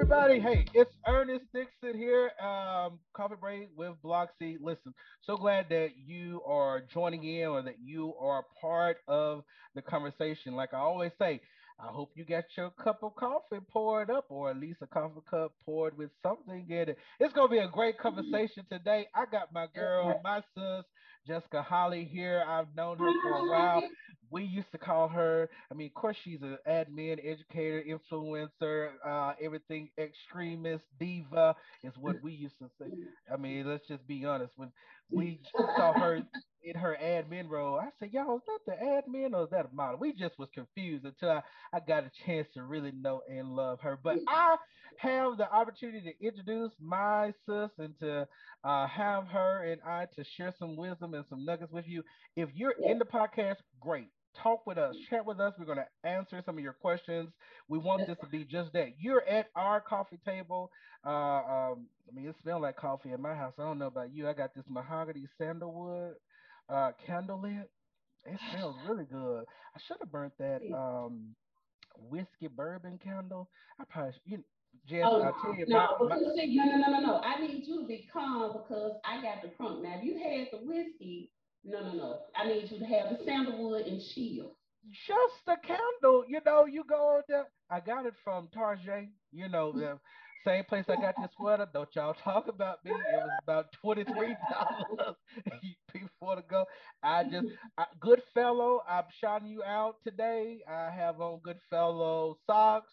everybody. 0.00 0.40
Hey, 0.40 0.64
it's 0.72 0.90
Ernest 1.06 1.44
Dixon 1.52 1.94
here. 1.94 2.30
Um, 2.42 3.00
Coffee 3.12 3.34
Break 3.38 3.68
with 3.76 3.92
Blocksi. 4.02 4.56
Listen, 4.58 4.94
so 5.20 5.36
glad 5.36 5.66
that 5.68 5.90
you 6.06 6.40
are 6.46 6.80
joining 6.80 7.22
in 7.24 7.48
or 7.48 7.60
that 7.60 7.74
you 7.84 8.14
are 8.18 8.46
part 8.58 8.96
of 9.08 9.42
the 9.74 9.82
conversation. 9.82 10.54
Like 10.54 10.72
I 10.72 10.78
always 10.78 11.12
say, 11.18 11.42
I 11.78 11.88
hope 11.88 12.12
you 12.14 12.24
got 12.24 12.44
your 12.56 12.70
cup 12.82 13.02
of 13.02 13.14
coffee 13.14 13.62
poured 13.70 14.08
up, 14.10 14.24
or 14.30 14.50
at 14.50 14.56
least 14.56 14.78
a 14.80 14.86
coffee 14.86 15.20
cup 15.30 15.52
poured 15.66 15.98
with 15.98 16.10
something 16.22 16.64
in 16.70 16.88
it. 16.88 16.98
It's 17.18 17.34
gonna 17.34 17.50
be 17.50 17.58
a 17.58 17.68
great 17.68 17.98
conversation 17.98 18.64
today. 18.72 19.06
I 19.14 19.26
got 19.30 19.52
my 19.52 19.66
girl, 19.74 20.18
my 20.24 20.42
sis, 20.54 20.86
Jessica 21.26 21.62
Holly 21.62 22.04
here. 22.04 22.44
I've 22.46 22.74
known 22.74 22.98
her 22.98 23.12
for 23.22 23.32
a 23.32 23.50
while. 23.50 23.82
We 24.30 24.44
used 24.44 24.70
to 24.72 24.78
call 24.78 25.08
her. 25.08 25.48
I 25.70 25.74
mean, 25.74 25.88
of 25.88 25.94
course, 25.94 26.16
she's 26.22 26.42
an 26.42 26.58
admin, 26.68 27.18
educator, 27.24 27.82
influencer, 27.82 28.92
uh, 29.04 29.34
everything 29.42 29.90
extremist, 29.98 30.84
diva 30.98 31.54
is 31.82 31.92
what 31.96 32.16
we 32.22 32.32
used 32.32 32.58
to 32.60 32.70
say. 32.80 32.90
I 33.32 33.36
mean, 33.36 33.66
let's 33.68 33.86
just 33.88 34.06
be 34.06 34.24
honest. 34.24 34.52
When 34.56 34.72
we 35.10 35.40
saw 35.76 35.92
her 35.94 36.22
in 36.62 36.74
her 36.76 36.96
admin 37.02 37.48
role. 37.48 37.78
I 37.78 37.88
said, 37.98 38.10
y'all, 38.12 38.36
is 38.36 38.42
that 38.46 38.60
the 38.66 38.84
admin 38.84 39.34
or 39.34 39.44
is 39.44 39.50
that 39.50 39.66
a 39.66 39.74
model? 39.74 39.98
We 39.98 40.12
just 40.12 40.38
was 40.38 40.48
confused 40.54 41.04
until 41.04 41.30
I, 41.30 41.42
I 41.72 41.80
got 41.80 42.04
a 42.04 42.10
chance 42.26 42.46
to 42.54 42.62
really 42.62 42.92
know 42.92 43.22
and 43.28 43.54
love 43.54 43.80
her. 43.80 43.98
But 44.02 44.18
I 44.28 44.56
have 44.98 45.38
the 45.38 45.50
opportunity 45.50 46.00
to 46.12 46.26
introduce 46.26 46.72
my 46.80 47.32
sis 47.46 47.70
and 47.78 47.98
to 48.00 48.26
uh, 48.64 48.86
have 48.86 49.26
her 49.28 49.64
and 49.70 49.80
I 49.86 50.06
to 50.16 50.24
share 50.36 50.54
some 50.58 50.76
wisdom 50.76 51.14
and 51.14 51.24
some 51.28 51.44
nuggets 51.44 51.72
with 51.72 51.86
you. 51.86 52.02
If 52.36 52.50
you're 52.54 52.74
in 52.84 52.98
the 52.98 53.04
podcast, 53.04 53.56
great 53.80 54.08
talk 54.42 54.66
with 54.66 54.78
us, 54.78 54.94
chat 55.08 55.24
with 55.24 55.40
us. 55.40 55.54
We're 55.58 55.64
going 55.64 55.78
to 55.78 56.08
answer 56.08 56.42
some 56.44 56.56
of 56.56 56.62
your 56.62 56.72
questions. 56.72 57.30
We 57.68 57.78
want 57.78 58.06
this 58.06 58.16
to 58.20 58.26
be 58.26 58.44
just 58.44 58.72
that. 58.72 58.94
You're 58.98 59.26
at 59.26 59.46
our 59.56 59.80
coffee 59.80 60.18
table. 60.24 60.70
Uh, 61.04 61.10
um, 61.10 61.86
I 62.08 62.14
mean, 62.14 62.28
it 62.28 62.34
smells 62.42 62.62
like 62.62 62.76
coffee 62.76 63.12
in 63.12 63.20
my 63.20 63.34
house. 63.34 63.54
I 63.58 63.62
don't 63.62 63.78
know 63.78 63.86
about 63.86 64.14
you. 64.14 64.28
I 64.28 64.32
got 64.32 64.54
this 64.54 64.64
mahogany 64.68 65.26
sandalwood 65.38 66.14
uh, 66.70 66.92
candle 67.06 67.40
lit. 67.40 67.70
It 68.26 68.38
smells 68.52 68.76
really 68.88 69.04
good. 69.04 69.44
I 69.74 69.80
should 69.86 69.96
have 70.00 70.12
burnt 70.12 70.34
that 70.38 70.60
um, 70.74 71.34
whiskey 72.10 72.48
bourbon 72.48 72.98
candle. 73.02 73.48
I 73.80 73.84
probably, 73.88 74.12
you, 74.24 74.44
Jess, 74.86 75.04
oh, 75.04 75.22
I'll 75.22 75.36
tell 75.42 75.54
you. 75.54 75.64
No, 75.68 75.96
my, 76.00 76.16
my, 76.16 76.16
see, 76.36 76.54
no, 76.56 76.64
no, 76.64 76.76
no, 76.76 76.90
no, 76.90 77.00
no. 77.00 77.20
I 77.20 77.40
need 77.40 77.64
you 77.66 77.80
to 77.82 77.86
be 77.86 78.06
calm 78.12 78.52
because 78.52 78.92
I 79.04 79.22
got 79.22 79.42
the 79.42 79.48
crunk. 79.48 79.82
Now, 79.82 79.96
if 79.98 80.04
you 80.04 80.18
had 80.18 80.48
the 80.52 80.66
whiskey, 80.66 81.30
no, 81.64 81.80
no, 81.80 81.92
no. 81.92 82.18
I 82.36 82.46
need 82.46 82.70
you 82.70 82.78
to 82.78 82.84
have 82.84 83.10
the 83.10 83.24
sandalwood 83.24 83.86
and 83.86 84.00
shield. 84.00 84.52
Just 84.90 85.44
the 85.46 85.56
candle, 85.66 86.24
you 86.28 86.40
know. 86.44 86.66
You 86.66 86.84
go 86.88 87.20
there. 87.28 87.46
I 87.70 87.80
got 87.80 88.06
it 88.06 88.14
from 88.24 88.48
Tarjay, 88.48 89.08
You 89.30 89.48
know 89.48 89.72
the 89.72 89.98
same 90.44 90.64
place 90.64 90.84
I 90.88 90.96
got 90.96 91.14
this 91.20 91.30
sweater. 91.36 91.68
Don't 91.72 91.88
y'all 91.94 92.14
talk 92.14 92.48
about 92.48 92.84
me. 92.84 92.92
It 92.92 92.96
was 92.96 93.30
about 93.42 93.72
twenty 93.72 94.04
three 94.04 94.36
dollars 94.50 95.16
before 95.92 96.36
to 96.36 96.42
go. 96.48 96.64
I 97.02 97.24
just 97.24 97.46
I, 97.78 97.86
Goodfellow. 98.00 98.82
I'm 98.88 99.04
shouting 99.20 99.48
you 99.48 99.62
out 99.62 99.96
today. 100.06 100.60
I 100.68 100.90
have 100.90 101.20
on 101.20 101.40
Goodfellow 101.42 102.36
socks, 102.46 102.92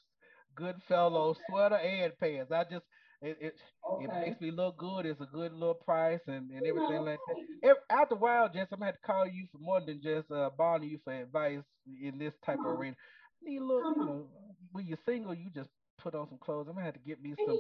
Goodfellow 0.55 1.35
sweater, 1.47 1.77
and 1.77 2.17
pants. 2.19 2.51
I 2.51 2.63
just 2.63 2.85
it 3.21 3.37
it, 3.41 3.55
okay. 3.89 4.05
it 4.05 4.13
makes 4.25 4.41
me 4.41 4.51
look 4.51 4.77
good. 4.77 5.05
It's 5.05 5.21
a 5.21 5.25
good 5.25 5.53
little 5.53 5.73
price 5.75 6.21
and, 6.27 6.51
and 6.51 6.65
everything 6.65 7.01
like 7.03 7.19
that. 7.63 7.75
after 7.89 8.15
a 8.15 8.17
while, 8.17 8.49
Jess, 8.49 8.67
I'm 8.71 8.79
gonna 8.79 8.91
have 8.91 8.95
to 9.01 9.07
call 9.07 9.27
you 9.27 9.47
for 9.51 9.57
more 9.57 9.81
than 9.85 10.01
just 10.01 10.29
uh 10.31 10.49
bonding 10.57 10.89
you 10.89 10.99
for 11.03 11.13
advice 11.13 11.63
in 12.01 12.17
this 12.19 12.33
type 12.45 12.59
of 12.59 12.77
arena. 12.79 12.95
Need 13.41 13.61
a 13.61 13.65
little, 13.65 13.93
you 13.95 14.05
know, 14.05 14.27
when 14.71 14.85
you're 14.85 14.99
single, 15.05 15.33
you 15.33 15.49
just 15.53 15.69
put 15.97 16.15
on 16.15 16.27
some 16.29 16.37
clothes. 16.37 16.67
I'm 16.69 16.75
gonna 16.75 16.85
have 16.85 16.93
to 16.93 16.99
get 16.99 17.21
me 17.21 17.33
some 17.45 17.59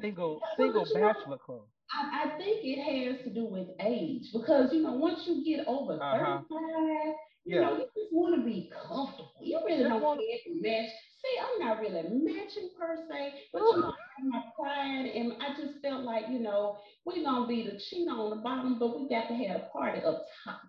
single 0.00 0.40
single 0.56 0.84
bachelor 0.94 1.30
know, 1.30 1.36
clothes. 1.36 1.68
I, 1.92 2.24
I, 2.24 2.38
think 2.38 2.60
it 2.64 2.80
has 2.82 3.24
to 3.24 3.30
do 3.32 3.46
with 3.46 3.68
age 3.80 4.24
because 4.32 4.72
you 4.72 4.82
know 4.82 4.92
once 4.92 5.20
you 5.26 5.44
get 5.44 5.66
over 5.66 5.94
uh-huh. 5.94 6.40
35, 6.48 7.14
you 7.44 7.56
yeah. 7.56 7.60
know 7.60 7.72
you 7.76 7.84
just 7.84 8.12
want 8.12 8.36
to 8.36 8.44
be 8.44 8.70
comfortable. 8.70 9.32
You 9.40 9.60
really 9.64 9.84
don't 9.84 10.02
want 10.02 10.20
to 10.20 10.62
match. 10.62 10.88
See, 11.22 11.36
I'm 11.40 11.66
not 11.66 11.80
really 11.80 12.02
matching 12.02 12.70
per 12.78 13.06
se, 13.10 13.32
but 13.52 13.60
you 13.60 13.80
know 13.80 13.92
I 13.92 14.22
my 14.22 14.42
pride 14.58 15.06
and 15.14 15.32
I 15.40 15.60
just 15.60 15.80
felt 15.82 16.04
like 16.04 16.24
you 16.30 16.38
know 16.38 16.78
we're 17.04 17.22
gonna 17.22 17.46
be 17.46 17.64
the 17.64 17.78
cheat 17.78 18.08
on 18.08 18.30
the 18.30 18.36
bottom, 18.36 18.78
but 18.78 18.98
we 18.98 19.08
got 19.08 19.28
to 19.28 19.34
have 19.34 19.56
a 19.56 19.68
party 19.72 20.02
up 20.02 20.24
top. 20.44 20.60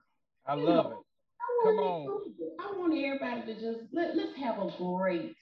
I 0.46 0.56
you 0.56 0.64
love 0.64 0.86
know, 0.86 0.92
it. 0.92 0.98
Come 1.64 1.80
on. 1.80 2.24
I 2.60 2.78
want 2.78 2.94
everybody 2.94 3.54
to 3.54 3.60
just 3.60 3.92
let, 3.92 4.16
let's 4.16 4.38
have 4.38 4.60
a 4.60 4.70
great, 4.78 5.34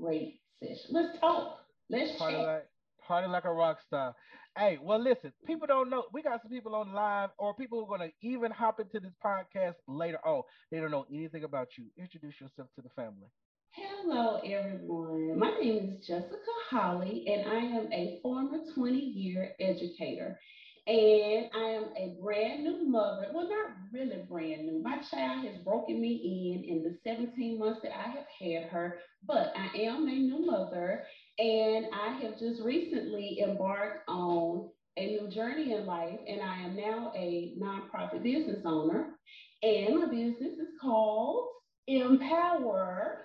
great. 0.00 0.40
Let's 0.60 1.18
talk. 1.18 1.58
Let's 1.90 2.18
party 2.18 2.36
chat. 2.36 2.46
like 2.46 2.66
party 3.06 3.28
like 3.28 3.44
a 3.44 3.52
rock 3.52 3.78
star. 3.86 4.14
Hey, 4.56 4.78
well, 4.82 5.02
listen, 5.02 5.32
people 5.46 5.66
don't 5.66 5.88
know. 5.88 6.04
We 6.12 6.22
got 6.22 6.42
some 6.42 6.50
people 6.50 6.74
on 6.74 6.92
live, 6.92 7.30
or 7.38 7.54
people 7.54 7.78
who 7.78 7.92
are 7.92 7.98
going 7.98 8.10
to 8.10 8.28
even 8.28 8.50
hop 8.50 8.80
into 8.80 9.00
this 9.00 9.14
podcast 9.24 9.74
later 9.88 10.18
on. 10.26 10.42
They 10.70 10.78
don't 10.78 10.90
know 10.90 11.06
anything 11.10 11.44
about 11.44 11.68
you. 11.78 11.86
Introduce 11.96 12.40
yourself 12.40 12.68
to 12.76 12.82
the 12.82 12.90
family. 12.90 13.28
Hello, 13.70 14.36
everyone. 14.44 15.38
My 15.38 15.50
name 15.58 15.96
is 15.98 16.06
Jessica 16.06 16.36
Holly, 16.68 17.24
and 17.26 17.50
I 17.50 17.56
am 17.56 17.90
a 17.90 18.20
former 18.22 18.58
20 18.74 18.98
year 18.98 19.52
educator. 19.58 20.38
And 20.86 21.46
I 21.54 21.64
am 21.64 21.84
a 21.96 22.16
brand 22.20 22.64
new 22.64 22.88
mother. 22.90 23.28
Well, 23.32 23.48
not 23.48 23.76
really 23.92 24.24
brand 24.28 24.66
new. 24.66 24.82
My 24.82 24.98
child 24.98 25.44
has 25.46 25.58
broken 25.64 26.00
me 26.00 26.64
in 26.66 26.76
in 26.76 26.82
the 26.82 26.98
17 27.04 27.58
months 27.58 27.80
that 27.82 27.96
I 27.96 28.08
have 28.08 28.26
had 28.40 28.70
her, 28.70 28.98
but 29.26 29.52
I 29.56 29.78
am 29.78 30.08
a 30.08 30.12
new 30.12 30.44
mother. 30.44 31.04
And 31.38 31.86
I 31.94 32.18
have 32.22 32.38
just 32.38 32.62
recently 32.62 33.40
embarked 33.42 34.08
on 34.08 34.70
a 34.96 35.06
new 35.06 35.28
journey 35.30 35.72
in 35.72 35.86
life, 35.86 36.18
and 36.26 36.42
I 36.42 36.56
am 36.62 36.76
now 36.76 37.12
a 37.16 37.54
nonprofit 37.58 38.22
business 38.22 38.62
owner. 38.66 39.14
And 39.62 40.00
my 40.00 40.06
business 40.06 40.58
is 40.58 40.68
called 40.80 41.48
Empower 41.86 43.18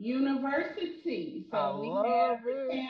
YOUniversity. 0.00 1.44
So 1.50 1.56
I 1.56 1.76
we 1.80 1.88
have, 2.10 2.38
it. 2.46 2.88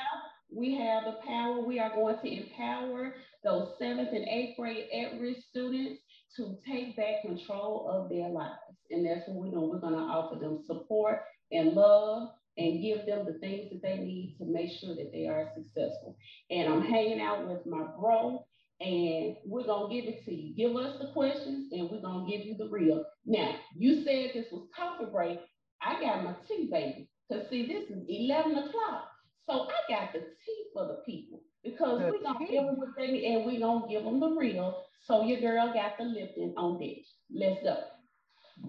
we 0.51 0.75
have 0.77 1.05
the 1.05 1.19
power. 1.27 1.61
We 1.61 1.79
are 1.79 1.95
going 1.95 2.19
to 2.19 2.29
empower 2.31 3.15
those 3.45 3.71
seventh 3.79 4.11
and 4.13 4.29
eighth 4.29 4.57
grade 4.57 4.87
at-risk 4.93 5.41
students 5.51 6.01
to 6.37 6.57
take 6.67 6.97
back 6.97 7.23
control 7.23 7.89
of 7.91 8.09
their 8.09 8.29
lives. 8.29 8.55
And 8.91 9.07
that's 9.07 9.27
what 9.29 9.37
we're 9.37 9.51
doing. 9.51 9.71
We're 9.71 9.81
going 9.81 9.95
to 9.95 10.01
offer 10.01 10.39
them 10.39 10.63
support 10.67 11.23
and 11.51 11.73
love 11.73 12.29
and 12.59 12.81
give 12.81 13.07
them 13.07 13.27
the 13.27 13.39
things 13.39 13.71
that 13.71 13.83
they 13.83 13.99
need 13.99 14.37
to 14.39 14.47
make 14.47 14.71
sure 14.81 14.95
that 14.95 15.13
they 15.13 15.27
are 15.27 15.51
successful. 15.55 16.17
And 16.51 16.73
I'm 16.73 16.83
hanging 16.83 17.21
out 17.21 17.47
with 17.47 17.67
my 17.67 17.85
bro, 17.99 18.47
and 18.81 19.37
we're 19.45 19.67
gonna 19.67 19.93
give 19.93 20.07
it 20.07 20.25
to 20.25 20.35
you. 20.35 20.55
Give 20.55 20.77
us 20.77 20.99
the 21.01 21.13
questions, 21.13 21.71
and 21.73 21.91
we're 21.91 22.01
gonna 22.01 22.29
give 22.29 22.47
you 22.47 22.57
the 22.57 22.69
real. 22.69 23.05
Now, 23.27 23.57
you 23.77 24.05
said 24.05 24.31
this 24.33 24.51
was 24.51 24.69
coffee 24.75 25.11
break. 25.11 25.41
I 25.83 26.01
got 26.01 26.25
my 26.25 26.35
tea, 26.49 26.69
baby. 26.71 27.09
Cause 27.31 27.43
see, 27.51 27.67
this 27.67 27.91
is 27.91 28.05
11 28.09 28.53
o'clock. 28.57 29.11
So 29.49 29.69
I 29.69 29.93
got 29.93 30.13
the 30.13 30.21
tea 30.21 30.65
for 30.73 30.87
the 30.87 31.03
people 31.05 31.41
because 31.71 32.01
we're 32.01 32.23
gonna 32.23 32.47
give 32.47 32.65
them 32.65 32.77
what 32.79 32.91
they 32.97 33.09
need 33.09 33.25
and 33.25 33.47
we're 33.47 33.61
gonna 33.61 33.87
give 33.89 34.05
them 34.05 34.21
the 34.21 34.31
real. 34.31 34.85
So 35.03 35.23
your 35.25 35.41
girl 35.41 35.73
got 35.73 35.99
the 35.99 36.05
Lipton 36.05 36.55
on 36.57 36.79
deck. 36.79 37.05
Let's 37.33 37.63
go. 37.63 37.77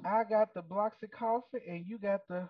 I 0.05 0.23
got 0.29 0.53
the 0.53 0.61
Blocksi 0.61 1.09
coffee 1.11 1.63
and 1.67 1.85
you 1.85 1.97
got 1.97 2.21
the 2.27 2.49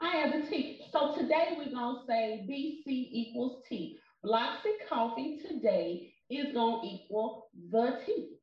I 0.00 0.16
have 0.16 0.32
the 0.32 0.48
tea. 0.48 0.80
So 0.92 1.14
today 1.14 1.56
we're 1.58 1.72
gonna 1.72 2.00
say 2.06 2.46
BC 2.48 2.86
equals 2.86 3.62
T. 3.68 3.98
Blocksi 4.24 4.72
coffee 4.88 5.38
today 5.46 6.14
is 6.30 6.54
gonna 6.54 6.80
equal 6.84 7.48
the 7.70 8.00
tea. 8.06 8.36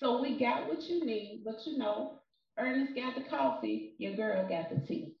So 0.00 0.20
we 0.20 0.38
got 0.38 0.68
what 0.68 0.82
you 0.82 1.04
need, 1.04 1.42
but 1.44 1.66
you 1.66 1.78
know, 1.78 2.20
Ernest 2.58 2.94
got 2.94 3.14
the 3.14 3.28
coffee, 3.28 3.94
your 3.98 4.14
girl 4.14 4.48
got 4.48 4.70
the 4.70 4.86
tea. 4.86 5.17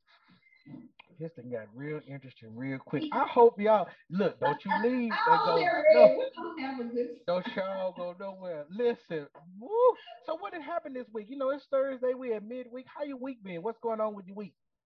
This 1.18 1.32
thing 1.34 1.50
got 1.50 1.66
real 1.74 2.00
interesting 2.06 2.50
real 2.54 2.78
quick. 2.78 3.02
I 3.12 3.26
hope 3.26 3.60
y'all 3.60 3.88
look. 4.08 4.38
Don't 4.38 4.58
you 4.64 4.70
leave 4.84 5.12
go. 5.26 5.64
No, 5.94 6.18
don't 7.26 7.46
y'all 7.56 7.92
go 7.96 8.14
nowhere. 8.20 8.64
Listen. 8.70 9.26
Woo. 9.58 9.68
So 10.26 10.36
what 10.38 10.52
did 10.52 10.62
happen 10.62 10.92
this 10.92 11.06
week? 11.12 11.26
You 11.28 11.36
know, 11.36 11.50
it's 11.50 11.64
Thursday. 11.70 12.14
We 12.16 12.34
at 12.34 12.44
midweek. 12.44 12.86
How 12.86 13.04
your 13.04 13.16
week 13.16 13.42
been? 13.42 13.62
What's 13.62 13.80
going 13.82 14.00
on 14.00 14.14
with 14.14 14.26
your 14.26 14.36
week? 14.36 14.54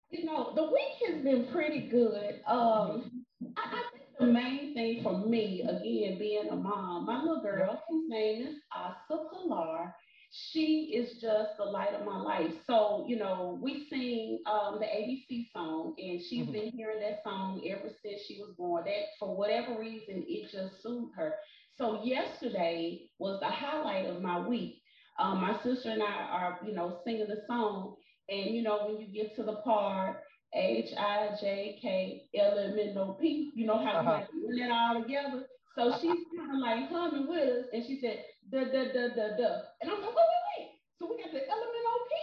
You 0.09 0.25
know, 0.25 0.51
the 0.55 0.63
week 0.63 1.07
has 1.07 1.23
been 1.23 1.47
pretty 1.53 1.87
good. 1.87 2.41
Um, 2.47 3.23
I, 3.55 3.61
I 3.61 3.81
think 3.93 4.05
the 4.19 4.25
main 4.25 4.73
thing 4.73 5.01
for 5.03 5.17
me, 5.25 5.61
again, 5.61 6.17
being 6.17 6.49
a 6.51 6.55
mom, 6.55 7.05
my 7.05 7.21
little 7.21 7.41
girl, 7.41 7.81
whose 7.87 8.09
name 8.09 8.47
is 8.47 8.55
Asa 8.75 9.23
Pilar, 9.31 9.93
she 10.31 10.93
is 10.95 11.19
just 11.19 11.57
the 11.57 11.63
light 11.63 11.93
of 11.93 12.05
my 12.05 12.17
life. 12.17 12.51
So, 12.67 13.05
you 13.07 13.17
know, 13.17 13.59
we 13.61 13.87
sing 13.89 14.39
um, 14.45 14.79
the 14.79 14.85
ABC 14.85 15.51
song, 15.51 15.95
and 15.97 16.21
she's 16.21 16.43
mm-hmm. 16.43 16.51
been 16.51 16.71
hearing 16.71 16.99
that 17.01 17.23
song 17.23 17.61
ever 17.67 17.89
since 18.03 18.21
she 18.27 18.39
was 18.39 18.53
born. 18.57 18.85
That, 18.85 19.05
for 19.19 19.35
whatever 19.35 19.79
reason, 19.79 20.23
it 20.27 20.51
just 20.51 20.81
soothed 20.83 21.13
her. 21.15 21.33
So, 21.77 22.03
yesterday 22.03 23.09
was 23.17 23.39
the 23.39 23.47
highlight 23.47 24.05
of 24.05 24.21
my 24.21 24.39
week. 24.39 24.81
Um, 25.17 25.41
my 25.41 25.61
sister 25.63 25.89
and 25.89 26.03
I 26.03 26.05
are, 26.05 26.59
you 26.65 26.73
know, 26.73 26.99
singing 27.03 27.27
the 27.27 27.41
song. 27.47 27.95
And, 28.29 28.53
you 28.53 28.61
know, 28.61 28.85
when 28.85 29.01
you 29.01 29.07
get 29.07 29.35
to 29.37 29.43
the 29.43 29.55
part 29.55 30.17
H 30.53 30.89
I 30.97 31.29
J 31.39 31.79
K 31.81 32.23
L 32.35 32.57
M 32.57 32.77
N 32.79 32.97
O 32.97 33.13
P. 33.13 33.51
You 33.55 33.67
know 33.67 33.77
how 33.77 33.99
uh-huh. 33.99 34.01
you 34.01 34.17
have 34.17 34.27
to 34.27 34.47
run 34.47 34.59
that 34.59 34.71
all 34.71 35.01
together. 35.03 35.45
So 35.75 35.91
she's 36.01 36.25
kind 36.35 36.51
of 36.55 36.59
like 36.59 36.89
humming 36.89 37.27
with 37.29 37.47
us, 37.47 37.65
and 37.71 37.85
she 37.85 37.99
said, 38.01 38.23
da 38.51 38.63
da 38.65 38.83
da 38.93 39.07
da 39.15 39.37
da. 39.37 39.49
And 39.81 39.91
I'm 39.91 40.01
like, 40.01 40.15
wait, 40.15 40.29
wait, 40.31 40.43
wait. 40.57 40.67
So 40.97 41.07
we 41.09 41.21
got 41.23 41.31
the 41.31 41.47
L 41.47 41.57
M 41.57 41.75
N 41.79 41.87
O 41.87 41.97
P. 42.09 42.15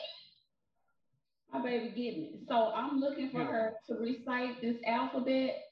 My 1.53 1.63
baby 1.63 1.89
getting 1.91 2.25
it. 2.25 2.41
So 2.49 2.73
I'm 2.73 3.01
looking 3.01 3.31
for 3.31 3.45
her 3.45 3.75
to 3.89 3.95
recite 3.95 4.61
this 4.61 4.77
alphabet. 4.87 5.63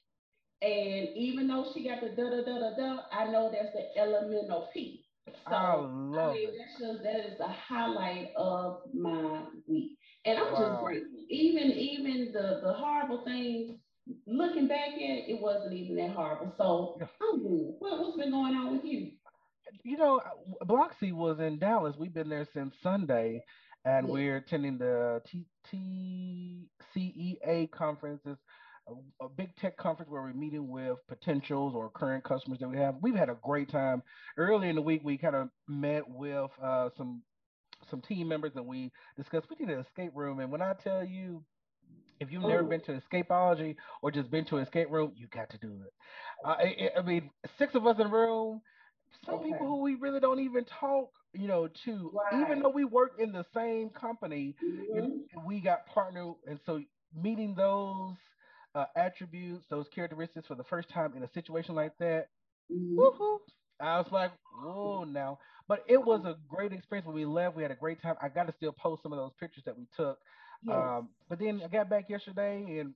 And 0.61 1.09
even 1.15 1.47
though 1.47 1.65
she 1.73 1.83
got 1.87 2.01
the 2.01 2.09
da 2.09 2.29
da 2.29 2.41
da 2.43 2.59
da 2.59 2.75
da, 2.75 3.01
I 3.11 3.31
know 3.31 3.51
that's 3.51 3.73
the 3.73 4.01
L 4.01 4.15
M 4.15 4.31
N 4.31 4.49
O 4.51 4.67
P. 4.73 5.05
So 5.49 5.55
I 5.55 5.75
love 5.75 6.31
I 6.31 6.33
mean, 6.33 6.49
it. 6.49 6.53
That's 6.57 6.79
just, 6.79 7.03
that 7.03 7.19
is 7.31 7.37
the 7.37 7.47
highlight 7.47 8.29
of 8.37 8.81
my 8.93 9.41
week. 9.67 9.97
And 10.25 10.39
I'm 10.39 10.53
wow. 10.53 10.59
just 10.59 10.83
grateful. 10.83 11.19
Even 11.29 11.71
even 11.71 12.31
the 12.31 12.61
the 12.63 12.73
horrible 12.73 13.23
things, 13.25 13.77
looking 14.25 14.67
back 14.67 14.93
at 14.95 15.01
it, 15.01 15.25
it 15.27 15.41
wasn't 15.41 15.73
even 15.73 15.95
that 15.97 16.15
horrible. 16.15 16.53
So 16.57 16.99
I'm 17.21 17.41
good. 17.41 17.75
What, 17.79 17.99
what's 17.99 18.17
been 18.17 18.31
going 18.31 18.55
on 18.55 18.71
with 18.73 18.85
you? 18.85 19.11
You 19.83 19.97
know, 19.97 20.21
Blocksi 20.63 21.11
was 21.13 21.39
in 21.39 21.59
Dallas. 21.59 21.95
We've 21.97 22.13
been 22.13 22.29
there 22.29 22.47
since 22.53 22.75
Sunday, 22.81 23.43
and 23.83 24.07
yeah. 24.07 24.13
we're 24.13 24.37
attending 24.37 24.77
the 24.77 25.21
TCEA 26.95 27.71
conferences 27.71 28.37
a, 28.87 29.25
a, 29.25 29.29
big 29.29 29.55
tech 29.55 29.77
conference 29.77 30.11
where 30.11 30.21
we're 30.21 30.33
meeting 30.33 30.69
with 30.69 30.97
potentials 31.07 31.73
or 31.75 31.89
current 31.89 32.23
customers 32.23 32.59
that 32.59 32.69
we 32.69 32.77
have. 32.77 32.95
We've 33.01 33.15
had 33.15 33.29
a 33.29 33.37
great 33.43 33.69
time. 33.69 34.03
Early 34.37 34.69
in 34.69 34.75
the 34.75 34.81
week, 34.81 35.01
we 35.03 35.17
kind 35.17 35.35
of 35.35 35.49
met 35.67 36.07
with 36.07 36.51
uh, 36.61 36.89
some 36.97 37.21
some 37.89 38.01
team 38.01 38.27
members 38.27 38.53
and 38.55 38.65
we 38.65 38.91
discussed. 39.17 39.47
We 39.49 39.55
did 39.55 39.69
an 39.69 39.79
escape 39.79 40.11
room, 40.15 40.39
and 40.39 40.51
when 40.51 40.61
I 40.61 40.73
tell 40.73 41.03
you, 41.03 41.43
if 42.19 42.31
you've 42.31 42.43
never 42.43 42.63
been 42.63 42.81
to 42.81 43.01
escapology 43.01 43.75
or 44.01 44.11
just 44.11 44.31
been 44.31 44.45
to 44.45 44.57
an 44.57 44.63
escape 44.63 44.89
room, 44.89 45.11
you 45.15 45.27
got 45.27 45.49
to 45.49 45.57
do 45.57 45.81
it. 45.85 45.93
Uh, 46.45 46.55
I, 46.59 46.99
I, 46.99 47.01
mean, 47.01 47.29
six 47.57 47.75
of 47.75 47.85
us 47.85 47.99
in 47.99 48.07
a 48.07 48.09
room. 48.09 48.61
Some 49.25 49.35
okay. 49.35 49.51
people 49.51 49.67
who 49.67 49.81
we 49.81 49.95
really 49.95 50.19
don't 50.19 50.39
even 50.39 50.65
talk, 50.65 51.09
you 51.33 51.47
know, 51.47 51.67
to, 51.85 52.11
right. 52.13 52.41
even 52.41 52.61
though 52.61 52.69
we 52.69 52.85
work 52.85 53.13
in 53.19 53.31
the 53.31 53.45
same 53.53 53.89
company, 53.89 54.55
mm-hmm. 54.63 55.45
we 55.45 55.59
got 55.59 55.85
partnered, 55.87 56.35
and 56.47 56.59
so 56.65 56.81
meeting 57.15 57.55
those 57.55 58.15
uh, 58.73 58.85
attributes, 58.95 59.65
those 59.69 59.85
characteristics 59.93 60.47
for 60.47 60.55
the 60.55 60.63
first 60.63 60.89
time 60.89 61.13
in 61.15 61.23
a 61.23 61.29
situation 61.33 61.75
like 61.75 61.97
that, 61.99 62.27
mm-hmm. 62.71 62.99
I 63.79 63.97
was 63.97 64.07
like, 64.11 64.31
whoa, 64.63 65.03
now. 65.03 65.39
But 65.67 65.83
it 65.87 65.97
was 65.97 66.21
a 66.25 66.37
great 66.47 66.71
experience 66.71 67.07
when 67.07 67.15
we 67.15 67.25
left. 67.25 67.55
We 67.55 67.63
had 67.63 67.71
a 67.71 67.75
great 67.75 68.01
time. 68.01 68.15
I 68.21 68.29
got 68.29 68.47
to 68.47 68.53
still 68.57 68.71
post 68.71 69.03
some 69.03 69.11
of 69.11 69.17
those 69.17 69.31
pictures 69.39 69.63
that 69.65 69.77
we 69.77 69.87
took. 69.97 70.17
Yes. 70.63 70.75
Um, 70.75 71.09
but 71.29 71.39
then 71.39 71.61
I 71.63 71.67
got 71.67 71.89
back 71.89 72.09
yesterday 72.09 72.79
and 72.79 72.93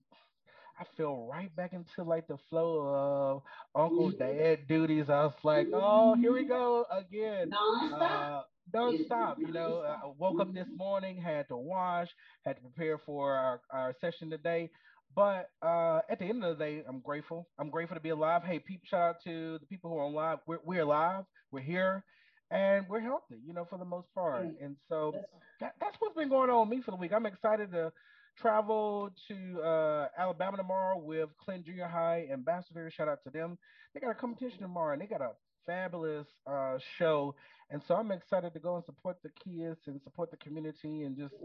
I 0.79 0.85
fell 0.95 1.27
right 1.29 1.53
back 1.55 1.73
into 1.73 2.09
like 2.09 2.27
the 2.27 2.37
flow 2.49 2.87
of 2.87 3.41
Uncle 3.75 4.11
mm-hmm. 4.11 4.17
Dad 4.17 4.67
duties. 4.67 5.09
I 5.09 5.25
was 5.25 5.33
like, 5.43 5.67
oh, 5.73 6.15
here 6.15 6.31
we 6.31 6.45
go 6.45 6.85
again. 6.89 7.49
Non-stop. 7.49 8.01
Uh, 8.01 8.41
don't 8.71 9.05
stop. 9.05 9.37
You 9.39 9.51
know, 9.51 9.83
I 9.85 10.09
woke 10.17 10.39
up 10.39 10.53
this 10.53 10.67
morning, 10.77 11.17
had 11.17 11.47
to 11.49 11.57
wash, 11.57 12.07
had 12.45 12.55
to 12.55 12.61
prepare 12.61 12.97
for 12.97 13.33
our, 13.33 13.61
our 13.71 13.93
session 13.99 14.29
today. 14.29 14.69
But 15.15 15.49
uh, 15.61 15.99
at 16.09 16.19
the 16.19 16.25
end 16.25 16.43
of 16.45 16.57
the 16.57 16.63
day, 16.63 16.83
I'm 16.87 16.99
grateful. 16.99 17.47
I'm 17.59 17.69
grateful 17.69 17.95
to 17.95 18.01
be 18.01 18.09
alive. 18.09 18.43
Hey, 18.43 18.59
people, 18.59 18.85
shout 18.89 19.01
out 19.01 19.15
to 19.25 19.57
the 19.59 19.65
people 19.65 19.89
who 19.89 19.97
are 19.97 20.03
alive. 20.03 20.37
We're, 20.47 20.59
we're 20.63 20.83
alive. 20.83 21.25
We're 21.51 21.61
here, 21.61 22.03
and 22.51 22.85
we're 22.87 23.01
healthy. 23.01 23.39
You 23.45 23.53
know, 23.53 23.65
for 23.69 23.79
the 23.79 23.85
most 23.85 24.07
part. 24.13 24.45
And 24.61 24.77
so 24.87 25.15
that, 25.59 25.73
that's 25.81 25.95
what's 25.99 26.15
been 26.15 26.29
going 26.29 26.49
on 26.49 26.69
with 26.69 26.77
me 26.77 26.83
for 26.83 26.91
the 26.91 26.97
week. 26.97 27.11
I'm 27.11 27.25
excited 27.25 27.71
to 27.71 27.91
travel 28.37 29.09
to 29.27 29.61
uh, 29.61 30.07
Alabama 30.17 30.57
tomorrow 30.57 30.97
with 30.97 31.29
Clint 31.43 31.65
Junior 31.65 31.87
High 31.87 32.27
ambassadors. 32.31 32.93
Shout 32.93 33.07
out 33.09 33.23
to 33.25 33.29
them. 33.29 33.57
They 33.93 33.99
got 33.99 34.11
a 34.11 34.15
competition 34.15 34.59
tomorrow, 34.61 34.93
and 34.93 35.01
they 35.01 35.07
got 35.07 35.21
a 35.21 35.31
fabulous 35.65 36.27
uh, 36.47 36.77
show. 36.97 37.35
And 37.69 37.81
so 37.87 37.95
I'm 37.95 38.11
excited 38.11 38.53
to 38.53 38.59
go 38.59 38.75
and 38.75 38.85
support 38.85 39.17
the 39.23 39.29
kids 39.43 39.79
and 39.87 40.01
support 40.03 40.31
the 40.31 40.37
community 40.37 41.03
and 41.03 41.17
just 41.17 41.35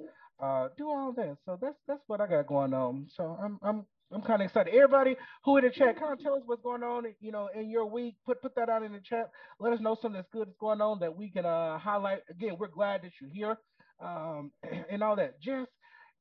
uh, 0.43 0.69
do 0.77 0.89
all 0.89 1.13
that. 1.17 1.39
So 1.45 1.59
that's 1.61 1.79
that's 1.87 2.03
what 2.07 2.21
I 2.21 2.27
got 2.27 2.47
going 2.47 2.75
on. 2.75 3.09
So 3.17 3.39
I'm 3.43 3.59
I'm 3.63 3.87
I'm 4.13 4.23
kind 4.23 4.43
of 4.43 4.47
excited. 4.47 4.75
Everybody 4.75 5.17
who 5.45 5.57
in 5.59 5.65
the 5.65 5.71
chat, 5.71 5.99
kind 5.99 6.13
of 6.13 6.21
tell 6.21 6.35
us 6.35 6.43
what's 6.47 6.63
going 6.63 6.83
on, 6.83 7.05
you 7.21 7.33
know, 7.33 7.49
in 7.55 7.71
your 7.71 7.87
week. 7.87 8.17
Put 8.27 8.43
put 8.43 8.55
that 8.57 8.69
out 8.69 8.83
in 8.83 8.93
the 8.93 9.01
chat. 9.01 9.31
Let 9.61 9.73
us 9.73 9.81
know 9.81 9.95
something 10.01 10.15
that's 10.21 10.29
good 10.33 10.49
that's 10.49 10.59
going 10.59 10.81
on 10.81 11.01
that 11.01 11.17
we 11.17 11.31
can 11.31 11.47
uh, 11.47 11.79
highlight. 11.79 12.21
Again, 12.31 12.57
we're 12.59 12.69
glad 12.69 13.03
that 13.03 13.13
you're 13.21 13.31
here 13.31 13.59
um, 14.01 14.53
and 14.91 15.03
all 15.03 15.17
that. 15.17 15.41
Jess, 15.41 15.67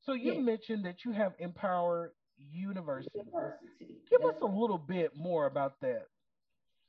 so 0.06 0.12
you 0.12 0.34
yeah. 0.34 0.40
mentioned 0.40 0.84
that 0.84 1.04
you 1.04 1.12
have 1.12 1.32
Empower 1.38 2.12
YOUniversity. 2.38 3.14
University. 3.14 3.96
Give 4.10 4.20
that's 4.22 4.36
us 4.36 4.42
a 4.42 4.46
little 4.46 4.78
bit 4.78 5.16
more 5.16 5.46
about 5.46 5.80
that. 5.80 6.06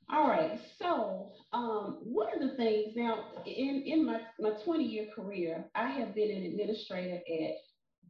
All 0.08 0.28
right. 0.28 0.60
So 0.78 1.32
um, 1.52 1.98
one 2.04 2.28
of 2.32 2.40
the 2.40 2.56
things 2.56 2.92
now 2.94 3.24
in, 3.44 3.82
in 3.86 4.06
my, 4.06 4.20
my 4.38 4.50
20 4.64 4.84
year 4.84 5.06
career, 5.14 5.64
I 5.74 5.88
have 5.88 6.14
been 6.14 6.30
an 6.30 6.44
administrator 6.44 7.16
at 7.16 7.54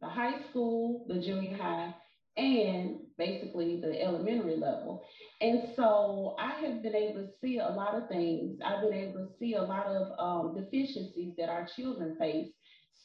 the 0.01 0.07
high 0.07 0.47
school, 0.49 1.05
the 1.07 1.15
junior 1.15 1.57
high, 1.57 1.93
and 2.37 2.99
basically 3.17 3.81
the 3.81 3.99
elementary 3.99 4.57
level. 4.57 5.03
And 5.41 5.69
so 5.75 6.35
I 6.39 6.51
have 6.61 6.83
been 6.83 6.95
able 6.95 7.21
to 7.21 7.29
see 7.41 7.57
a 7.57 7.67
lot 7.67 7.95
of 7.95 8.07
things. 8.09 8.59
I've 8.63 8.81
been 8.81 8.93
able 8.93 9.25
to 9.25 9.29
see 9.39 9.55
a 9.55 9.61
lot 9.61 9.87
of 9.87 10.07
um, 10.19 10.55
deficiencies 10.55 11.33
that 11.37 11.49
our 11.49 11.67
children 11.75 12.15
face. 12.19 12.49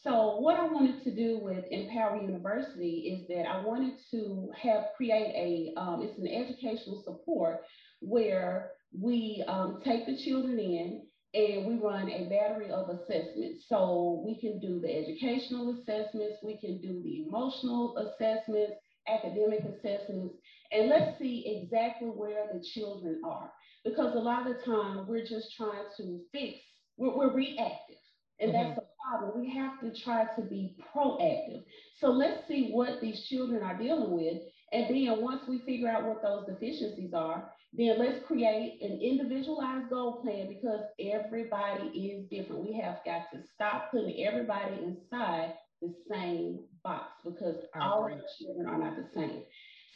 So 0.03 0.39
what 0.41 0.59
I 0.59 0.65
wanted 0.65 1.05
to 1.05 1.15
do 1.15 1.39
with 1.39 1.65
Empower 1.71 2.19
YOUniversity 2.19 3.15
is 3.15 3.29
that 3.29 3.47
I 3.47 3.65
wanted 3.65 3.95
to 4.11 4.51
have 4.61 4.87
create 4.97 5.33
a, 5.77 5.81
um, 5.81 6.03
it's 6.03 6.19
an 6.19 6.27
educational 6.27 7.05
support 7.05 7.61
where 8.01 8.73
we 8.93 9.45
um, 9.47 9.81
take 9.85 10.07
the 10.07 10.17
children 10.17 10.59
in 10.59 11.03
and 11.35 11.67
we 11.67 11.75
run 11.77 12.11
a 12.11 12.29
battery 12.29 12.73
of 12.73 12.89
assessments. 12.89 13.67
So 13.69 14.25
we 14.27 14.41
can 14.41 14.59
do 14.59 14.81
the 14.81 14.93
educational 14.93 15.79
assessments, 15.79 16.39
we 16.43 16.59
can 16.59 16.81
do 16.81 17.01
the 17.05 17.25
emotional 17.29 17.97
assessments, 17.99 18.73
academic 19.07 19.61
assessments, 19.61 20.35
and 20.73 20.89
let's 20.89 21.17
see 21.21 21.63
exactly 21.63 22.09
where 22.09 22.49
the 22.53 22.61
children 22.75 23.21
are. 23.25 23.53
Because 23.85 24.17
a 24.17 24.19
lot 24.19 24.51
of 24.51 24.57
the 24.57 24.65
time 24.65 25.07
we're 25.07 25.25
just 25.25 25.55
trying 25.57 25.85
to 25.97 26.21
fix, 26.33 26.59
we're, 26.97 27.17
we're 27.17 27.33
reactive. 27.33 28.02
And 28.43 28.53
mm-hmm. 28.53 28.69
that's 28.69 28.81
the 28.81 28.87
problem. 29.09 29.41
We 29.41 29.55
have 29.55 29.81
to 29.81 30.03
try 30.03 30.25
to 30.37 30.43
be 30.43 30.77
proactive. 30.95 31.63
So 32.01 32.09
let's 32.09 32.47
see 32.49 32.71
what 32.71 33.01
these 33.01 33.25
children 33.29 33.63
are 33.63 33.79
dealing 33.79 34.11
with. 34.11 34.43
And 34.73 34.89
then 34.89 35.23
once 35.23 35.43
we 35.49 35.61
figure 35.61 35.89
out 35.89 36.05
what 36.05 36.23
those 36.23 36.47
deficiencies 36.47 37.15
are, 37.15 37.51
then 37.75 37.99
let's 37.99 38.25
create 38.27 38.79
an 38.83 39.01
individualized 39.01 39.89
goal 39.89 40.21
plan 40.23 40.49
because 40.49 40.81
everybody 41.01 41.89
is 41.89 42.29
different. 42.29 42.67
We 42.67 42.79
have 42.81 42.99
got 43.05 43.31
to 43.33 43.41
stop 43.55 43.91
putting 43.91 44.27
everybody 44.27 44.75
inside 44.83 45.55
the 45.81 45.95
same 46.11 46.61
box 46.85 47.13
because 47.25 47.57
all 47.81 48.05
of 48.05 48.19
the 48.19 48.25
children 48.39 48.67
are 48.67 48.79
not 48.79 48.97
the 48.97 49.09
same. 49.15 49.43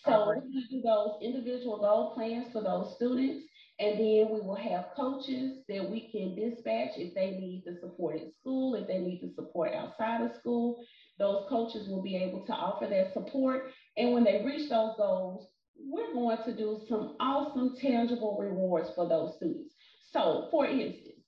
So 0.04 0.26
we're 0.26 0.40
going 0.40 0.52
to 0.52 0.76
do 0.76 0.82
those 0.82 1.18
individual 1.22 1.78
goal 1.78 2.14
plans 2.14 2.46
for 2.52 2.62
those 2.62 2.94
students. 2.96 3.46
And 3.78 3.98
then 3.98 4.28
we 4.30 4.40
will 4.40 4.56
have 4.56 4.86
coaches 4.96 5.58
that 5.68 5.90
we 5.90 6.08
can 6.10 6.34
dispatch 6.34 6.92
if 6.96 7.14
they 7.14 7.32
need 7.32 7.64
the 7.66 7.78
support 7.80 8.16
in 8.16 8.32
school, 8.40 8.74
if 8.74 8.86
they 8.86 8.98
need 8.98 9.20
the 9.22 9.34
support 9.34 9.74
outside 9.74 10.22
of 10.22 10.34
school. 10.36 10.82
Those 11.18 11.44
coaches 11.50 11.86
will 11.88 12.02
be 12.02 12.16
able 12.16 12.46
to 12.46 12.52
offer 12.52 12.86
that 12.86 13.12
support. 13.12 13.70
And 13.98 14.12
when 14.12 14.24
they 14.24 14.42
reach 14.44 14.70
those 14.70 14.96
goals, 14.96 15.48
we're 15.78 16.14
going 16.14 16.38
to 16.44 16.56
do 16.56 16.80
some 16.88 17.16
awesome 17.20 17.76
tangible 17.78 18.38
rewards 18.40 18.88
for 18.94 19.06
those 19.06 19.36
students. 19.36 19.74
So, 20.10 20.48
for 20.50 20.66
instance, 20.66 21.20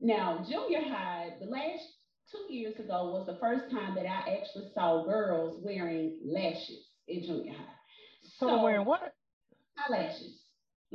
now 0.00 0.44
junior 0.48 0.82
high, 0.82 1.30
the 1.40 1.46
last 1.46 1.82
two 2.30 2.52
years 2.54 2.78
ago 2.78 3.10
was 3.10 3.26
the 3.26 3.38
first 3.40 3.68
time 3.70 3.96
that 3.96 4.06
I 4.06 4.38
actually 4.38 4.70
saw 4.74 5.04
girls 5.04 5.60
wearing 5.64 6.20
lashes 6.24 6.86
in 7.08 7.22
junior 7.22 7.52
high. 7.52 7.64
So, 8.38 8.48
so 8.48 8.62
wearing 8.62 8.86
what? 8.86 9.12
Eyelashes. 9.76 10.45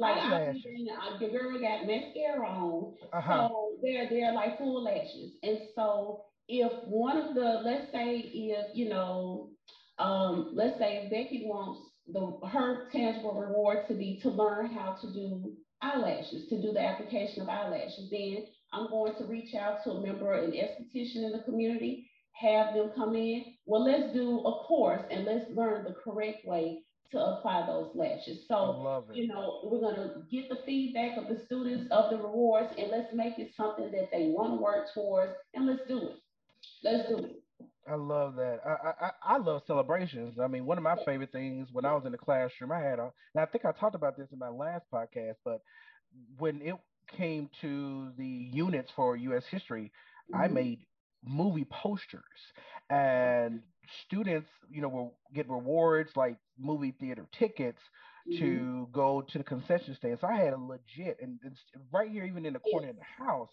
Like 0.01 0.17
eyelashes. 0.17 0.65
I, 0.99 1.17
the 1.19 1.27
girl 1.27 1.59
got 1.59 1.85
mascara 1.85 2.47
on, 2.47 2.95
uh-huh. 3.13 3.47
so 3.47 3.71
they're 3.81 4.09
they're 4.09 4.33
like 4.33 4.57
full 4.57 4.83
lashes. 4.83 5.33
And 5.43 5.59
so 5.75 6.23
if 6.47 6.71
one 6.87 7.17
of 7.17 7.35
the 7.35 7.61
let's 7.63 7.91
say 7.91 8.17
if 8.17 8.75
you 8.75 8.89
know 8.89 9.49
um, 9.99 10.51
let's 10.53 10.79
say 10.79 11.07
Becky 11.11 11.43
wants 11.45 11.79
the 12.07 12.47
her 12.47 12.89
tangible 12.91 13.33
reward 13.33 13.87
to 13.87 13.93
be 13.93 14.19
to 14.23 14.29
learn 14.29 14.67
how 14.67 14.97
to 15.01 15.13
do 15.13 15.53
eyelashes, 15.81 16.47
to 16.49 16.61
do 16.61 16.71
the 16.73 16.81
application 16.81 17.41
of 17.41 17.49
eyelashes. 17.49 18.09
Then 18.11 18.45
I'm 18.73 18.89
going 18.89 19.15
to 19.15 19.25
reach 19.25 19.53
out 19.55 19.83
to 19.83 19.91
a 19.91 20.01
member, 20.01 20.33
an 20.33 20.51
esthetician 20.51 21.25
in 21.25 21.31
the 21.31 21.43
community, 21.43 22.09
have 22.33 22.73
them 22.73 22.91
come 22.95 23.15
in. 23.15 23.43
Well, 23.65 23.83
let's 23.83 24.13
do 24.13 24.39
a 24.39 24.63
course 24.65 25.01
and 25.11 25.25
let's 25.25 25.49
learn 25.51 25.83
the 25.83 25.95
correct 26.03 26.45
way 26.45 26.79
to 27.11 27.19
apply 27.19 27.65
those 27.67 27.91
lashes. 27.95 28.47
So, 28.47 28.81
you 29.11 29.27
know, 29.27 29.61
we're 29.63 29.79
going 29.81 29.95
to 29.95 30.23
get 30.31 30.49
the 30.49 30.57
feedback 30.65 31.17
of 31.17 31.27
the 31.27 31.43
students 31.45 31.91
of 31.91 32.09
the 32.11 32.17
rewards 32.17 32.73
and 32.77 32.89
let's 32.91 33.13
make 33.13 33.39
it 33.39 33.51
something 33.55 33.91
that 33.91 34.09
they 34.11 34.27
want 34.27 34.53
to 34.53 34.61
work 34.61 34.87
towards 34.93 35.33
and 35.53 35.67
let's 35.67 35.87
do 35.87 35.97
it. 36.09 36.15
Let's 36.83 37.09
do 37.09 37.17
it. 37.17 37.43
I 37.87 37.95
love 37.95 38.35
that. 38.35 38.59
I, 38.65 39.05
I 39.05 39.11
I 39.35 39.37
love 39.37 39.63
celebrations. 39.65 40.37
I 40.39 40.47
mean, 40.47 40.65
one 40.65 40.77
of 40.77 40.83
my 40.83 40.95
favorite 41.05 41.31
things 41.31 41.69
when 41.71 41.85
I 41.85 41.93
was 41.93 42.05
in 42.05 42.11
the 42.11 42.17
classroom, 42.17 42.71
I 42.71 42.79
had 42.79 42.99
a, 42.99 43.11
and 43.33 43.41
I 43.41 43.45
think 43.45 43.65
I 43.65 43.71
talked 43.71 43.95
about 43.95 44.17
this 44.17 44.31
in 44.31 44.39
my 44.39 44.49
last 44.49 44.85
podcast, 44.93 45.35
but 45.43 45.61
when 46.37 46.61
it 46.61 46.75
came 47.17 47.49
to 47.61 48.11
the 48.17 48.25
units 48.25 48.91
for 48.95 49.15
U.S. 49.15 49.45
history, 49.49 49.91
I 50.33 50.47
Mm-hmm. 50.47 50.47
made 50.47 50.79
movie 51.23 51.65
posters, 51.69 52.23
and 52.89 53.61
students, 54.05 54.47
you 54.69 54.81
know, 54.81 54.89
will 54.89 55.17
get 55.33 55.49
rewards 55.49 56.11
like 56.15 56.37
movie 56.57 56.93
theater 56.99 57.27
tickets 57.37 57.79
Mm-hmm. 58.29 58.63
to 58.63 58.87
go 58.91 59.21
to 59.21 59.37
the 59.37 59.43
concession 59.43 59.95
stand. 59.95 60.17
So 60.19 60.27
I 60.27 60.35
had 60.35 60.53
a 60.53 60.57
legit, 60.57 61.17
and 61.21 61.39
right 61.91 62.09
here, 62.09 62.23
even 62.23 62.45
in 62.45 62.53
the 62.53 62.59
corner 62.59 62.89
of 62.89 62.95
the 62.95 63.23
house, 63.23 63.49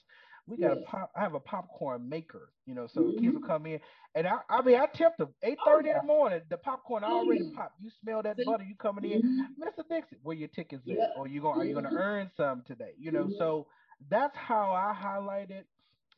we 0.46 0.56
got 0.56 0.72
a 0.72 0.76
pop. 0.76 1.10
I 1.16 1.20
have 1.20 1.34
a 1.34 1.40
popcorn 1.40 2.08
maker, 2.08 2.52
you 2.66 2.74
know, 2.74 2.86
so 2.86 3.12
kids 3.18 3.34
will 3.34 3.40
Mm-hmm. 3.40 3.52
come 3.52 3.66
in, 3.66 3.80
and 4.14 4.26
I, 4.26 4.38
I 4.48 4.62
mean, 4.62 4.76
I 4.76 4.86
tipped 4.86 5.18
them 5.18 5.34
eight 5.42 5.58
Oh 5.58 5.64
thirty 5.64 5.88
in 5.90 5.96
the 5.96 6.02
morning. 6.02 6.40
The 6.48 6.56
popcorn 6.58 7.04
Oh 7.06 7.22
already 7.22 7.42
yeah. 7.42 7.50
popped. 7.52 7.74
You 7.80 7.90
smell 8.00 8.22
that 8.22 8.44
butter. 8.44 8.64
You 8.64 8.74
coming 8.76 9.04
in, 9.04 9.20
Mm-hmm. 9.20 9.52
Mister 9.56 9.82
Dixon? 9.88 10.18
Where 10.22 10.36
your 10.36 10.48
tickets 10.48 10.84
at? 10.90 11.08
Or 11.14 11.26
you 11.26 11.40
going? 11.40 11.54
Are 11.56 11.64
you 11.64 11.72
going 11.72 11.84
to 11.84 11.90
Mm-hmm. 11.90 11.96
earn 11.96 12.30
some 12.36 12.62
today? 12.66 12.92
You 12.98 13.10
know, 13.12 13.28
Mm-hmm. 13.28 13.38
so 13.38 13.66
that's 14.10 14.36
how 14.36 14.70
I 14.72 14.94
highlighted 15.00 15.64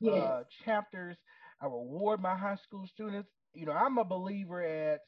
Yes. 0.01 0.35
uh, 0.35 0.43
chapters. 0.65 1.17
I 1.61 1.67
reward 1.67 2.21
my 2.21 2.37
high 2.37 2.57
school 2.63 2.87
students. 2.93 3.29
You 3.55 3.67
know, 3.67 3.73
I'm 3.73 3.99
a 3.99 4.05
believer 4.05 4.63
at 4.63 5.01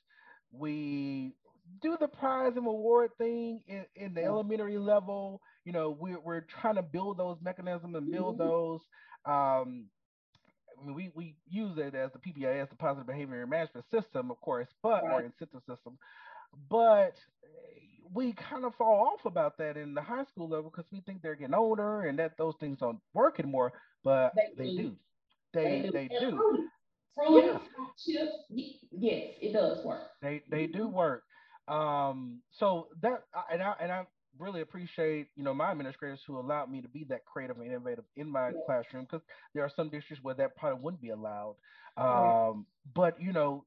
we 0.51 1.37
do 1.81 1.97
the 1.99 2.09
prize 2.09 2.57
and 2.57 2.67
reward 2.67 3.13
thing 3.19 3.63
in, 3.67 3.87
in 3.95 4.15
the 4.15 4.25
elementary 4.25 4.79
level. 4.79 5.41
You 5.65 5.73
know, 5.73 5.91
we're 5.91 6.21
we're 6.21 6.41
trying 6.43 6.77
to 6.77 6.83
build 6.83 7.19
those 7.19 7.41
mechanisms 7.41 7.97
and 7.97 8.11
build 8.11 8.39
Mm-hmm. 8.39 8.39
those. 8.39 8.81
Um, 9.25 9.91
I 10.79 10.85
mean, 10.85 10.95
we, 10.95 11.11
we 11.15 11.37
use 11.47 11.79
it 11.79 11.95
as 11.95 12.13
the 12.13 12.19
PBIS, 12.19 12.71
the 12.71 12.77
Positive 12.77 13.07
Behavior 13.07 13.47
Management 13.47 13.87
System, 13.91 14.31
of 14.31 14.41
course, 14.41 14.69
but 14.83 15.05
or 15.07 15.21
Right. 15.21 15.25
incentive 15.25 15.63
system. 15.69 15.99
But 16.53 17.19
we 18.13 18.33
kind 18.33 18.65
of 18.65 18.75
fall 18.75 19.09
off 19.13 19.25
about 19.25 19.59
that 19.59 19.77
in 19.77 19.95
the 19.95 20.03
high 20.03 20.25
school 20.25 20.49
level 20.49 20.71
because 20.71 20.91
we 20.91 21.01
think 21.01 21.23
they're 21.23 21.37
getting 21.37 21.55
older 21.55 22.03
and 22.03 22.19
that 22.19 22.37
those 22.37 22.57
things 22.59 22.79
don't 22.79 23.01
work 23.15 23.39
anymore. 23.39 23.73
But 24.03 24.35
They 24.35 24.55
they 24.57 24.71
do. 24.71 24.71
do. 24.71 24.99
They 25.53 25.85
They 25.85 25.91
they 25.93 26.09
do. 26.09 26.45
Fruity. 27.15 27.47
Yeah, 27.49 27.59
chips. 27.99 28.33
Yes, 28.91 29.35
it 29.41 29.53
does 29.53 29.85
work. 29.85 30.03
they 30.21 30.43
they 30.51 30.67
do 30.67 30.89
work. 30.89 31.25
Um, 31.69 32.41
so 32.51 32.89
that 33.03 33.23
and 33.51 33.63
I 33.63 33.75
and 33.81 33.93
I 33.93 34.07
really 34.39 34.63
appreciate 34.63 35.29
you 35.37 35.45
know 35.45 35.55
my 35.55 35.71
administrators 35.71 36.21
who 36.27 36.39
allowed 36.39 36.71
me 36.71 36.81
to 36.81 36.89
be 36.89 37.05
that 37.05 37.25
creative 37.25 37.59
and 37.59 37.67
innovative 37.67 38.05
in 38.17 38.29
my 38.31 38.49
Yes. 38.49 38.57
classroom 38.67 39.05
because 39.05 39.23
there 39.55 39.63
are 39.65 39.71
some 39.75 39.89
districts 39.89 40.25
where 40.25 40.35
that 40.35 40.57
probably 40.57 40.81
wouldn't 40.81 41.03
be 41.03 41.11
allowed. 41.11 41.57
Right. 41.99 42.49
Um, 42.51 42.67
but 42.95 43.21
you 43.21 43.33
know 43.33 43.65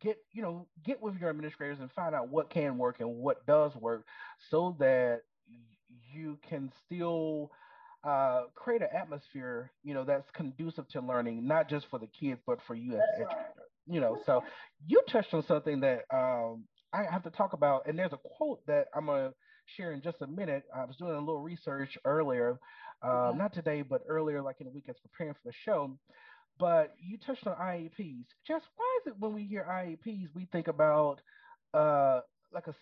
get 0.00 0.18
you 0.32 0.42
know 0.42 0.66
get 0.84 1.00
with 1.00 1.16
your 1.16 1.30
administrators 1.30 1.78
and 1.80 1.90
find 1.92 2.14
out 2.14 2.28
what 2.28 2.50
can 2.50 2.78
work 2.78 3.00
and 3.00 3.16
what 3.16 3.44
does 3.46 3.74
work 3.76 4.04
so 4.50 4.76
that 4.78 5.22
you 6.12 6.38
can 6.48 6.70
still 6.86 7.50
uh, 8.04 8.44
create 8.54 8.82
an 8.82 8.88
atmosphere 8.96 9.72
you 9.82 9.94
know 9.94 10.04
that's 10.04 10.28
conducive 10.34 10.88
to 10.88 11.00
learning 11.00 11.46
not 11.46 11.68
just 11.68 11.86
for 11.90 11.98
the 11.98 12.06
kids 12.06 12.40
but 12.46 12.58
for 12.66 12.74
you 12.74 12.92
as 12.92 12.98
the 12.98 13.00
That's 13.00 13.18
right. 13.20 13.36
educator 13.36 13.68
you 13.86 14.00
know 14.00 14.18
so 14.26 14.42
you 14.86 15.02
touched 15.10 15.32
on 15.34 15.44
something 15.46 15.80
that 15.80 16.04
um, 16.12 16.64
i 16.92 17.04
have 17.10 17.22
to 17.22 17.30
talk 17.30 17.52
about 17.52 17.86
and 17.86 17.98
there's 17.98 18.12
a 18.12 18.18
quote 18.36 18.64
that 18.66 18.86
i'm 18.94 19.06
going 19.06 19.30
to 19.30 19.34
share 19.76 19.92
in 19.92 20.02
just 20.02 20.16
a 20.22 20.26
minute 20.26 20.64
i 20.74 20.84
was 20.84 20.96
doing 20.96 21.12
a 21.14 21.18
little 21.20 21.40
research 21.42 21.96
earlier 22.04 22.58
um, 23.02 23.10
Okay. 23.30 23.38
not 23.38 23.52
today 23.54 23.82
but 23.82 24.02
earlier 24.08 24.42
like 24.42 24.56
in 24.60 24.66
the 24.66 24.72
week 24.72 24.86
as 24.88 24.96
preparing 25.00 25.34
for 25.34 25.40
the 25.44 25.52
show 25.64 25.96
but 26.58 26.94
you 27.00 27.18
touched 27.18 27.46
on 27.46 27.56
IEPs. 27.56 28.26
Just 28.46 28.66
why 28.76 28.98
is 29.00 29.08
it 29.12 29.18
when 29.18 29.34
we 29.34 29.44
hear 29.44 29.64
IEPs, 29.68 30.28
we 30.34 30.46
think 30.52 30.68
about 30.68 31.20
uh 31.74 32.20
like 32.52 32.66
a 32.68 32.74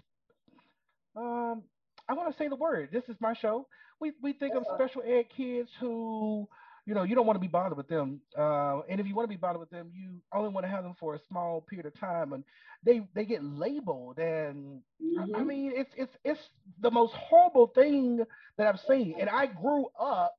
um 1.20 1.62
I 2.10 2.14
want 2.14 2.32
to 2.32 2.38
say 2.38 2.48
the 2.48 2.56
word. 2.56 2.90
This 2.92 3.04
is 3.08 3.16
my 3.20 3.34
show. 3.34 3.68
We 4.00 4.12
we 4.22 4.34
think 4.34 4.54
That's 4.54 4.64
of 4.64 4.66
special 4.66 5.02
ed 5.06 5.26
kids 5.36 5.70
who 5.80 6.48
you 6.86 6.94
know 6.94 7.04
you 7.04 7.14
don't 7.16 7.26
want 7.26 7.36
to 7.36 7.40
be 7.40 7.48
bothered 7.48 7.76
with 7.76 7.88
them. 7.88 8.20
Uh, 8.38 8.80
and 8.90 9.00
if 9.00 9.06
you 9.06 9.14
want 9.14 9.26
to 9.28 9.34
be 9.34 9.40
bothered 9.40 9.60
with 9.60 9.70
them, 9.70 9.90
you 9.94 10.20
only 10.34 10.50
want 10.50 10.64
to 10.66 10.70
have 10.70 10.84
them 10.84 10.94
for 11.00 11.14
a 11.14 11.20
small 11.28 11.62
period 11.62 11.86
of 11.86 11.98
time, 12.00 12.32
and 12.32 12.44
they 12.84 13.02
they 13.14 13.24
get 13.26 13.44
labeled. 13.44 14.18
And 14.18 14.82
I, 15.16 15.40
I 15.40 15.44
Mm-hmm. 15.44 15.44
mean, 15.44 15.72
it's 15.74 15.90
it's 15.96 16.16
it's 16.24 16.40
the 16.80 16.90
most 16.90 17.14
horrible 17.14 17.68
thing 17.68 18.24
that 18.58 18.66
I've 18.66 18.80
seen. 18.80 19.16
And 19.20 19.28
I 19.30 19.46
grew 19.46 19.86
up 19.98 20.34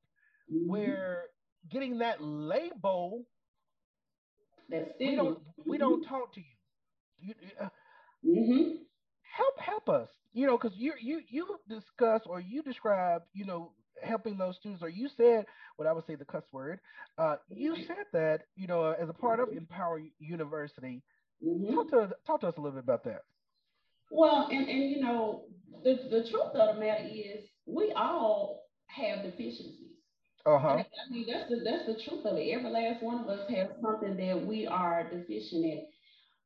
Mm-hmm. 0.53 0.65
where 0.65 1.23
getting 1.71 1.99
that 1.99 2.21
label 2.21 3.25
That 4.69 4.97
we 5.03 5.15
don't 5.15 5.37
we 5.67 5.77
Mm-hmm. 5.77 5.79
don't 5.79 6.01
talk 6.03 6.33
to 6.35 6.41
you. 6.41 6.55
You 7.19 7.33
uh, 7.61 7.69
Mm-hmm. 8.25 8.83
Help 9.35 9.59
help 9.59 9.89
us. 9.89 10.09
You 10.33 10.47
know, 10.47 10.57
because 10.57 10.77
you 10.77 10.93
you 10.99 11.21
you 11.29 11.57
discuss 11.67 12.21
or 12.25 12.39
you 12.39 12.61
describe 12.61 13.23
you 13.33 13.45
know 13.45 13.73
helping 14.01 14.37
those 14.37 14.57
students, 14.57 14.83
or 14.83 14.89
you 14.89 15.07
said 15.09 15.45
what 15.77 15.87
I 15.87 15.93
would 15.93 16.05
say 16.05 16.15
the 16.15 16.25
cuss 16.25 16.43
word. 16.51 16.79
Uh, 17.17 17.37
you 17.49 17.75
said 17.75 18.05
that 18.13 18.43
you 18.55 18.67
know 18.67 18.91
as 18.91 19.09
a 19.09 19.13
part 19.13 19.39
of 19.39 19.49
Empower 19.51 20.01
YOUniversity. 20.21 21.01
Talk 21.71 21.87
Mm-hmm. 21.87 21.89
to 21.89 22.11
talk 22.25 22.41
to 22.41 22.47
us 22.47 22.55
a 22.57 22.61
little 22.61 22.75
bit 22.79 22.83
about 22.83 23.03
that. 23.05 23.21
Well, 24.11 24.47
and 24.51 24.67
and 24.69 24.89
you 24.89 24.99
know, 25.01 25.45
the 25.83 25.95
the 26.09 26.27
truth 26.29 26.53
of 26.55 26.75
the 26.75 26.79
matter 26.79 27.05
is, 27.07 27.45
we 27.65 27.91
all 27.93 28.65
have 28.87 29.23
deficiencies. 29.23 29.97
Uh 30.45 30.57
And 30.67 30.79
huh. 30.79 30.81
I 30.81 31.11
mean, 31.11 31.25
that's 31.27 31.49
the 31.49 31.61
that's 31.63 31.85
the 31.85 32.01
truth 32.03 32.25
of 32.25 32.37
it. 32.37 32.49
Every 32.49 32.69
last 32.69 33.01
one 33.03 33.19
of 33.19 33.27
us 33.27 33.47
has 33.49 33.69
something 33.81 34.15
that 34.17 34.45
we 34.45 34.67
are 34.67 35.03
deficient 35.09 35.65
in. 35.65 35.85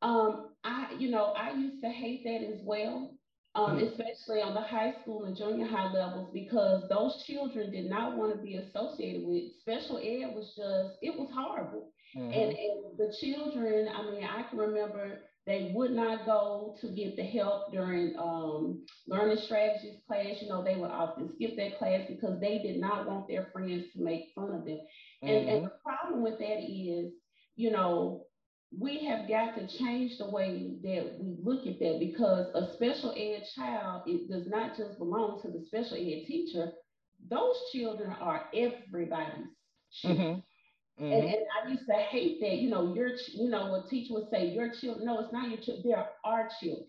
Um, 0.02 0.50
I, 0.64 0.94
you 0.98 1.10
know, 1.10 1.32
I 1.36 1.52
used 1.52 1.82
to 1.82 1.90
hate 1.90 2.24
that 2.24 2.42
as 2.44 2.62
well, 2.64 3.12
um, 3.56 3.76
Mm-hmm. 3.76 3.80
especially 3.80 4.42
on 4.42 4.54
the 4.54 4.62
high 4.62 4.92
school 5.02 5.24
and 5.26 5.36
junior 5.36 5.66
high 5.66 5.92
levels, 5.92 6.30
because 6.34 6.88
those 6.90 7.24
children 7.26 7.72
did 7.72 7.86
not 7.86 8.16
want 8.18 8.32
to 8.34 8.38
be 8.38 8.56
associated 8.56 9.24
with 9.26 9.44
special 9.60 9.98
ed. 9.98 10.34
Was 10.36 10.54
just, 10.56 10.98
it 11.02 11.18
was 11.18 11.30
horrible. 11.34 11.92
And, 12.32 12.50
Mm-hmm. 12.50 12.52
and 12.52 12.98
the 12.98 13.14
children, 13.20 13.88
I 13.94 14.02
mean, 14.04 14.24
I 14.24 14.44
can 14.44 14.58
remember 14.60 15.20
they 15.46 15.72
would 15.74 15.92
not 15.92 16.26
go 16.26 16.76
to 16.82 16.90
get 16.90 17.16
the 17.16 17.24
help 17.24 17.72
during 17.72 18.14
um, 18.18 18.86
learning 19.08 19.38
strategies 19.38 20.00
class. 20.08 20.42
You 20.42 20.50
know, 20.50 20.64
they 20.64 20.76
would 20.76 20.92
often 20.92 21.30
skip 21.36 21.56
that 21.58 21.78
class 21.78 22.02
because 22.08 22.40
they 22.40 22.60
did 22.60 22.78
not 22.78 23.06
want 23.08 23.28
their 23.28 23.48
friends 23.54 23.86
to 23.94 24.02
make 24.04 24.26
fun 24.36 24.54
of 24.54 24.66
them. 24.66 24.80
And, 25.26 25.44
and 25.48 25.58
Mm-hmm. 25.58 25.66
the 25.66 25.72
problem 25.84 26.22
with 26.24 26.38
that 26.40 26.60
is, 26.68 27.12
you 27.56 27.72
know, 27.72 28.26
we 28.72 29.06
have 29.06 29.28
got 29.28 29.56
to 29.56 29.68
change 29.78 30.18
the 30.18 30.30
way 30.30 30.76
that 30.84 31.18
we 31.20 31.36
look 31.44 31.66
at 31.68 31.80
that 31.80 32.00
because 32.00 32.48
a 32.56 32.74
special 32.74 33.12
ed 33.16 33.44
child 33.56 34.04
it 34.06 34.30
does 34.30 34.48
not 34.48 34.76
just 34.78 34.98
belong 34.98 35.42
to 35.42 35.50
the 35.50 35.64
special 35.68 35.98
ed 35.98 36.26
teacher 36.28 36.72
those 37.30 37.56
children 37.72 38.12
are 38.22 38.46
everybody's 38.54 39.48
children 39.92 40.42
Mm-hmm. 41.00 41.12
and, 41.12 41.24
Mm-hmm. 41.24 41.28
and 41.28 41.36
i 41.66 41.70
used 41.70 41.86
to 41.88 41.94
hate 41.94 42.40
that 42.42 42.58
you 42.58 42.70
know 42.70 42.94
your 42.94 43.10
you 43.34 43.50
know 43.50 43.72
what 43.72 43.90
teacher 43.90 44.14
would 44.14 44.30
say 44.30 44.48
your 44.48 44.70
children 44.82 45.06
no 45.06 45.20
it's 45.20 45.32
not 45.34 45.50
your 45.50 45.60
children 45.60 45.84
they're 45.86 46.10
our 46.24 46.50
children 46.62 46.88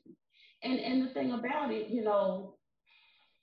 and 0.62 0.78
and 0.80 1.02
the 1.08 1.12
thing 1.12 1.32
about 1.32 1.72
it 1.72 1.88
you 1.88 2.02
know 2.02 2.54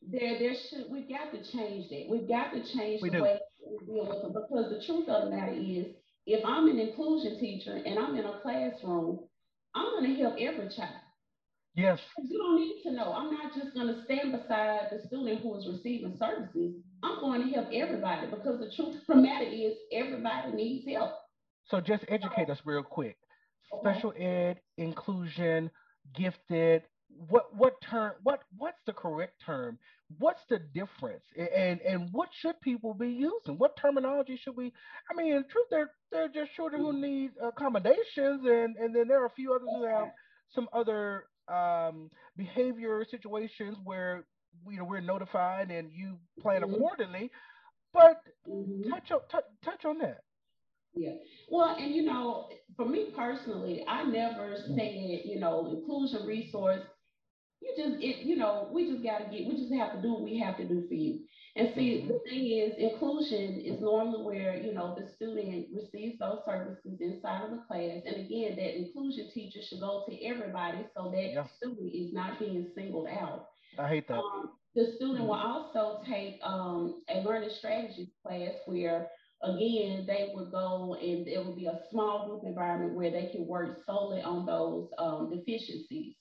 there 0.02 0.38
there 0.40 0.54
should 0.56 0.90
we've 0.90 1.10
got 1.10 1.32
to 1.32 1.38
change 1.52 1.90
that. 1.90 2.06
We've 2.10 2.28
got 2.28 2.52
to 2.54 2.62
change 2.76 3.02
We 3.02 3.10
the 3.10 3.18
do. 3.18 3.24
way 3.24 3.40
we 3.66 3.86
deal 3.86 4.08
with 4.08 4.22
them 4.22 4.34
because 4.34 4.70
the 4.70 4.84
truth 4.86 5.08
of 5.10 5.26
the 5.26 5.36
matter 5.36 5.54
is 5.54 5.88
if 6.26 6.44
I'm 6.46 6.68
an 6.70 6.80
inclusion 6.80 7.40
teacher 7.40 7.76
and 7.86 8.00
I'm 8.00 8.16
in 8.16 8.26
a 8.26 8.40
classroom, 8.42 9.20
I'm 9.76 9.92
gonna 9.96 10.16
help 10.16 10.36
every 10.40 10.70
child. 10.76 11.02
Yes. 11.76 12.00
You 12.18 12.38
don't 12.38 12.56
need 12.56 12.84
to 12.84 12.92
know. 12.92 13.14
I'm 13.14 13.32
not 13.32 13.54
just 13.56 13.74
gonna 13.74 14.04
stand 14.06 14.32
beside 14.32 14.90
the 14.92 15.08
student 15.08 15.42
who 15.42 15.58
is 15.58 15.68
receiving 15.68 16.16
services. 16.20 16.76
I'm 17.04 17.20
going 17.20 17.42
to 17.48 17.54
help 17.54 17.68
everybody 17.74 18.28
because 18.28 18.60
the 18.60 18.72
truth 18.76 18.96
of 18.96 19.08
the 19.08 19.16
matter 19.16 19.46
is 19.46 19.74
everybody 19.92 20.52
needs 20.54 20.88
help. 20.88 21.12
So 21.66 21.82
just 21.82 22.06
educate 22.08 22.50
us 22.50 22.60
real 22.66 22.84
quick. 22.84 23.18
okay. 23.74 23.82
Special 23.82 24.14
ed, 24.18 24.60
inclusion, 24.78 25.70
gifted. 26.16 26.84
What 27.30 27.56
what 27.56 27.82
term? 27.82 28.14
What 28.24 28.44
what's 28.58 28.82
the 28.86 28.94
correct 28.94 29.42
term? 29.46 29.78
What's 30.20 30.42
the 30.50 30.60
difference? 30.60 31.24
And 31.38 31.82
and 31.82 32.10
what 32.12 32.30
should 32.34 32.60
people 32.62 32.94
be 32.94 33.10
using? 33.10 33.58
What 33.58 33.76
terminology 33.78 34.38
should 34.38 34.56
we? 34.56 34.74
I 35.10 35.14
mean, 35.16 35.34
in 35.34 35.44
truth, 35.50 35.68
they're 35.70 35.92
they're 36.12 36.28
just 36.30 36.54
children 36.54 36.82
who 36.82 36.94
Mm, 36.94 37.00
need 37.00 37.32
accommodations, 37.42 38.46
and 38.46 38.76
and 38.78 38.96
then 38.96 39.08
there 39.08 39.22
are 39.22 39.26
a 39.28 39.30
few 39.32 39.54
others 39.54 39.70
who 39.72 39.84
have 39.86 40.10
some 40.50 40.68
other 40.74 41.26
um, 41.48 42.10
behavior 42.38 43.06
situations 43.10 43.78
where 43.84 44.26
you 44.70 44.78
know 44.78 44.86
we're 44.86 45.02
notified 45.02 45.72
and 45.72 45.92
you 45.92 46.18
plan 46.40 46.64
hmm 46.64 46.64
accordingly. 46.64 47.32
But 47.94 48.22
hmm 48.46 48.90
touch 48.90 49.12
on 49.12 49.20
touch, 49.30 49.46
touch 49.64 49.86
on 49.86 50.00
that. 50.00 50.22
Yeah. 50.94 51.14
Well, 51.50 51.76
and 51.80 51.94
you 51.94 52.04
know, 52.04 52.50
for 52.76 52.86
me 52.86 53.12
personally, 53.16 53.84
I 53.88 54.04
never 54.04 54.58
Mm. 54.68 54.76
said, 54.76 55.22
you 55.26 55.40
know, 55.40 55.68
inclusion 55.68 56.26
resource. 56.26 56.82
You 57.64 57.74
just 57.78 58.04
it, 58.04 58.26
you 58.26 58.36
know, 58.36 58.70
we 58.72 58.92
just 58.92 59.04
gotta 59.04 59.26
get 59.26 59.48
we 59.48 59.56
just 59.58 59.74
have 59.74 59.94
to 59.94 60.02
do 60.02 60.14
what 60.14 60.24
we 60.24 60.40
have 60.40 60.58
to 60.58 60.68
do 60.68 60.86
for 60.88 60.94
you. 60.94 61.20
And 61.56 61.70
see, 61.76 62.02
mm-hmm. 62.02 62.08
the 62.08 62.20
thing 62.28 62.48
is, 62.48 62.74
inclusion 62.78 63.62
is 63.62 63.80
normally 63.80 64.24
where 64.24 64.58
you 64.58 64.74
know 64.74 64.96
the 64.98 65.08
student 65.16 65.68
receives 65.74 66.20
those 66.20 66.40
services 66.46 67.00
inside 67.00 67.46
of 67.46 67.52
the 67.52 67.64
class. 67.68 68.02
And 68.06 68.26
again, 68.26 68.56
that 68.58 68.78
inclusion 68.78 69.30
teacher 69.34 69.60
should 69.68 69.80
go 69.80 70.04
to 70.10 70.26
everybody 70.26 70.80
so 70.96 71.12
that 71.12 71.32
yeah. 71.34 71.46
student 71.58 71.94
is 71.94 72.14
not 72.14 72.40
being 72.40 72.68
singled 72.76 73.08
out. 73.08 73.48
I 73.80 73.88
hate 73.88 74.08
that. 74.08 74.18
Um, 74.18 74.52
the 74.76 74.94
student 74.96 75.20
mm-hmm. 75.20 75.28
will 75.28 75.36
also 75.36 76.04
take 76.10 76.40
um, 76.44 77.02
a 77.10 77.22
learning 77.22 77.52
strategies 77.58 78.10
class 78.26 78.54
where 78.66 79.10
again, 79.44 80.06
they 80.08 80.32
would 80.34 80.52
go 80.52 80.96
and 81.00 81.28
it 81.28 81.46
would 81.46 81.58
be 81.58 81.66
a 81.66 81.80
small 81.92 82.28
group 82.28 82.44
environment 82.46 82.96
where 82.96 83.12
they 83.12 83.30
can 83.32 83.46
work 83.46 83.84
solely 83.86 84.22
on 84.22 84.46
those 84.46 84.88
um, 84.98 85.30
deficiencies. 85.30 86.16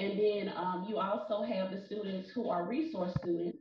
And 0.00 0.18
then 0.18 0.54
um, 0.56 0.86
you 0.88 0.98
also 0.98 1.42
have 1.42 1.70
the 1.70 1.84
students 1.86 2.30
who 2.34 2.48
are 2.48 2.66
resource 2.66 3.12
students, 3.22 3.58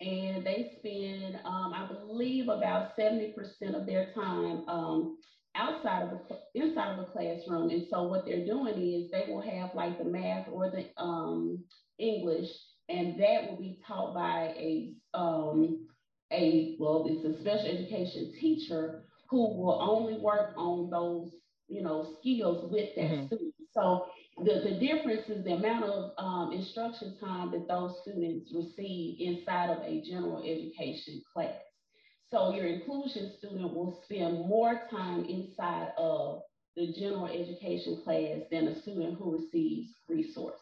and 0.00 0.44
they 0.44 0.72
spend, 0.78 1.36
um, 1.44 1.72
I 1.74 1.86
believe, 1.86 2.48
about 2.48 2.96
70% 2.98 3.34
of 3.74 3.86
their 3.86 4.10
time 4.14 4.66
um, 4.68 5.18
outside 5.54 6.04
of 6.04 6.10
the 6.10 6.60
inside 6.60 6.98
of 6.98 6.98
the 6.98 7.12
classroom. 7.12 7.68
And 7.68 7.86
so 7.90 8.04
what 8.04 8.24
they're 8.24 8.46
doing 8.46 8.74
is 8.74 9.10
they 9.10 9.30
will 9.30 9.42
have 9.42 9.74
like 9.74 9.98
the 9.98 10.04
math 10.04 10.48
or 10.50 10.70
the 10.70 10.86
um, 10.96 11.62
English, 11.98 12.48
and 12.88 13.20
that 13.20 13.50
will 13.50 13.58
be 13.58 13.78
taught 13.86 14.14
by 14.14 14.54
a 14.56 14.94
um, 15.12 15.86
a 16.32 16.76
well, 16.80 17.04
it's 17.06 17.24
a 17.24 17.40
special 17.42 17.66
education 17.66 18.32
teacher 18.40 19.04
who 19.28 19.56
will 19.56 19.78
only 19.80 20.18
work 20.18 20.54
on 20.56 20.88
those 20.88 21.32
you 21.68 21.82
know 21.82 22.16
skills 22.18 22.72
with 22.72 22.88
that 22.96 23.04
mm-hmm. 23.04 23.26
student. 23.26 23.54
So 23.74 24.06
the, 24.38 24.70
the 24.70 24.78
difference 24.80 25.28
is 25.28 25.44
the 25.44 25.52
amount 25.52 25.84
of 25.84 26.12
um, 26.18 26.52
instruction 26.52 27.16
time 27.20 27.50
that 27.52 27.68
those 27.68 27.94
students 28.02 28.50
receive 28.54 29.16
inside 29.20 29.70
of 29.70 29.82
a 29.84 30.02
general 30.02 30.42
education 30.42 31.22
class. 31.32 31.54
So 32.30 32.54
your 32.54 32.66
inclusion 32.66 33.32
student 33.38 33.74
will 33.74 34.00
spend 34.04 34.48
more 34.48 34.82
time 34.90 35.26
inside 35.26 35.92
of 35.98 36.42
the 36.76 36.92
general 36.98 37.26
education 37.26 38.00
class 38.04 38.40
than 38.50 38.68
a 38.68 38.80
student 38.80 39.18
who 39.18 39.38
receives 39.38 39.90
resource. 40.08 40.58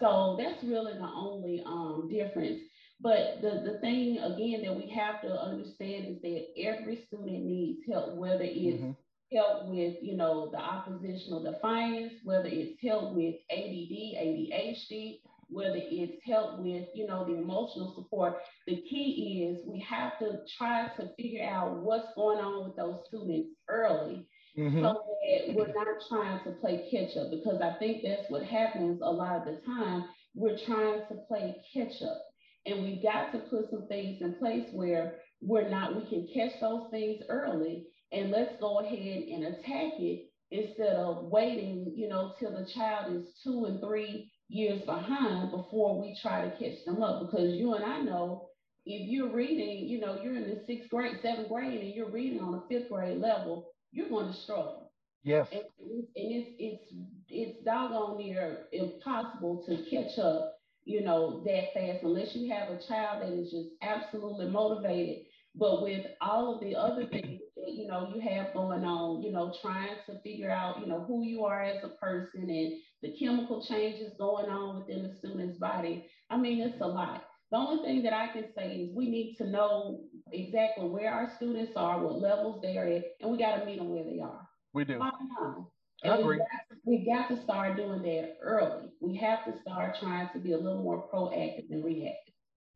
So 0.00 0.36
that's 0.38 0.64
really 0.64 0.94
the 0.94 1.10
only 1.14 1.62
um, 1.64 2.08
difference. 2.10 2.60
But 3.00 3.40
the, 3.40 3.62
the 3.64 3.78
thing 3.80 4.18
again 4.18 4.62
that 4.64 4.76
we 4.76 4.90
have 4.90 5.22
to 5.22 5.28
understand 5.28 6.06
is 6.06 6.22
that 6.22 6.46
every 6.58 7.04
student 7.06 7.44
needs 7.44 7.80
help, 7.90 8.16
whether 8.16 8.42
it's 8.42 8.82
mm-hmm. 8.82 8.90
Help 9.32 9.66
with, 9.66 9.96
you 10.02 10.16
know, 10.16 10.50
the 10.50 10.58
oppositional 10.58 11.42
defiance, 11.42 12.14
whether 12.24 12.48
it's 12.48 12.80
help 12.82 13.14
with 13.14 13.34
ADD, 13.50 14.16
ADHD, 14.20 15.20
whether 15.48 15.76
it's 15.76 16.24
help 16.24 16.60
with, 16.60 16.86
you 16.94 17.06
know, 17.06 17.24
the 17.24 17.36
emotional 17.36 17.94
support. 17.94 18.38
The 18.66 18.76
key 18.76 19.48
is 19.48 19.66
we 19.66 19.80
have 19.80 20.18
to 20.20 20.40
try 20.56 20.88
to 20.96 21.10
figure 21.16 21.44
out 21.44 21.78
what's 21.78 22.14
going 22.14 22.38
on 22.38 22.64
with 22.64 22.76
those 22.76 23.00
students 23.06 23.50
early. 23.68 24.26
Mm-hmm. 24.58 24.82
So 24.82 25.04
that 25.22 25.54
we're 25.54 25.68
not 25.68 25.86
trying 26.08 26.42
to 26.44 26.50
play 26.60 26.88
catch 26.90 27.16
up 27.16 27.30
because 27.30 27.60
I 27.62 27.78
think 27.78 28.02
that's 28.02 28.28
what 28.30 28.42
happens 28.42 29.00
a 29.02 29.10
lot 29.10 29.36
of 29.36 29.44
the 29.44 29.60
time. 29.64 30.06
We're 30.34 30.58
trying 30.66 31.02
to 31.08 31.14
play 31.28 31.56
catch 31.72 32.02
up 32.02 32.20
and 32.66 32.82
we've 32.82 33.02
got 33.02 33.32
to 33.32 33.38
put 33.38 33.70
some 33.70 33.86
things 33.86 34.20
in 34.20 34.34
place 34.34 34.66
where 34.72 35.14
we're 35.40 35.68
not, 35.68 35.96
we 35.96 36.08
can 36.08 36.28
catch 36.34 36.60
those 36.60 36.90
things 36.90 37.22
early 37.28 37.86
and 38.12 38.30
let's 38.30 38.58
go 38.60 38.80
ahead 38.80 39.22
and 39.28 39.44
attack 39.44 39.94
it 39.98 40.30
instead 40.50 40.96
of 40.96 41.24
waiting, 41.24 41.92
you 41.94 42.08
know, 42.08 42.32
till 42.38 42.50
the 42.50 42.68
child 42.74 43.14
is 43.14 43.24
two 43.44 43.66
and 43.66 43.80
three 43.80 44.30
years 44.48 44.82
behind 44.82 45.50
before 45.50 46.00
we 46.00 46.18
try 46.20 46.42
to 46.42 46.50
catch 46.56 46.84
them 46.84 47.02
up. 47.02 47.30
Because 47.30 47.54
you 47.54 47.74
and 47.74 47.84
I 47.84 48.00
know 48.00 48.48
if 48.84 49.08
you're 49.08 49.32
reading, 49.32 49.88
you 49.88 50.00
know, 50.00 50.20
you're 50.22 50.36
in 50.36 50.48
the 50.48 50.62
sixth 50.66 50.90
grade, 50.90 51.18
seventh 51.22 51.48
grade, 51.48 51.80
and 51.80 51.94
you're 51.94 52.10
reading 52.10 52.40
on 52.40 52.54
a 52.54 52.62
fifth 52.68 52.90
grade 52.90 53.18
level, 53.18 53.70
you're 53.92 54.08
going 54.08 54.32
to 54.32 54.38
struggle. 54.40 54.92
Yes. 55.22 55.46
And, 55.52 55.62
and 55.80 56.06
it's 56.16 56.50
it's 56.58 56.94
it's 57.28 57.64
doggone 57.64 58.18
near 58.18 58.66
impossible 58.72 59.64
to 59.68 59.84
catch 59.90 60.18
up 60.18 60.56
you 60.84 61.02
know, 61.02 61.42
that 61.44 61.72
fast 61.74 62.02
unless 62.02 62.34
you 62.34 62.50
have 62.52 62.68
a 62.70 62.80
child 62.88 63.22
that 63.22 63.32
is 63.32 63.50
just 63.50 63.68
absolutely 63.82 64.48
motivated. 64.48 65.26
But 65.54 65.82
with 65.82 66.06
all 66.20 66.54
of 66.54 66.60
the 66.60 66.74
other 66.74 67.06
things 67.06 67.39
you 67.66 67.86
know, 67.86 68.12
you 68.14 68.20
have 68.20 68.52
going 68.54 68.84
on, 68.84 69.22
you 69.22 69.32
know, 69.32 69.52
trying 69.60 69.96
to 70.06 70.20
figure 70.22 70.50
out, 70.50 70.80
you 70.80 70.86
know, 70.86 71.04
who 71.06 71.24
you 71.24 71.44
are 71.44 71.62
as 71.62 71.82
a 71.84 71.88
person 71.88 72.48
and 72.48 72.72
the 73.02 73.16
chemical 73.18 73.64
changes 73.66 74.12
going 74.18 74.48
on 74.50 74.78
within 74.78 75.02
the 75.02 75.14
student's 75.18 75.58
body. 75.58 76.06
I 76.28 76.36
mean, 76.36 76.60
it's 76.60 76.80
a 76.80 76.86
lot. 76.86 77.24
The 77.50 77.58
only 77.58 77.84
thing 77.84 78.02
that 78.04 78.12
I 78.12 78.28
can 78.32 78.46
say 78.56 78.76
is 78.76 78.96
we 78.96 79.10
need 79.10 79.34
to 79.38 79.46
know 79.46 80.04
exactly 80.32 80.88
where 80.88 81.12
our 81.12 81.32
students 81.36 81.72
are, 81.76 82.00
what 82.00 82.20
levels 82.20 82.60
they 82.62 82.76
are 82.76 82.86
at, 82.86 83.04
and 83.20 83.30
we 83.30 83.38
got 83.38 83.56
to 83.56 83.64
meet 83.64 83.78
them 83.78 83.90
where 83.90 84.04
they 84.04 84.20
are. 84.20 84.46
We 84.72 84.84
do. 84.84 85.00
I 85.02 86.16
agree. 86.16 86.36
We 86.36 86.38
got, 86.38 86.46
to, 86.70 86.76
we 86.84 87.04
got 87.04 87.28
to 87.28 87.42
start 87.42 87.76
doing 87.76 88.02
that 88.02 88.36
early. 88.40 88.88
We 89.00 89.16
have 89.16 89.44
to 89.46 89.60
start 89.60 89.96
trying 90.00 90.28
to 90.32 90.38
be 90.38 90.52
a 90.52 90.56
little 90.56 90.82
more 90.82 91.08
proactive 91.12 91.68
than 91.68 91.82
reactive. 91.82 92.34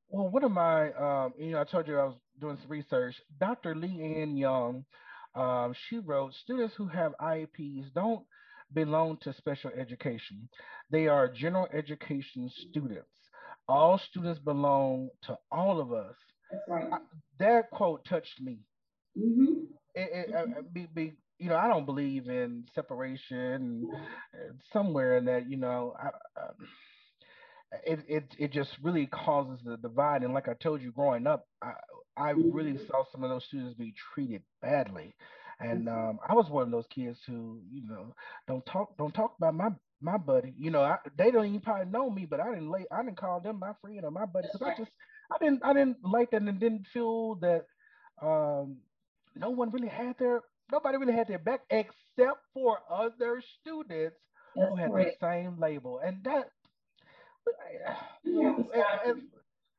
Well, 0.09 0.29
one 0.29 0.45
of 0.45 0.51
my, 0.51 0.93
um, 0.93 1.33
you 1.39 1.53
know, 1.53 1.61
I 1.61 1.65
told 1.65 1.89
you 1.89 1.99
I 1.99 2.05
was 2.05 2.17
doing 2.41 2.59
some 2.61 2.71
research. 2.71 3.15
Dr. 3.41 3.75
Lee 3.75 4.17
Ann 4.21 4.37
Jung, 4.37 4.85
um, 5.35 5.75
she 5.89 5.99
wrote, 5.99 6.35
students 6.35 6.75
who 6.77 6.89
have 6.89 7.13
IEPs 7.21 7.93
don't 7.95 8.25
belong 8.73 9.19
to 9.23 9.33
special 9.35 9.71
education. 9.79 10.49
They 10.91 11.07
are 11.07 11.29
general 11.29 11.69
education 11.73 12.51
students. 12.71 13.09
All 13.69 13.99
students 14.11 14.41
belong 14.41 15.09
to 15.25 15.39
all 15.51 15.81
of 15.81 15.93
us. 15.93 16.15
That's 16.51 16.63
right. 16.69 16.93
I, 16.93 16.99
that 17.39 17.71
quote 17.71 18.05
touched 18.05 18.41
me. 18.41 18.59
Mm-hmm. 19.19 19.65
It, 19.95 20.11
it, 20.13 20.35
mm-hmm. 20.35 20.53
Uh, 20.59 20.63
be, 20.73 20.87
be, 20.95 21.13
you 21.39 21.49
know, 21.49 21.57
I 21.57 21.69
don't 21.69 21.87
believe 21.87 22.29
in 22.29 22.65
separation. 22.75 23.89
Somewhere 24.73 25.17
in 25.19 25.25
that, 25.27 25.49
you 25.49 25.57
know, 25.57 25.95
I, 25.99 26.07
um, 26.07 26.69
it 27.87 28.01
it 28.09 28.25
it 28.39 28.53
just 28.53 28.71
really 28.83 29.07
causes 29.07 29.61
the 29.65 29.77
divide. 29.77 30.23
And 30.23 30.35
like 30.35 30.49
I 30.49 30.55
told 30.55 30.83
you, 30.83 30.93
growing 30.93 31.27
up, 31.27 31.47
I 31.63 31.73
I 32.17 32.31
really 32.31 32.73
mm-hmm. 32.73 32.87
saw 32.87 33.05
some 33.11 33.25
of 33.25 33.31
those 33.31 33.45
students 33.45 33.77
be 33.79 33.95
treated 34.15 34.43
badly, 34.63 35.15
and 35.61 35.87
mm-hmm. 35.87 36.09
um, 36.11 36.19
I 36.29 36.35
was 36.35 36.49
one 36.49 36.65
of 36.65 36.71
those 36.71 36.87
kids 36.95 37.19
who, 37.27 37.61
you 37.71 37.87
know, 37.89 38.15
don't 38.47 38.65
talk 38.67 38.97
don't 38.97 39.15
talk 39.15 39.35
about 39.39 39.55
my 39.55 39.71
my 40.01 40.17
buddy. 40.17 40.55
You 40.57 40.71
know, 40.71 40.83
I, 40.83 40.99
they 41.17 41.31
don't 41.31 41.47
even 41.47 41.61
probably 41.61 41.91
know 41.91 42.11
me, 42.11 42.27
but 42.27 42.41
I 42.41 42.51
didn't 42.51 42.71
lay 42.71 42.87
I 42.91 43.03
didn't 43.03 43.19
call 43.19 43.41
them 43.41 43.59
my 43.59 43.73
friend 43.81 44.05
or 44.05 44.11
my 44.11 44.27
buddy 44.27 44.49
because 44.53 44.67
I 44.67 44.77
just 44.79 44.93
I 45.33 45.43
didn't 45.43 45.65
I 45.65 45.73
didn't 45.73 45.97
like 46.05 46.31
that 46.31 46.43
and 46.43 46.61
didn't 46.61 46.87
feel 46.93 47.37
that 47.37 47.65
um 48.23 48.77
no 49.35 49.51
one 49.51 49.71
really 49.71 49.89
had 49.89 50.17
their 50.19 50.41
nobody 50.71 50.99
really 50.99 51.13
had 51.13 51.29
their 51.29 51.39
back 51.39 51.61
except 51.71 52.41
for 52.53 52.79
other 52.91 53.43
students 53.61 54.17
That's 54.55 54.69
who 54.69 54.77
had 54.77 54.91
great. 54.91 55.19
the 55.21 55.27
same 55.27 55.59
label. 55.59 56.01
And 56.05 56.23
that, 56.25 56.51
as, 59.07 59.17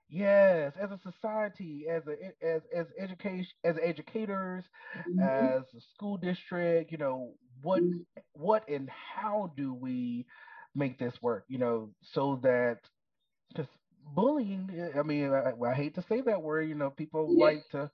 yes, 0.09 0.73
as 0.81 0.91
a 0.91 0.99
society, 1.11 1.85
as 1.89 2.03
a 2.07 2.45
as 2.45 2.61
as 2.75 2.87
education, 2.99 3.47
as 3.63 3.75
educators, 3.81 4.63
mm-hmm. 5.09 5.19
as 5.19 5.63
a 5.75 5.81
school 5.93 6.17
district, 6.17 6.91
you 6.91 6.97
know, 6.97 7.33
what 7.61 7.83
mm-hmm. 7.83 7.99
what 8.33 8.67
and 8.69 8.89
how 8.89 9.51
do 9.55 9.73
we 9.73 10.25
make 10.73 10.99
this 10.99 11.13
work? 11.21 11.45
You 11.47 11.57
know, 11.57 11.89
so 12.13 12.39
that 12.43 12.79
because 13.49 13.67
bullying, 14.13 14.91
I 14.97 15.03
mean, 15.03 15.31
I, 15.31 15.51
I, 15.65 15.73
hate 15.73 15.95
to 15.95 16.03
say 16.07 16.21
that 16.21 16.41
word. 16.41 16.69
You 16.69 16.75
know, 16.75 16.89
people 16.89 17.27
yeah. 17.37 17.45
like 17.45 17.63
to. 17.71 17.91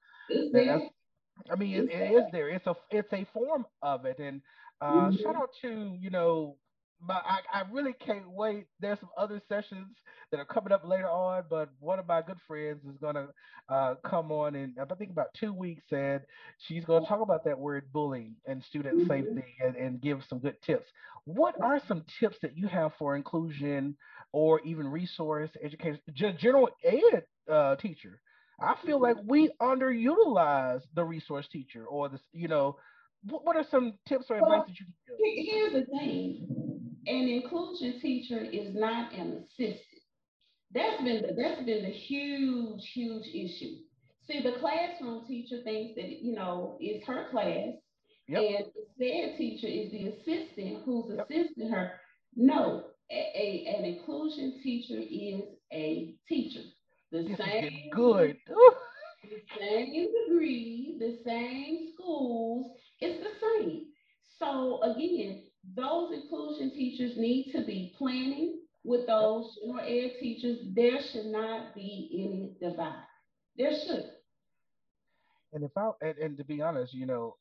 I 1.52 1.56
mean, 1.56 1.76
it, 1.76 1.90
it 1.90 2.12
is 2.12 2.24
there. 2.32 2.50
It's 2.50 2.68
a 2.68 2.76
it's 2.92 3.12
a 3.14 3.26
form 3.34 3.66
of 3.82 4.06
it, 4.06 4.20
and 4.20 4.42
uh, 4.82 4.92
mm-hmm. 4.92 5.24
shout 5.24 5.36
out 5.36 5.50
to 5.62 5.98
you 6.00 6.10
know, 6.10 6.58
but 7.06 7.24
I, 7.26 7.40
I 7.54 7.64
really 7.72 7.94
can't 7.94 8.30
wait. 8.30 8.66
There's 8.80 9.00
some 9.00 9.10
other 9.18 9.42
sessions 9.50 9.96
that 10.32 10.40
are 10.40 10.46
coming 10.46 10.72
up 10.72 10.86
later 10.86 11.10
on, 11.10 11.44
but 11.50 11.70
one 11.80 12.00
of 12.00 12.08
my 12.08 12.22
good 12.22 12.38
friends 12.48 12.84
is 12.86 12.98
gonna 13.02 13.28
uh, 13.70 13.96
come 14.06 14.32
on 14.32 14.56
in 14.56 14.76
I 14.80 14.94
think 14.96 15.12
about 15.12 15.28
two 15.38 15.54
weeks, 15.54 15.84
and 15.92 16.22
she's 16.68 16.86
gonna 16.86 17.06
talk 17.06 17.22
about 17.22 17.44
that 17.46 17.58
word 17.58 17.86
bullying 17.92 18.36
and 18.46 18.64
student 18.64 19.00
mm-hmm. 19.00 19.08
safety 19.08 19.56
and, 19.66 19.76
and 19.76 20.02
give 20.02 20.22
some 20.30 20.40
good 20.40 20.62
tips. 20.62 20.88
What 21.26 21.56
are 21.62 21.82
some 21.88 22.04
tips 22.20 22.38
that 22.42 22.58
you 22.58 22.68
have 22.68 22.92
for 22.98 23.16
inclusion 23.16 23.96
or 24.32 24.60
even 24.62 24.88
resource 24.88 25.50
education, 25.64 26.00
general 26.16 26.70
ed 26.84 27.24
uh, 27.52 27.76
teacher? 27.78 28.22
I 28.60 28.76
feel 28.86 29.02
like 29.02 29.18
we 29.26 29.50
underutilize 29.60 30.82
the 30.94 31.04
resource 31.04 31.48
teacher 31.52 31.86
or 31.86 32.10
the, 32.10 32.20
you 32.32 32.48
know, 32.48 32.78
what, 33.28 33.44
what 33.44 33.56
are 33.56 33.66
some 33.72 33.96
tips 34.08 34.26
or 34.30 34.40
well, 34.40 34.52
advice 34.52 34.68
that 34.68 34.80
you 34.80 34.86
can 34.86 35.18
give? 35.18 35.46
Here's 35.46 35.74
the 35.74 35.98
thing 35.98 36.61
an 37.08 37.28
inclusion 37.28 38.00
teacher 38.02 38.42
is 38.42 38.76
not 38.76 39.14
an 39.14 39.44
assistant. 39.44 39.82
That's 40.74 41.04
been 41.04 41.22
the, 41.22 41.34
that's 41.36 41.64
been 41.66 41.84
the 41.84 41.92
huge, 41.92 42.82
huge 42.94 43.28
issue. 43.28 43.78
See, 44.28 44.42
the 44.42 44.60
classroom 44.60 45.26
teacher 45.28 45.58
thinks 45.64 45.96
that, 45.96 46.10
you 46.10 46.34
know, 46.34 46.78
it's 46.80 47.06
her 47.08 47.28
class. 47.32 47.74
Yep. 48.28 48.42
And 48.42 48.66
the 48.98 49.12
SED 49.12 49.38
teacher 49.38 49.68
is 49.68 49.92
the 49.92 50.08
assistant 50.10 50.84
who's 50.86 51.12
yep. 51.16 51.28
assisting 51.30 51.70
her. 51.72 51.92
No, 52.36 52.86
a, 53.12 53.76
an 53.78 53.86
inclusion 53.86 54.62
teacher 54.64 55.00
is 55.00 55.42
a 55.74 56.16
teacher. 56.30 56.62
The 57.12 57.24
This 57.24 57.38
same 57.38 57.90
good. 57.94 58.38
the 59.24 59.60
same 59.60 60.08
degree, 60.30 60.98
the 61.00 61.18
same 61.26 61.90
schools, 61.94 62.78
it's 63.00 63.22
the 63.22 63.32
same. 63.42 63.88
So 64.40 64.82
again, 64.84 65.44
those 65.76 66.14
inclusion 66.14 66.72
teachers 66.72 67.18
need 67.18 67.52
to 67.54 67.66
be 67.66 67.94
planning 67.98 68.60
with 68.84 69.08
those 69.08 69.58
general 69.62 69.86
ed 69.86 70.14
teachers. 70.20 70.60
There 70.74 71.00
should 71.12 71.28
not 71.28 71.76
be 71.76 72.10
any 72.14 72.70
divide. 72.70 73.04
There 73.58 73.72
should. 73.72 74.06
And 75.54 75.64
if 75.64 75.72
I 75.78 75.92
and, 76.02 76.18
and 76.18 76.38
to 76.38 76.46
be 76.46 76.62
honest, 76.62 76.94
you 76.94 77.06
know, 77.06 77.36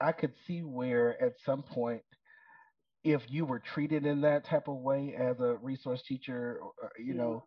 I 0.00 0.12
could 0.12 0.32
see 0.46 0.60
where 0.60 1.20
at 1.22 1.34
some 1.44 1.62
point, 1.62 2.02
if 3.04 3.22
you 3.28 3.44
were 3.44 3.58
treated 3.58 4.06
in 4.06 4.20
that 4.22 4.46
type 4.46 4.68
of 4.68 4.76
way 4.76 5.14
as 5.18 5.40
a 5.40 5.56
resource 5.62 6.02
teacher, 6.06 6.58
or, 6.62 6.72
or, 6.82 6.92
you 6.98 7.14
know, 7.14 7.44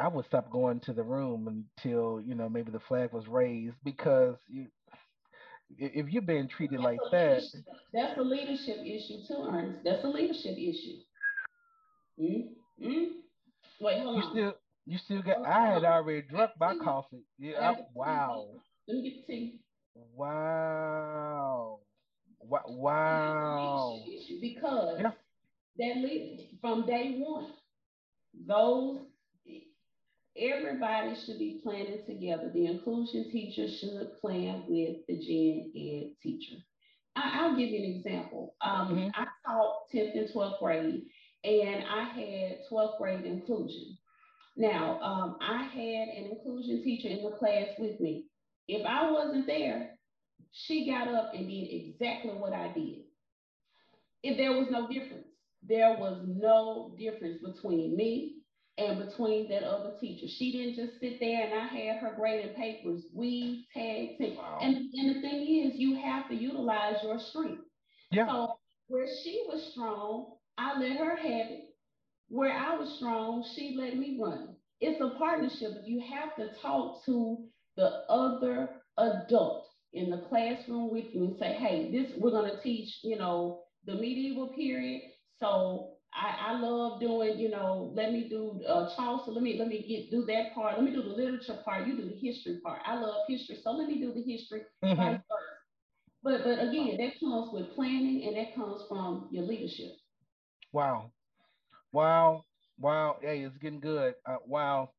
mm-hmm. 0.00 0.04
I 0.04 0.08
would 0.08 0.24
stop 0.26 0.50
going 0.50 0.80
to 0.80 0.92
the 0.92 1.02
room 1.02 1.66
until 1.76 2.22
you 2.24 2.34
know 2.34 2.48
maybe 2.48 2.70
the 2.70 2.80
flag 2.80 3.12
was 3.12 3.28
raised 3.28 3.76
because 3.84 4.36
you, 4.48 4.66
if 5.78 6.08
you're 6.08 6.22
being 6.22 6.48
treated 6.48 6.80
That's 6.80 6.84
like 6.84 7.00
that. 7.12 7.42
That's 7.92 8.18
a 8.18 8.22
leadership 8.22 8.78
issue 8.84 9.18
too, 9.26 9.46
Ernest. 9.48 9.78
That's 9.84 10.04
a 10.04 10.08
leadership 10.08 10.56
issue. 10.56 10.98
mm 12.20 12.48
mm 12.82 13.06
Wait, 13.80 14.02
hold 14.02 14.16
you 14.16 14.22
on. 14.22 14.30
still 14.30 14.54
you 14.86 14.98
still. 14.98 15.22
Hold 15.22 15.46
I 15.46 15.66
had 15.66 15.84
already 15.84 16.22
drunk 16.22 16.52
my 16.60 16.74
coffee. 16.74 17.22
Yeah, 17.38 17.56
I, 17.58 17.60
got 17.60 17.76
the 17.76 17.82
tea. 17.82 17.88
Hold 17.94 17.94
wow. 17.94 18.46
Let 18.88 18.96
me 18.96 19.02
get 19.10 19.26
the 19.26 19.32
tea. 19.32 19.60
wow, 20.16 21.78
Wa- 22.40 22.58
That's 22.58 22.68
a 22.68 22.72
leadership 22.72 22.78
wow. 22.78 24.02
issue 24.08 24.40
because 24.40 25.00
Yeah. 25.00 25.12
that 25.78 25.96
lead 26.02 26.48
from 26.60 26.86
day 26.86 27.16
one, 27.18 27.46
those 28.46 28.98
everybody 30.40 31.14
should 31.14 31.38
be 31.38 31.60
planning 31.62 32.02
together. 32.06 32.50
The 32.52 32.66
inclusion 32.66 33.30
teacher 33.30 33.68
should 33.68 34.18
plan 34.20 34.64
with 34.68 34.98
the 35.08 35.16
gen 35.18 35.72
ed 35.76 36.16
teacher. 36.22 36.56
I, 37.16 37.40
I'll 37.40 37.56
give 37.56 37.70
you 37.70 37.78
an 37.84 37.96
example. 37.96 38.54
Um, 38.62 38.88
hmm 38.88 39.08
I 39.14 39.26
taught 39.46 39.90
10th 39.94 40.18
and 40.18 40.28
12th 40.30 40.58
grade, 40.60 41.02
and 41.44 41.84
I 41.84 42.04
had 42.04 42.58
12th 42.70 42.98
grade 42.98 43.24
inclusion. 43.24 43.98
Now, 44.56 45.00
um, 45.00 45.36
I 45.40 45.64
had 45.64 46.08
an 46.08 46.30
inclusion 46.32 46.82
teacher 46.82 47.08
in 47.08 47.22
the 47.24 47.36
class 47.36 47.68
with 47.78 48.00
me. 48.00 48.26
If 48.68 48.86
I 48.86 49.10
wasn't 49.10 49.46
there, 49.46 49.98
she 50.52 50.86
got 50.90 51.08
up 51.08 51.32
and 51.34 51.48
did 51.48 51.68
exactly 51.72 52.32
what 52.32 52.52
I 52.52 52.72
did. 52.72 53.00
If 54.22 54.36
there 54.36 54.52
was 54.52 54.68
no 54.70 54.88
difference, 54.88 55.26
there 55.62 55.96
was 55.98 56.22
no 56.26 56.94
difference 56.98 57.42
between 57.42 57.96
me 57.96 58.39
and 58.80 59.06
between 59.06 59.48
that 59.50 59.62
other 59.62 59.92
teacher. 60.00 60.26
She 60.38 60.52
didn't 60.52 60.76
just 60.76 61.00
sit 61.00 61.20
there 61.20 61.44
and 61.44 61.54
I 61.54 61.66
had 61.66 61.98
her 61.98 62.14
grading 62.16 62.54
papers. 62.54 63.02
We 63.14 63.66
tagged 63.74 64.18
team. 64.18 64.36
Wow. 64.36 64.58
And, 64.62 64.76
and 64.76 65.16
the 65.16 65.20
thing 65.20 65.42
is, 65.42 65.78
you 65.78 65.96
have 65.96 66.28
to 66.28 66.34
utilize 66.34 66.96
your 67.02 67.18
strength. 67.18 67.62
Yeah. 68.10 68.26
So 68.26 68.54
where 68.88 69.06
she 69.22 69.44
was 69.46 69.70
strong, 69.72 70.36
I 70.58 70.78
let 70.78 70.96
her 70.98 71.16
have 71.16 71.50
it. 71.50 71.64
Where 72.28 72.52
I 72.52 72.76
was 72.76 72.96
strong, 72.96 73.44
she 73.54 73.76
let 73.78 73.96
me 73.96 74.18
run. 74.20 74.54
It's 74.80 75.00
a 75.00 75.18
partnership. 75.18 75.72
If 75.82 75.86
you 75.86 76.02
have 76.12 76.34
to 76.36 76.54
talk 76.60 77.04
to 77.06 77.44
the 77.76 78.04
other 78.08 78.70
adult 78.98 79.66
in 79.92 80.10
the 80.10 80.24
classroom 80.28 80.90
with 80.90 81.06
you 81.12 81.24
and 81.24 81.38
say, 81.38 81.52
hey, 81.54 81.90
this 81.90 82.12
we're 82.18 82.30
gonna 82.30 82.60
teach, 82.62 82.88
you 83.02 83.18
know, 83.18 83.62
the 83.84 83.94
medieval 83.94 84.48
period. 84.48 85.02
So 85.40 85.94
I, 86.14 86.52
I 86.52 86.58
love 86.58 87.00
doing, 87.00 87.38
you 87.38 87.48
know, 87.50 87.92
let 87.94 88.12
me 88.12 88.28
do 88.28 88.62
uh, 88.66 88.94
Chaucer. 88.94 89.30
Let 89.32 89.42
me 89.42 89.58
let 89.58 89.68
me 89.68 89.82
get 89.86 90.10
do 90.10 90.24
that 90.26 90.54
part. 90.54 90.76
Let 90.76 90.84
me 90.84 90.92
do 90.92 91.02
the 91.02 91.08
literature 91.08 91.58
part. 91.64 91.86
You 91.86 91.96
do 91.96 92.08
the 92.08 92.16
history 92.16 92.60
part. 92.64 92.80
I 92.84 92.98
love 92.98 93.22
history, 93.28 93.56
so 93.62 93.72
let 93.72 93.88
me 93.88 94.00
do 94.00 94.12
the 94.12 94.22
history. 94.22 94.62
hmm 94.82 94.96
Vice 94.96 95.18
versa. 95.28 95.54
But 96.22 96.44
but 96.44 96.58
again, 96.68 96.96
that 96.98 97.18
comes 97.20 97.52
with 97.52 97.74
planning 97.74 98.24
and 98.26 98.36
that 98.36 98.54
comes 98.54 98.82
from 98.88 99.28
your 99.30 99.44
leadership. 99.44 99.92
Wow. 100.72 101.12
Wow, 101.92 102.44
wow, 102.78 103.16
hey, 103.20 103.42
it's 103.42 103.56
getting 103.58 103.80
good. 103.80 104.14
Uh, 104.26 104.36
wow, 104.46 104.90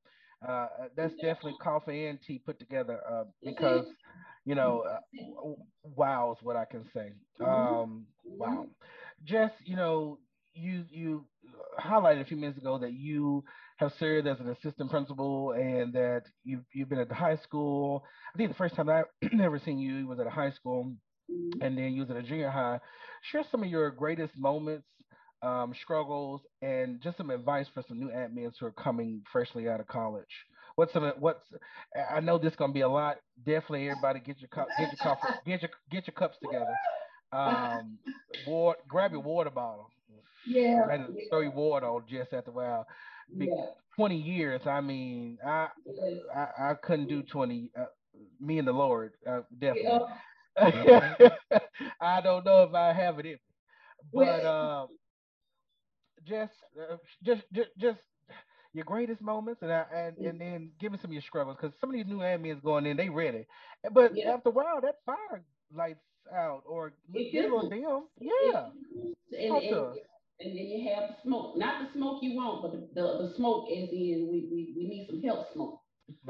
uh, 0.47 0.51
uh, 0.51 0.67
that's 0.95 1.13
definitely 1.15 1.53
coffee 1.53 2.07
and 2.07 2.19
tea 2.21 2.39
put 2.39 2.59
together. 2.59 2.99
Uh, 3.07 3.25
because 3.45 3.85
you 4.45 4.55
know, 4.55 4.81
uh, 4.81 4.99
wow 5.95 6.31
is 6.31 6.43
what 6.43 6.55
I 6.55 6.65
can 6.65 6.85
say. 6.93 7.13
Mhm. 7.39 7.47
Um, 7.47 8.07
wow, 8.37 8.65
Mhm. 8.65 8.73
Jess, 9.23 9.51
you 9.65 9.75
know, 9.75 10.19
you 10.53 10.85
you 10.89 11.25
highlighted 11.79 12.21
a 12.21 12.25
few 12.25 12.37
minutes 12.37 12.57
ago 12.57 12.77
that 12.79 12.93
you 12.93 13.43
have 13.77 13.91
served 13.99 14.27
as 14.27 14.39
an 14.39 14.49
assistant 14.49 14.89
principal 14.89 15.51
and 15.53 15.93
that 15.93 16.23
you've 16.43 16.63
you've 16.73 16.89
been 16.89 16.99
at 16.99 17.09
the 17.09 17.15
high 17.15 17.37
school. 17.37 18.03
I 18.33 18.37
think 18.37 18.49
the 18.49 18.57
first 18.57 18.75
time 18.75 18.89
I 18.89 19.03
ever 19.41 19.59
seen 19.63 19.79
you 19.79 20.07
was 20.07 20.19
at 20.19 20.27
a 20.27 20.31
high 20.31 20.51
school 20.51 20.93
and 21.61 21.77
then 21.77 21.93
you 21.93 22.01
was 22.01 22.09
at 22.09 22.17
a 22.17 22.23
junior 22.23 22.49
high. 22.49 22.79
Share 23.31 23.43
some 23.51 23.63
of 23.63 23.69
your 23.69 23.89
greatest 23.91 24.37
moments, 24.37 24.87
um, 25.41 25.73
struggles, 25.81 26.41
and 26.61 27.01
just 27.01 27.17
some 27.17 27.29
advice 27.29 27.67
for 27.73 27.83
some 27.87 27.99
new 27.99 28.09
admins 28.09 28.53
who 28.59 28.65
are 28.65 28.71
coming 28.71 29.21
freshly 29.31 29.69
out 29.69 29.79
of 29.79 29.87
college. 29.87 30.45
What's 30.75 30.93
some 30.93 31.11
what's 31.19 31.43
I 32.11 32.19
know 32.19 32.37
this 32.37 32.51
is 32.51 32.57
gonna 32.57 32.73
be 32.73 32.81
a 32.81 32.89
lot. 32.89 33.17
Definitely, 33.45 33.89
everybody 33.89 34.19
get 34.19 34.39
your 34.39 34.49
cup, 34.49 34.67
get 34.77 34.91
your 35.03 35.17
get 35.45 35.61
your 35.61 35.71
get 35.89 36.07
your 36.07 36.13
cups 36.13 36.37
together. 36.43 36.75
Um, 37.33 37.97
water, 38.45 38.79
grab 38.89 39.13
your 39.13 39.21
water 39.21 39.49
bottle. 39.49 39.89
Yeah, 40.47 40.85
Ready 40.85 41.03
to 41.03 41.29
throw 41.29 41.39
your 41.41 41.51
water 41.51 41.87
on 41.87 42.03
just 42.09 42.33
after 42.33 42.51
a 42.51 42.53
while. 42.53 42.87
Yeah, 43.37 43.65
20 43.95 44.17
years. 44.17 44.61
I 44.65 44.81
mean, 44.81 45.37
I 45.45 45.67
yes. 45.85 46.13
I, 46.35 46.71
I 46.71 46.73
couldn't 46.75 47.07
do 47.07 47.21
20. 47.23 47.71
Uh, 47.77 47.85
me 48.39 48.59
and 48.59 48.67
the 48.67 48.73
Lord, 48.73 49.13
uh, 49.27 49.41
definitely. 49.59 50.07
Yeah. 50.59 51.15
I 52.01 52.21
don't 52.21 52.45
know 52.45 52.63
if 52.63 52.73
I 52.73 52.91
have 52.93 53.19
it 53.19 53.25
in 53.25 53.31
me, 53.33 53.37
but 54.13 54.43
uh, 54.45 54.87
just, 56.27 56.53
uh, 56.79 56.97
just, 57.23 57.43
just, 57.53 57.69
just 57.77 57.99
your 58.73 58.85
greatest 58.85 59.21
moments, 59.21 59.61
and 59.61 59.71
I, 59.71 59.85
and 59.93 60.17
and 60.17 60.41
then 60.41 60.71
give 60.79 60.91
me 60.91 60.97
some 61.01 61.09
of 61.11 61.13
your 61.13 61.21
struggles, 61.21 61.57
because 61.59 61.75
some 61.79 61.89
of 61.89 61.95
these 61.95 62.05
new 62.07 62.19
admins 62.19 62.63
going 62.63 62.85
in, 62.85 62.97
they 62.97 63.09
ready, 63.09 63.45
but 63.91 64.15
yeah, 64.15 64.31
after 64.31 64.49
a 64.49 64.51
while, 64.51 64.81
that 64.81 64.95
fire 65.05 65.43
lights 65.75 65.99
out 66.33 66.63
or 66.65 66.93
it 67.13 67.31
get 67.31 67.45
a 67.45 67.55
little 67.55 67.69
fizzles. 67.69 68.07
dim. 68.19 68.29
It 68.29 68.51
Yeah. 68.53 68.65
And, 69.39 69.63
and. 69.63 69.85
And 70.43 70.57
then 70.57 70.65
you 70.65 70.89
have 70.89 71.09
the 71.09 71.15
smoke. 71.23 71.57
Not 71.57 71.81
the 71.81 71.97
smoke 71.97 72.21
you 72.21 72.35
want, 72.35 72.61
but 72.61 72.71
the, 72.71 73.01
the, 73.01 73.27
the 73.27 73.33
smoke 73.35 73.67
as 73.71 73.89
in 73.89 74.27
we, 74.31 74.47
we, 74.51 74.73
we 74.75 74.87
need 74.87 75.07
some 75.09 75.21
help 75.21 75.51
smoke. 75.53 75.79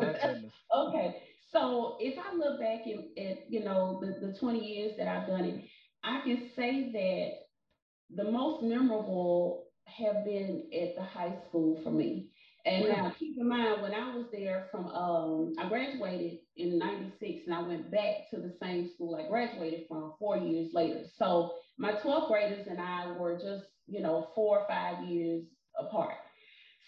Okay. 0.76 1.16
So 1.52 1.98
if 2.00 2.18
I 2.18 2.36
look 2.36 2.60
back 2.60 2.82
at, 2.88 3.24
at 3.24 3.52
you 3.52 3.64
know 3.64 4.00
the, 4.02 4.28
the 4.28 4.38
20 4.40 4.60
years 4.60 4.94
that 4.98 5.08
I've 5.08 5.28
done 5.28 5.46
it, 5.46 5.66
I 6.04 6.22
can 6.22 6.50
say 6.56 6.92
that 6.94 8.24
the 8.24 8.32
most 8.32 8.64
memorable 8.64 9.66
have 9.86 10.24
been 10.24 10.70
at 10.74 10.96
the 10.96 11.04
high 11.04 11.36
school 11.48 11.80
for 11.84 11.92
me. 11.92 12.30
And 12.66 12.88
now 12.90 13.12
keep 13.18 13.38
in 13.40 13.48
mind 13.48 13.82
when 13.82 13.94
I 13.94 14.16
was 14.16 14.28
there 14.32 14.68
from 14.72 14.86
um 14.88 15.54
I 15.60 15.68
graduated 15.68 16.40
in 16.56 16.78
96 16.78 17.48
and 17.48 17.56
I 17.56 17.62
went 17.62 17.92
back 17.92 18.30
to 18.30 18.38
the 18.38 18.54
same 18.62 18.90
school 18.94 19.16
I 19.16 19.28
graduated 19.28 19.88
from 19.90 20.14
four 20.20 20.38
years 20.38 20.70
later. 20.74 21.06
So 21.18 21.56
my 21.78 21.94
12th 21.94 22.28
graders 22.28 22.68
and 22.68 22.80
I 22.80 23.12
were 23.18 23.36
just, 23.36 23.66
you 23.92 24.02
know, 24.02 24.30
four 24.36 24.60
or 24.60 24.68
five 24.68 25.04
years 25.06 25.44
apart. 25.80 26.16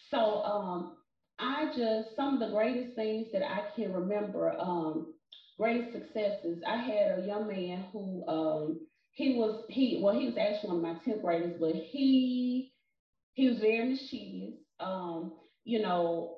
So 0.09 0.17
um, 0.43 0.97
I 1.39 1.71
just 1.75 2.15
some 2.15 2.35
of 2.35 2.39
the 2.39 2.55
greatest 2.55 2.95
things 2.95 3.27
that 3.33 3.43
I 3.43 3.63
can 3.75 3.93
remember, 3.93 4.53
um, 4.59 5.13
greatest 5.57 5.93
successes. 5.93 6.61
I 6.67 6.77
had 6.77 7.19
a 7.19 7.25
young 7.25 7.47
man 7.47 7.85
who 7.93 8.25
um, 8.27 8.87
he 9.11 9.35
was 9.35 9.65
he 9.69 9.99
well 10.01 10.15
he 10.15 10.25
was 10.27 10.37
actually 10.37 10.69
one 10.69 10.77
of 10.77 10.83
my 10.83 10.99
tenth 11.03 11.21
graders, 11.21 11.55
but 11.59 11.75
he 11.75 12.73
he 13.33 13.47
was 13.49 13.59
very 13.59 13.89
mischievous. 13.89 14.59
Um, 14.79 15.33
you 15.65 15.81
know, 15.81 16.37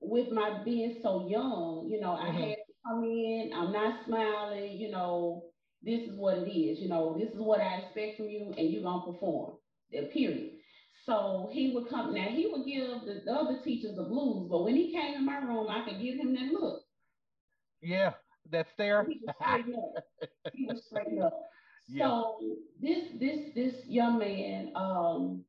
with 0.00 0.30
my 0.32 0.62
being 0.64 0.98
so 1.02 1.28
young, 1.28 1.88
you 1.90 2.00
know, 2.00 2.12
I 2.14 2.26
hmm 2.26 2.46
had 2.46 2.56
to 2.56 2.74
come 2.86 3.04
in. 3.04 3.52
I'm 3.54 3.72
not 3.72 4.04
smiling. 4.06 4.78
You 4.78 4.90
know, 4.90 5.44
this 5.82 6.02
is 6.08 6.16
what 6.18 6.38
it 6.38 6.50
is. 6.50 6.80
You 6.80 6.88
know, 6.88 7.16
this 7.18 7.30
is 7.32 7.40
what 7.40 7.60
I 7.60 7.76
expect 7.76 8.16
from 8.18 8.28
you, 8.28 8.52
and 8.56 8.70
you're 8.70 8.82
gonna 8.82 9.04
perform. 9.12 9.56
Uh, 9.96 10.02
Period. 10.12 10.50
So 11.04 11.50
he 11.52 11.72
would 11.74 11.88
come. 11.90 12.14
Now 12.14 12.28
he 12.28 12.46
would 12.50 12.64
give 12.66 13.04
the, 13.04 13.22
the 13.24 13.32
other 13.32 13.60
teachers 13.62 13.96
the 13.96 14.04
blues, 14.04 14.48
but 14.50 14.64
when 14.64 14.74
he 14.74 14.92
came 14.92 15.14
in 15.14 15.26
my 15.26 15.38
room, 15.38 15.68
I 15.68 15.84
could 15.84 16.00
give 16.00 16.16
him 16.16 16.34
that 16.34 16.52
look. 16.52 16.82
Yeah, 17.82 18.14
that's 18.50 18.70
there. 18.78 19.06
he 19.06 19.20
was 19.26 19.34
straighten 19.38 19.74
up. 19.74 20.04
He 20.54 20.66
was 20.66 20.84
straighten 20.86 21.22
up. 21.22 21.38
yeah. 21.88 22.06
So 22.06 22.38
this 22.80 23.04
this 23.20 23.54
this 23.54 23.74
young 23.86 24.18
man 24.18 24.72
um, 24.74 25.44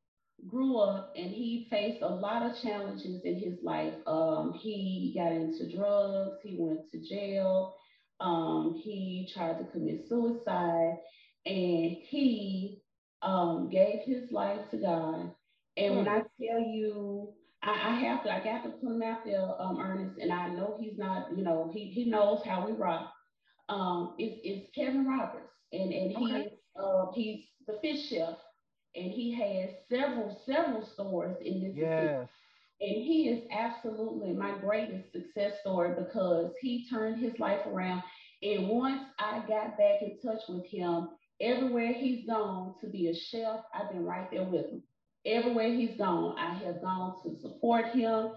grew 0.49 0.77
up 0.77 1.13
and 1.15 1.31
he 1.31 1.67
faced 1.69 2.01
a 2.01 2.07
lot 2.07 2.43
of 2.43 2.61
challenges 2.61 3.21
in 3.23 3.39
his 3.39 3.57
life. 3.63 3.93
Um, 4.05 4.53
he 4.59 5.13
got 5.17 5.31
into 5.31 5.73
drugs. 5.73 6.37
He 6.43 6.57
went 6.59 6.91
to 6.91 6.99
jail. 6.99 7.75
Um, 8.19 8.79
he 8.83 9.29
tried 9.33 9.57
to 9.59 9.65
commit 9.65 10.07
suicide, 10.07 10.97
and 11.45 11.97
he 12.09 12.81
um, 13.21 13.69
gave 13.69 14.01
his 14.05 14.31
life 14.31 14.59
to 14.71 14.77
God. 14.77 15.31
And 15.77 15.93
hmm. 15.93 15.97
when 15.97 16.07
I 16.07 16.19
tell 16.19 16.59
you, 16.59 17.33
I, 17.63 17.71
I, 17.71 17.99
have 18.01 18.23
to, 18.23 18.31
I 18.31 18.43
got 18.43 18.63
to 18.63 18.69
put 18.69 18.91
him 18.91 19.01
out 19.01 19.25
there, 19.25 19.49
um, 19.59 19.79
Ernest, 19.79 20.19
and 20.19 20.31
I 20.31 20.49
know 20.49 20.77
he's 20.79 20.97
not, 20.97 21.35
you 21.35 21.43
know, 21.43 21.71
he 21.73 21.85
he 21.85 22.05
knows 22.05 22.41
how 22.45 22.65
we 22.65 22.73
rock. 22.73 23.11
Um, 23.69 24.13
it's, 24.19 24.39
it's 24.43 24.69
Kevin 24.75 25.05
Roberts, 25.05 25.51
and 25.73 25.91
and 25.91 26.11
he's 26.11 26.31
okay. 26.31 26.57
uh, 26.79 27.05
he's 27.13 27.45
the 27.67 27.79
fish 27.81 28.09
chef, 28.09 28.35
and 28.95 29.11
he 29.11 29.33
has 29.33 29.71
several 29.89 30.39
several 30.45 30.85
stores 30.85 31.37
in 31.43 31.61
Mississippi. 31.61 31.81
Yes. 31.81 32.29
And 32.81 32.91
he 32.91 33.29
is 33.29 33.47
absolutely 33.57 34.33
my 34.33 34.57
greatest 34.59 35.11
success 35.13 35.53
story 35.61 35.95
because 35.97 36.51
he 36.61 36.85
turned 36.89 37.23
his 37.23 37.39
life 37.39 37.65
around. 37.65 38.03
And 38.43 38.67
once 38.67 39.01
I 39.17 39.39
got 39.47 39.77
back 39.77 40.01
in 40.01 40.19
touch 40.21 40.41
with 40.49 40.65
him, 40.65 41.07
everywhere 41.41 41.93
he's 41.93 42.25
gone 42.25 42.75
to 42.81 42.87
be 42.87 43.07
a 43.09 43.15
chef, 43.15 43.59
I've 43.73 43.91
been 43.91 44.05
right 44.05 44.29
there 44.31 44.43
with 44.43 44.65
him. 44.67 44.83
Everywhere 45.25 45.73
he's 45.73 45.97
gone, 45.97 46.37
I 46.37 46.53
have 46.65 46.81
gone 46.81 47.15
to 47.23 47.39
support 47.41 47.87
him. 47.87 48.31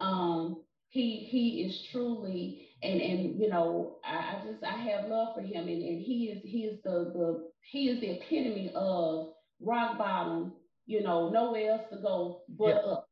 Um, 0.00 0.62
he 0.88 1.28
he 1.30 1.62
is 1.62 1.88
truly 1.92 2.68
and 2.82 3.00
and 3.00 3.40
you 3.40 3.48
know 3.48 3.98
I, 4.04 4.16
I, 4.16 4.42
just 4.44 4.64
I 4.64 4.76
have 4.76 5.08
love 5.08 5.34
for 5.34 5.40
him 5.40 5.68
and, 5.68 5.82
and 5.82 6.02
he 6.02 6.32
is 6.34 6.42
he 6.42 6.64
is 6.64 6.80
the 6.82 7.12
the 7.14 7.50
he 7.62 7.88
is 7.88 8.00
the 8.00 8.10
epitome 8.12 8.72
of 8.74 9.28
rock 9.60 9.98
bottom, 9.98 10.52
you 10.86 11.02
know, 11.02 11.28
nowhere 11.28 11.72
else 11.72 11.82
to 11.92 11.98
go 11.98 12.42
but 12.48 12.68
yeah. 12.68 12.92
up. 12.92 13.08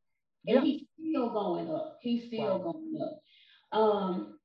And 0.46 0.56
yeah. 0.56 0.60
he's 0.62 0.82
still 0.98 1.30
going 1.30 1.70
up. 1.70 1.98
He's 2.00 2.26
still 2.28 2.58
wow. 2.58 2.72
going 2.72 3.00
up. 3.02 3.78
Um, 3.78 4.38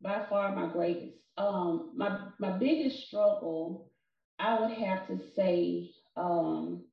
by 0.00 0.24
far 0.28 0.54
my 0.54 0.72
greatest. 0.72 1.16
Um, 1.38 1.92
my 1.96 2.18
my 2.38 2.58
biggest 2.58 3.06
struggle, 3.06 3.90
I 4.38 4.60
would 4.60 4.76
have 4.76 5.06
to 5.08 5.18
say, 5.36 5.90
um, 6.16 6.84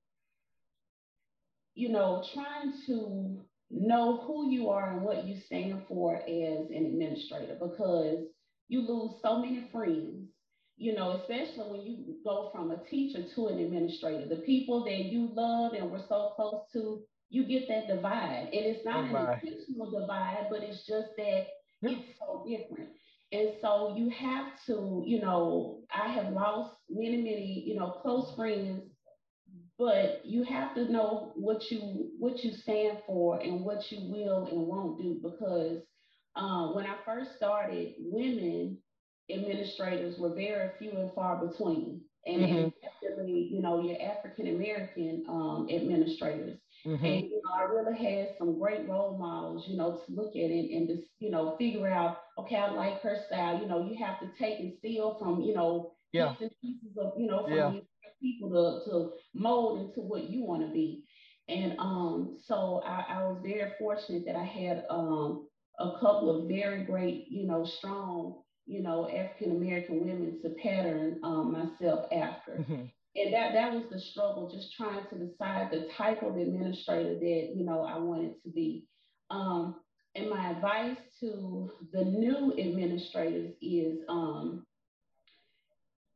you 1.74 1.90
know, 1.90 2.24
trying 2.34 2.74
to 2.86 3.42
know 3.72 4.22
who 4.26 4.52
you 4.52 4.70
are 4.70 4.92
and 4.92 5.02
what 5.02 5.26
you 5.26 5.40
stand 5.46 5.82
for 5.88 6.18
as 6.18 6.70
an 6.70 6.86
administrator 6.86 7.58
because 7.60 8.26
you 8.68 8.82
lose 8.82 9.12
so 9.22 9.40
many 9.40 9.68
friends 9.72 10.30
you 10.78 10.94
know, 10.94 11.12
especially 11.12 11.70
when 11.70 11.82
you 11.82 12.16
go 12.24 12.50
from 12.54 12.72
a 12.72 12.78
teacher 12.90 13.24
to 13.36 13.48
an 13.48 13.60
administrator, 13.60 14.28
the 14.28 14.42
people 14.42 14.84
that 14.84 15.06
you 15.06 15.30
love 15.34 15.74
and 15.74 15.90
were 15.90 16.04
so 16.10 16.34
close 16.36 16.64
to, 16.74 17.02
you 17.30 17.46
get 17.46 17.68
that 17.70 17.88
divide. 17.88 18.50
And 18.52 18.66
it's 18.66 18.86
not 18.86 19.06
an 19.06 19.16
intentional 19.16 20.00
divide, 20.00 20.48
but 20.50 20.64
it's 20.64 20.86
just 20.86 21.16
that 21.18 21.46
yeah. 21.82 21.92
it's 21.92 22.20
so 22.20 22.46
different. 22.48 22.90
And 23.36 23.50
so 23.62 23.96
you 23.98 24.10
have 24.10 24.48
to, 24.68 25.04
you 25.06 25.20
know, 25.20 25.82
I 25.94 26.08
have 26.08 26.32
lost 26.32 26.78
many, 26.90 27.18
many, 27.18 27.64
you 27.68 27.78
know, 27.78 27.92
close 28.02 28.34
friends, 28.36 28.84
but 29.78 30.22
you 30.24 30.44
have 30.44 30.74
to 30.76 30.90
know 30.90 31.34
what 31.36 31.70
you 31.70 32.12
what 32.18 32.42
you 32.46 32.54
stand 32.54 33.00
for 33.06 33.42
and 33.42 33.66
what 33.66 33.92
you 33.92 34.10
will 34.10 34.48
and 34.50 34.68
won't 34.68 35.02
do 35.02 35.20
because 35.22 35.82
um, 36.38 36.76
when 36.76 36.86
I 36.86 36.96
first 37.06 37.36
started, 37.36 37.96
women 38.00 38.78
administrators 39.30 40.18
were 40.18 40.34
very 40.34 40.70
few 40.80 40.92
and 40.92 41.12
far 41.14 41.46
between. 41.46 42.02
And, 42.26 42.42
mm-hmm. 42.42 42.70
definitely, 42.82 43.50
you 43.52 43.62
know, 43.62 43.84
your 43.84 43.98
African 44.02 44.48
American 44.48 45.26
um, 45.28 45.68
administrators. 45.70 46.58
Mm-hmm. 46.86 47.06
And, 47.06 47.24
you 47.26 47.42
know, 47.44 47.52
I 47.54 47.64
really 47.64 47.98
had 47.98 48.36
some 48.38 48.60
great 48.60 48.88
role 48.88 49.18
models, 49.18 49.66
you 49.68 49.78
know, 49.78 50.02
to 50.06 50.14
look 50.14 50.32
at 50.32 50.52
it 50.52 50.76
and 50.76 50.88
just, 50.88 51.08
you 51.20 51.32
know, 51.32 51.56
figure 51.58 51.88
out, 51.88 52.18
okay, 52.38 52.56
I 52.56 52.72
like 52.72 53.02
her 53.02 53.18
style. 53.28 53.60
You 53.60 53.68
know, 53.68 53.86
you 53.90 53.98
have 54.04 54.20
to 54.20 54.30
take 54.38 54.60
and 54.60 54.74
steal 54.80 55.18
from, 55.20 55.42
you 55.42 55.56
know, 55.56 55.94
yeah. 56.12 56.34
pieces 56.40 56.98
of, 56.98 57.14
you 57.18 57.28
know, 57.28 57.44
from 57.44 57.54
yeah. 57.54 57.72
people 58.22 58.50
to, 58.86 58.92
to 58.92 59.12
mold 59.34 59.82
into 59.82 60.02
what 60.02 60.30
you 60.30 60.44
want 60.44 60.62
to 60.62 60.72
be. 60.72 61.04
And 61.48 61.76
um, 61.80 62.38
so 62.44 62.82
I, 62.86 63.06
I 63.10 63.24
was 63.24 63.40
very 63.44 63.72
fortunate 63.80 64.24
that 64.26 64.36
I 64.36 64.44
had 64.44 64.86
um, 64.90 65.48
a 65.80 65.92
couple 66.00 66.42
of 66.42 66.48
very 66.48 66.84
great, 66.84 67.26
you 67.30 67.48
know, 67.48 67.66
strong 67.66 68.42
you 68.66 68.82
know, 68.82 69.08
African 69.10 69.52
American 69.52 70.00
women 70.00 70.40
to 70.42 70.50
pattern 70.62 71.20
um, 71.24 71.52
myself 71.52 72.08
after. 72.12 72.54
Mm-hmm. 72.54 72.86
And 73.16 73.34
that 73.34 73.54
that 73.54 73.74
was 73.74 73.86
the 73.90 74.00
struggle, 74.00 74.52
just 74.54 74.74
trying 74.76 75.06
to 75.10 75.18
decide 75.18 75.72
the 75.72 75.88
type 75.98 76.22
of 76.22 76.36
administrator 76.36 77.14
that 77.14 77.54
you 77.56 77.66
know 77.66 77.82
I 77.82 77.98
wanted 77.98 78.42
to 78.44 78.50
be. 78.50 78.88
Um, 79.30 79.76
and 80.16 80.30
my 80.30 80.52
advice 80.52 80.98
to 81.22 81.72
the 81.92 82.04
new 82.04 82.54
administrators 82.58 83.54
is 83.62 84.00
um, 84.10 84.66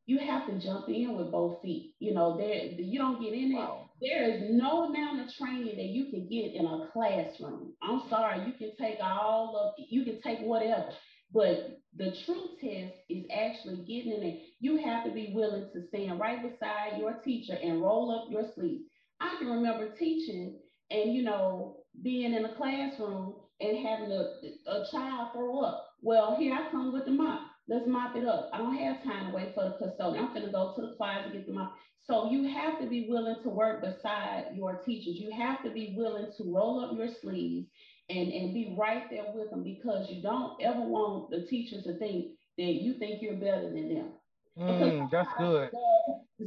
you 0.06 0.20
have 0.20 0.48
to 0.48 0.60
jump 0.60 0.90
in 0.90 1.16
with 1.16 1.32
both 1.32 1.62
feet. 1.62 1.94
You 2.00 2.14
know, 2.14 2.36
there 2.38 2.66
you 2.66 3.00
don't 3.00 3.22
get 3.22 3.34
in 3.34 3.54
it. 3.54 3.70
There 4.02 4.24
is 4.24 4.44
no 4.50 4.86
amount 4.86 5.22
of 5.22 5.36
training 5.36 5.76
that 5.78 5.86
you 5.86 6.06
can 6.10 6.28
get 6.28 6.54
in 6.56 6.66
a 6.66 6.88
classroom. 6.92 7.74
I'm 7.84 8.02
sorry, 8.10 8.46
you 8.46 8.54
can 8.54 8.76
take 8.78 8.98
all 9.02 9.56
of 9.56 9.86
you 9.90 10.04
can 10.04 10.22
take 10.22 10.40
whatever. 10.40 10.90
But 11.34 11.79
the 12.00 12.16
true 12.26 12.48
test 12.62 12.96
is 13.10 13.26
actually 13.30 13.84
getting 13.86 14.14
in 14.14 14.22
there. 14.22 14.38
You 14.62 14.78
have 14.78 15.04
to 15.04 15.12
be 15.12 15.34
willing 15.36 15.70
to 15.74 15.88
stand 15.90 16.18
right 16.20 16.42
beside 16.42 16.98
your 16.98 17.16
teacher 17.24 17.58
and 17.62 17.82
roll 17.82 18.10
up 18.10 18.32
your 18.32 18.50
sleeves. 18.56 18.84
I 19.20 19.36
can 19.38 19.50
remember 19.50 19.94
teaching 19.98 20.58
and, 20.90 21.14
you 21.14 21.24
know, 21.24 21.82
being 22.02 22.34
in 22.34 22.46
a 22.46 22.56
classroom 22.56 23.36
and 23.60 23.86
having 23.86 24.12
a, 24.14 24.72
a 24.72 24.86
child 24.90 25.34
throw 25.34 25.60
up. 25.60 25.88
Well, 26.02 26.38
here 26.40 26.54
I 26.54 26.72
come 26.72 26.94
with 26.94 27.04
the 27.04 27.12
mop. 27.12 27.42
Let's 27.68 27.86
mop 27.86 28.16
it 28.16 28.26
up. 28.26 28.50
I 28.54 28.60
don't 28.60 28.78
have 28.78 29.04
time 29.04 29.30
to 29.30 29.36
wait 29.36 29.54
for 29.54 29.66
the 29.66 29.86
custodian. 29.86 30.24
I'm 30.24 30.34
going 30.34 30.46
to 30.46 30.52
go 30.52 30.74
to 30.76 30.82
the 30.82 30.96
closet 30.96 31.26
and 31.26 31.34
get 31.34 31.48
the 31.48 31.54
mop. 31.54 31.76
So 32.08 32.32
you 32.32 32.48
have 32.48 32.80
to 32.80 32.88
be 32.88 33.08
willing 33.10 33.44
to 33.44 33.50
work 33.50 33.84
beside 33.84 34.46
your 34.56 34.82
teachers. 34.86 35.20
You 35.20 35.32
have 35.38 35.62
to 35.64 35.70
be 35.70 35.94
willing 35.98 36.32
to 36.38 36.44
roll 36.56 36.80
up 36.80 36.98
your 36.98 37.10
sleeves 37.22 37.68
and, 38.10 38.32
and 38.34 38.54
be 38.54 38.76
right 38.78 39.04
there 39.10 39.26
with 39.34 39.52
them 39.52 39.64
because 39.64 40.10
you 40.10 40.22
don't 40.22 40.62
ever 40.62 40.82
want 40.82 41.30
the 41.30 41.46
teachers 41.48 41.84
to 41.84 41.98
think 41.98 42.28
that 42.58 42.64
you 42.64 42.96
think 43.00 43.22
you're 43.22 43.36
better 43.36 43.70
than 43.70 43.94
them. 43.94 44.12
Mm, 44.58 45.10
that's 45.12 45.30
good. 45.38 45.70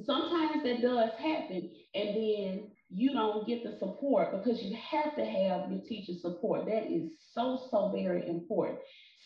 sometimes 0.04 0.62
that 0.64 0.82
does 0.82 1.10
happen, 1.18 1.70
and 1.94 2.08
then 2.08 2.70
you 2.90 3.12
don't 3.12 3.46
get 3.46 3.64
the 3.64 3.78
support 3.78 4.32
because 4.32 4.62
you 4.62 4.76
have 4.76 5.16
to 5.16 5.24
have 5.24 5.70
your 5.70 5.80
teacher 5.88 6.12
support. 6.20 6.66
That 6.66 6.92
is 6.92 7.12
so, 7.32 7.68
so 7.70 7.90
very 7.94 8.28
important. 8.28 8.80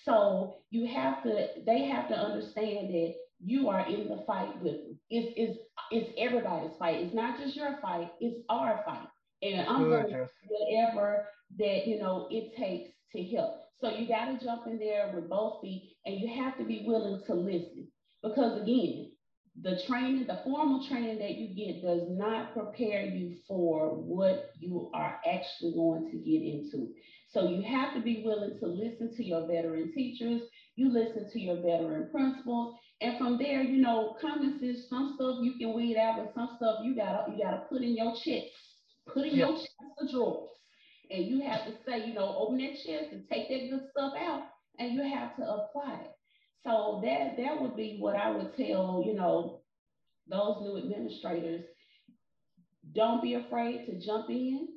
So 0.05 0.59
you 0.71 0.87
have 0.87 1.23
to, 1.25 1.49
they 1.65 1.85
have 1.87 2.09
to 2.09 2.15
understand 2.15 2.91
that 2.95 3.15
you 3.45 3.69
are 3.69 3.87
in 3.89 4.09
the 4.09 4.23
fight 4.27 4.63
with 4.63 4.75
them. 4.75 4.99
It's, 5.11 5.33
it's, 5.37 5.59
it's 5.91 6.11
everybody's 6.17 6.77
fight. 6.79 7.01
It's 7.01 7.15
not 7.15 7.41
just 7.41 7.57
your 7.57 7.79
fight, 7.83 8.13
it's 8.21 8.39
our 8.49 8.83
fight. 8.87 9.09
And 9.43 9.67
I'm 9.69 9.89
going 9.89 10.27
whatever 10.49 11.27
that 11.59 11.87
you 11.87 11.99
know 11.99 12.29
it 12.31 12.57
takes 12.57 12.91
to 13.13 13.23
help. 13.37 13.63
So 13.81 13.91
you 13.91 14.09
got 14.09 14.27
to 14.27 14.45
jump 14.45 14.67
in 14.67 14.79
there 14.79 15.13
with 15.15 15.29
both 15.29 15.61
feet, 15.63 15.97
and 16.07 16.19
you 16.19 16.43
have 16.43 16.57
to 16.59 16.65
be 16.65 16.85
willing 16.87 17.23
to 17.27 17.35
listen. 17.35 17.89
Because 18.23 18.61
again, 18.63 19.13
the 19.63 19.81
training, 19.87 20.27
the 20.27 20.41
formal 20.45 20.87
training 20.89 21.19
that 21.19 21.37
you 21.37 21.55
get 21.55 21.83
does 21.83 22.03
not 22.09 22.53
prepare 22.53 23.03
you 23.03 23.37
for 23.47 23.89
what 23.91 24.51
you 24.59 24.91
are 24.95 25.19
actually 25.27 25.73
going 25.75 26.11
to 26.11 26.19
get 26.19 26.43
into. 26.43 26.93
So 27.33 27.49
you 27.49 27.63
have 27.63 27.95
to 27.95 28.01
be 28.01 28.23
willing 28.25 28.59
to 28.61 28.67
listen 28.67 29.15
to 29.17 29.25
your 29.25 29.47
veteran 29.47 29.93
teachers, 29.95 30.43
you 30.77 30.91
listen 30.91 31.31
to 31.31 31.41
your 31.41 31.57
veteran 31.57 32.09
principals, 32.11 32.77
and 33.01 33.19
from 33.19 33.39
there, 33.39 33.63
you 33.63 33.81
know, 33.83 34.17
common 34.21 34.59
sense, 34.59 34.89
some 34.89 35.15
stuff 35.17 35.39
you 35.43 35.55
can 35.59 35.75
weed 35.75 35.97
out, 35.97 36.17
but 36.17 36.35
some 36.35 36.57
stuff 36.57 36.81
you 36.83 36.95
gotta 36.95 37.31
you 37.31 37.43
gotta 37.43 37.63
put 37.69 37.83
in 37.83 37.97
your 37.97 38.15
checks, 38.25 38.51
put 39.13 39.27
in 39.27 39.37
yeah. 39.37 39.47
your 39.47 39.57
chest 39.57 39.71
of 40.01 40.11
drawers 40.11 40.57
and 41.11 41.27
you 41.27 41.41
have 41.43 41.65
to 41.67 41.73
say, 41.87 42.07
you 42.07 42.15
know, 42.15 42.35
open 42.39 42.59
that 42.59 42.75
chest 42.75 43.13
and 43.13 43.25
take 43.31 43.49
that 43.49 43.71
good 43.71 43.89
stuff 43.91 44.15
out, 44.19 44.43
and 44.79 44.95
you 44.95 45.03
have 45.03 45.37
to 45.37 45.43
apply 45.43 46.01
it. 46.03 46.11
So 46.65 47.01
that 47.05 47.37
that 47.37 47.61
would 47.61 47.77
be 47.77 47.97
what 48.01 48.17
I 48.17 48.31
would 48.31 48.57
tell, 48.57 49.03
you 49.07 49.15
know, 49.15 49.61
those 50.29 50.63
new 50.63 50.77
administrators. 50.79 51.65
Don't 52.95 53.23
be 53.23 53.35
afraid 53.35 53.87
to 53.87 54.05
jump 54.05 54.31
in, 54.31 54.69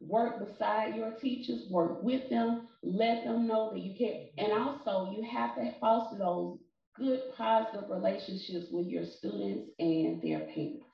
work 0.00 0.38
beside 0.46 0.96
your 0.96 1.12
teachers, 1.12 1.62
work 1.70 2.02
with 2.02 2.28
them, 2.28 2.68
let 2.82 3.24
them 3.24 3.46
know 3.46 3.70
that 3.72 3.80
you 3.80 3.96
care. 3.96 4.26
And 4.38 4.52
also 4.52 5.12
you 5.12 5.26
have 5.30 5.54
to 5.56 5.72
foster 5.80 6.18
those 6.18 6.58
good 6.96 7.20
positive 7.36 7.88
relationships 7.88 8.66
with 8.70 8.86
your 8.86 9.04
students 9.04 9.70
and 9.78 10.20
their 10.22 10.40
parents. 10.40 10.84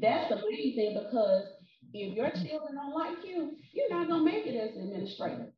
That's 0.00 0.28
the 0.30 0.36
main 0.36 0.74
thing 0.76 0.94
because 0.94 1.44
if 1.92 2.16
your 2.16 2.30
children 2.30 2.74
don't 2.74 2.94
like 2.94 3.24
you, 3.24 3.52
you're 3.72 3.90
not 3.90 4.08
going 4.08 4.24
to 4.24 4.30
make 4.30 4.46
it 4.46 4.56
as 4.56 4.76
an 4.76 4.88
administrator. 4.88 5.52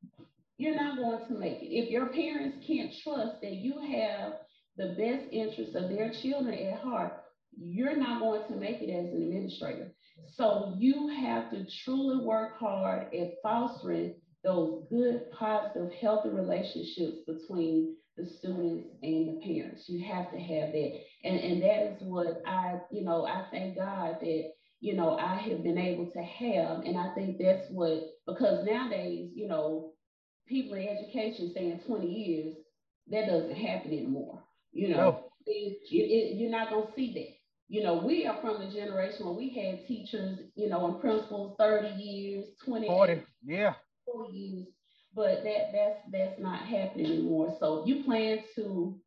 You're 0.59 0.77
not 0.77 0.97
going 0.97 1.27
to 1.27 1.35
make 1.35 1.62
it. 1.62 1.75
If 1.75 1.90
your 1.90 2.07
parents 2.07 2.59
can't 2.66 2.93
trust 3.03 3.40
that 3.43 3.53
you 3.53 3.81
have 3.81 4.35
the 4.77 4.95
best 4.99 5.33
interests 5.33 5.75
of 5.75 5.88
their 5.88 6.12
children 6.23 6.55
at 6.55 6.81
heart, 6.81 7.25
you're 7.59 7.97
not 7.97 8.21
going 8.21 8.47
to 8.49 8.57
make 8.57 8.81
it 8.81 8.90
as 8.90 9.12
an 9.12 9.23
administrator. 9.23 9.93
So 10.37 10.75
you 10.79 11.09
have 11.09 11.51
to 11.51 11.66
truly 11.85 12.25
work 12.25 12.59
hard 12.59 13.12
at 13.14 13.35
fostering 13.43 14.14
those 14.45 14.85
good, 14.90 15.31
positive, 15.33 15.90
healthy 16.01 16.31
relationships 16.31 17.19
between 17.27 17.97
the 18.16 18.27
students 18.38 18.88
and 19.03 19.29
the 19.29 19.40
parents. 19.45 19.85
You 19.88 20.07
have 20.12 20.31
to 20.31 20.38
have 20.38 20.73
that. 20.73 20.93
And, 21.25 21.38
and 21.38 21.62
that 21.62 21.93
is 21.93 22.03
what 22.03 22.43
I, 22.47 22.81
you 22.90 23.05
know, 23.05 23.27
I 23.27 23.47
thank 23.51 23.77
God 23.77 24.16
that 24.21 24.53
you 24.81 24.97
know, 24.97 25.19
I 25.19 25.37
have 25.37 25.62
been 25.62 25.79
able 25.79 26.07
to 26.07 26.23
have. 26.23 26.85
And 26.85 26.99
I 26.99 27.14
think 27.14 27.38
that's 27.38 27.66
what, 27.71 28.03
because 28.27 28.66
nowadays, 28.66 29.31
you 29.35 29.47
know, 29.47 29.93
people 30.49 30.75
in 30.75 30.88
education 30.88 31.53
saying 31.55 31.81
20 31.87 32.07
years, 32.07 32.57
that 33.11 33.27
doesn't 33.27 33.55
happen 33.57 33.93
anymore. 33.93 34.43
You 34.73 34.88
know, 34.88 34.97
no. 34.97 35.25
it, 35.47 35.79
it, 35.90 36.37
you're 36.38 36.51
not 36.51 36.71
going 36.71 36.87
to 36.87 36.93
see 36.95 37.12
that. 37.14 37.37
You 37.69 37.85
know, 37.85 38.03
we 38.05 38.27
are 38.27 38.40
from 38.40 38.59
the 38.61 38.73
generation 38.73 39.27
where 39.27 39.35
we 39.35 39.51
had 39.51 39.87
teachers, 39.87 40.40
you 40.57 40.69
know, 40.69 40.87
and 40.87 41.01
principals 41.01 41.57
30 41.59 41.88
years, 42.03 42.47
20 42.64 42.87
40, 42.87 43.23
yeah. 43.45 43.75
40 44.07 44.33
years. 44.33 44.66
But 45.14 45.43
that 45.45 45.73
that's 45.73 46.01
that's 46.12 46.40
not 46.40 46.61
happening 46.61 47.07
anymore. 47.07 47.57
So 47.61 47.85
you 47.85 48.05
plan 48.05 48.38
to 48.57 48.99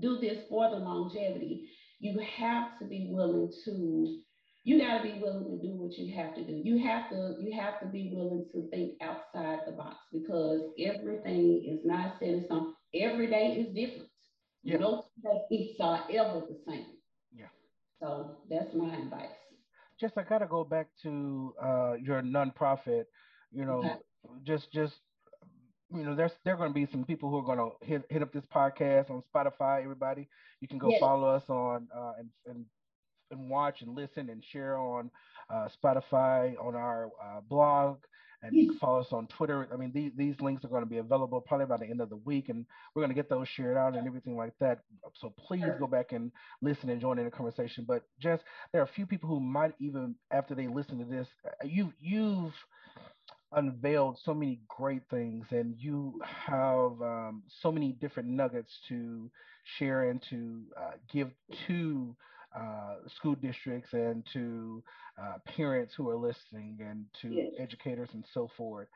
do 0.00 0.18
this 0.18 0.38
for 0.48 0.70
the 0.70 0.76
longevity, 0.76 1.68
you 2.00 2.20
have 2.36 2.78
to 2.80 2.84
be 2.84 3.08
willing 3.10 3.52
to 3.64 4.20
you 4.70 4.78
got 4.78 4.98
to 4.98 5.02
be 5.02 5.18
willing 5.20 5.44
to 5.50 5.58
do 5.66 5.74
what 5.74 5.98
you 5.98 6.14
have 6.14 6.32
to 6.36 6.44
do. 6.44 6.52
You 6.52 6.78
have 6.78 7.10
to 7.10 7.34
you 7.40 7.52
have 7.60 7.80
to 7.80 7.86
be 7.86 8.12
willing 8.14 8.46
to 8.52 8.68
think 8.70 8.92
outside 9.02 9.60
the 9.66 9.72
box 9.72 9.96
because 10.12 10.60
everything 10.78 11.64
is 11.68 11.80
not 11.84 12.20
set 12.20 12.28
in 12.28 12.44
stone. 12.44 12.74
Every 12.94 13.26
day 13.26 13.46
is 13.58 13.74
different. 13.74 14.08
Yeah. 14.62 14.76
No 14.76 15.06
days 15.50 15.74
are 15.80 16.04
ever 16.12 16.42
the 16.48 16.56
same. 16.68 16.86
Yeah. 17.34 17.46
So 17.98 18.36
that's 18.48 18.72
my 18.72 18.94
advice. 18.94 19.34
Just 20.00 20.16
I 20.16 20.22
gotta 20.22 20.46
go 20.46 20.62
back 20.62 20.86
to 21.02 21.52
uh, 21.60 21.94
your 21.94 22.22
nonprofit. 22.22 23.06
You 23.50 23.64
know, 23.64 23.78
okay. 23.78 23.96
just 24.44 24.70
just 24.72 24.94
you 25.92 26.04
know, 26.04 26.14
there's 26.14 26.32
there 26.44 26.54
are 26.54 26.56
going 26.56 26.70
to 26.70 26.74
be 26.74 26.86
some 26.92 27.04
people 27.04 27.28
who 27.28 27.38
are 27.38 27.56
going 27.56 27.58
to 27.58 27.84
hit 27.84 28.04
hit 28.08 28.22
up 28.22 28.32
this 28.32 28.46
podcast 28.54 29.10
on 29.10 29.20
Spotify. 29.34 29.82
Everybody, 29.82 30.28
you 30.60 30.68
can 30.68 30.78
go 30.78 30.90
yes. 30.90 31.00
follow 31.00 31.28
us 31.28 31.42
on 31.48 31.88
uh, 31.92 32.12
and 32.20 32.28
and 32.46 32.64
and 33.30 33.50
watch 33.50 33.82
and 33.82 33.94
listen 33.94 34.30
and 34.30 34.42
share 34.52 34.78
on 34.78 35.10
uh, 35.52 35.68
Spotify 35.82 36.54
on 36.62 36.74
our 36.74 37.06
uh, 37.22 37.40
blog 37.48 37.98
and 38.42 38.52
yes. 38.54 38.74
follow 38.80 39.00
us 39.00 39.12
on 39.12 39.26
Twitter. 39.26 39.68
I 39.72 39.76
mean, 39.76 39.92
these 39.92 40.12
these 40.16 40.34
links 40.40 40.64
are 40.64 40.68
going 40.68 40.82
to 40.82 40.88
be 40.88 40.98
available 40.98 41.40
probably 41.40 41.66
by 41.66 41.76
the 41.76 41.86
end 41.86 42.00
of 42.00 42.08
the 42.08 42.16
week, 42.16 42.48
and 42.48 42.64
we're 42.94 43.02
going 43.02 43.10
to 43.10 43.14
get 43.14 43.28
those 43.28 43.48
shared 43.48 43.76
out 43.76 43.96
and 43.96 44.06
everything 44.06 44.36
like 44.36 44.54
that. 44.60 44.80
So 45.20 45.32
please 45.46 45.64
go 45.78 45.86
back 45.86 46.12
and 46.12 46.32
listen 46.62 46.88
and 46.88 47.00
join 47.00 47.18
in 47.18 47.24
the 47.24 47.30
conversation. 47.30 47.84
But 47.86 48.02
just 48.20 48.42
there 48.72 48.80
are 48.80 48.84
a 48.84 48.92
few 48.94 49.06
people 49.06 49.28
who 49.28 49.40
might 49.40 49.74
even 49.78 50.14
after 50.30 50.54
they 50.54 50.68
listen 50.68 50.98
to 50.98 51.04
this, 51.04 51.28
uh, 51.44 51.66
you 51.66 51.92
you've 52.00 52.54
unveiled 53.52 54.16
so 54.24 54.32
many 54.32 54.60
great 54.68 55.02
things 55.10 55.44
and 55.50 55.74
you 55.76 56.20
have 56.22 56.92
um, 57.02 57.42
so 57.60 57.72
many 57.72 57.92
different 57.92 58.28
nuggets 58.28 58.78
to 58.88 59.28
share 59.78 60.08
and 60.08 60.22
to 60.30 60.62
uh, 60.80 60.92
give 61.12 61.30
to 61.66 62.14
uh, 62.56 62.96
school 63.16 63.34
districts 63.36 63.92
and 63.92 64.24
to 64.32 64.82
uh, 65.20 65.34
parents 65.56 65.94
who 65.96 66.08
are 66.08 66.16
listening 66.16 66.78
and 66.80 67.04
to 67.22 67.28
yes. 67.28 67.52
educators 67.58 68.08
and 68.12 68.24
so 68.34 68.48
forth 68.56 68.88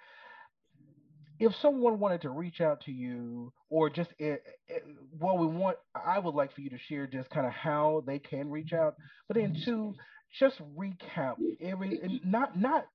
if 1.41 1.53
someone 1.61 1.99
wanted 1.99 2.23
to 2.23 2.31
reach 2.31 2.61
out 2.61 2.81
to 2.83 2.93
you 2.93 3.53
or 3.69 3.91
just 3.91 4.11
it, 4.19 4.43
it, 4.69 4.85
well 5.19 5.37
we 5.37 5.47
want 5.47 5.77
i 5.95 6.19
would 6.19 6.35
like 6.35 6.55
for 6.55 6.61
you 6.61 6.71
to 6.71 6.79
share 6.89 7.07
just 7.07 7.29
kind 7.31 7.47
of 7.47 7.53
how 7.53 8.03
they 8.07 8.19
can 8.19 8.51
reach 8.51 8.73
out 8.73 8.95
but 9.29 9.37
then 9.37 9.57
two 9.65 9.95
just 10.39 10.57
recap 10.77 11.35
every 11.61 12.21
not 12.25 12.59
not 12.59 12.87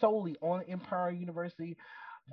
solely 0.00 0.36
on 0.40 0.62
Empower 0.68 1.12
YOUniversity, 1.12 1.76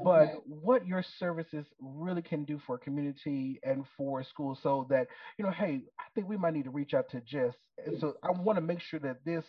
but 0.01 0.21
okay. 0.21 0.34
what 0.45 0.88
your 0.88 1.03
services 1.19 1.65
really 1.79 2.21
can 2.21 2.45
do 2.45 2.60
for 2.65 2.77
community 2.77 3.60
and 3.63 3.86
for 3.95 4.23
schools 4.23 4.60
so 4.63 4.88
that, 4.89 5.08
you 5.38 5.45
know, 5.45 5.51
hey, 5.51 5.82
I 5.99 6.03
think 6.15 6.27
we 6.27 6.38
might 6.38 6.53
need 6.53 6.63
to 6.63 6.71
reach 6.71 6.93
out 6.93 7.10
to 7.12 7.21
Jess. 7.21 7.53
And 7.86 7.99
so 7.99 8.15
I 8.23 8.32
want 8.32 8.58
to 8.58 8.62
make 8.62 8.82
sure 8.82 8.99
that 9.01 9.23
this, 9.23 9.45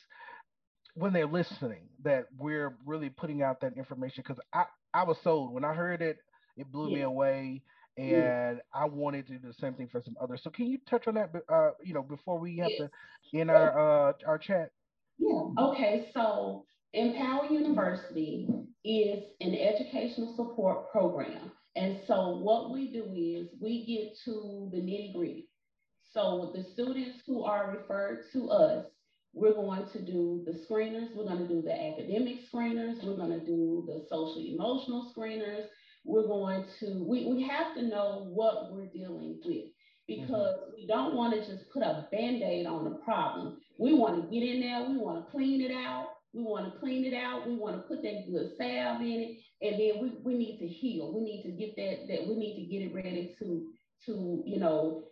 when 0.94 1.12
they're 1.12 1.26
listening, 1.26 1.88
that 2.02 2.26
we're 2.38 2.76
really 2.85 3.09
putting 3.09 3.42
out 3.42 3.61
that 3.62 3.76
information 3.76 4.22
because 4.26 4.42
I, 4.52 4.64
I 4.92 5.04
was 5.04 5.16
sold. 5.24 5.52
When 5.52 5.64
I 5.64 5.72
heard 5.72 6.02
it, 6.02 6.18
it 6.57 6.70
blew 6.70 6.90
yes. 6.90 6.96
me 6.96 7.02
away 7.02 7.62
and 7.96 8.61
I 8.72 8.85
wanted 8.85 9.26
to 9.28 9.38
do 9.38 9.48
the 9.48 9.54
same 9.54 9.74
thing 9.74 9.88
for 9.90 10.02
some 10.04 10.16
others. 10.20 10.40
So 10.42 10.50
can 10.50 10.66
you 10.66 10.78
touch 10.88 11.07
on 11.07 11.14
that, 11.14 11.30
uh, 11.48 11.70
you 11.83 11.94
know, 11.94 12.02
before 12.02 12.38
we 12.38 12.59
have 12.59 12.70
yes. 12.70 12.90
to 13.33 13.38
in 13.38 13.50
our 13.50 14.09
uh, 14.09 14.12
our 14.26 14.38
chat? 14.38 14.70
Yeah. 15.18 15.42
Okay. 15.59 16.11
So 16.12 16.66
Empower 16.92 17.48
YOUniversity 17.48 18.66
is 18.85 19.25
an 19.40 19.55
educational 19.55 20.35
support 20.37 20.90
program. 20.90 21.53
And 21.77 21.99
so 22.07 22.37
what 22.37 22.70
we 22.70 22.92
do 22.92 23.05
is 23.16 23.49
we 23.61 23.85
get 23.87 24.16
to 24.25 24.68
the 24.73 24.79
nitty 24.79 25.14
gritty. 25.14 25.49
So 26.12 26.53
the 26.55 26.64
students 26.73 27.20
who 27.27 27.42
are 27.42 27.77
referred 27.77 28.27
to 28.33 28.49
us, 28.51 28.87
we're 29.33 29.55
going 29.55 29.87
to 29.92 30.01
do 30.01 30.44
the 30.47 30.53
screeners, 30.53 31.09
we're 31.16 31.25
going 31.25 31.40
to 31.40 31.49
do 31.49 31.61
the 31.61 31.73
academic 31.73 32.49
screeners, 32.53 33.03
we're 33.05 33.16
going 33.16 33.38
to 33.38 33.44
do 33.44 33.85
the 33.88 34.07
social 34.09 34.38
emotional 34.38 35.12
screeners. 35.16 35.66
We're 36.05 36.27
going 36.27 36.66
to, 36.81 37.03
we, 37.03 37.25
we 37.27 37.42
have 37.49 37.75
to 37.77 37.83
know 37.83 38.27
what 38.29 38.73
we're 38.75 38.90
dealing 38.92 39.40
with 39.42 39.64
because 40.07 40.57
mm-hmm. 40.57 40.75
we 40.77 40.87
don't 40.87 41.14
want 41.14 41.33
to 41.33 41.40
just 41.40 41.70
put 41.70 41.83
a 41.83 42.07
band 42.12 42.42
aid 42.42 42.66
on 42.66 42.85
the 42.85 42.97
problem. 42.97 43.59
We 43.79 43.94
want 43.94 44.23
to 44.23 44.31
get 44.31 44.47
in 44.47 44.61
there, 44.61 44.87
we 44.88 44.99
want 44.99 45.25
to 45.25 45.31
clean 45.33 45.62
it 45.62 45.73
out, 45.73 46.09
we 46.35 46.42
want 46.42 46.73
to 46.73 46.81
clean 46.81 47.05
it 47.05 47.14
out. 47.14 47.49
We 47.49 47.55
want 47.57 47.77
to 47.77 47.83
put 47.83 48.03
that 48.03 48.27
good 48.31 48.51
salve 48.59 49.01
in 49.01 49.20
it, 49.20 49.38
and 49.62 49.81
then 49.81 50.03
we, 50.03 50.12
we 50.25 50.38
need 50.38 50.59
to 50.59 50.66
heal. 50.66 51.14
We 51.14 51.23
need 51.23 51.42
to 51.44 51.53
get 51.53 51.77
that 51.77 52.09
that 52.09 52.29
we 52.29 52.35
need 52.37 52.57
to 52.57 52.70
get 52.70 52.83
it 52.83 52.94
ready 52.94 53.35
to 53.38 53.66
to 54.07 54.42
you 54.44 54.59
know. 54.59 55.05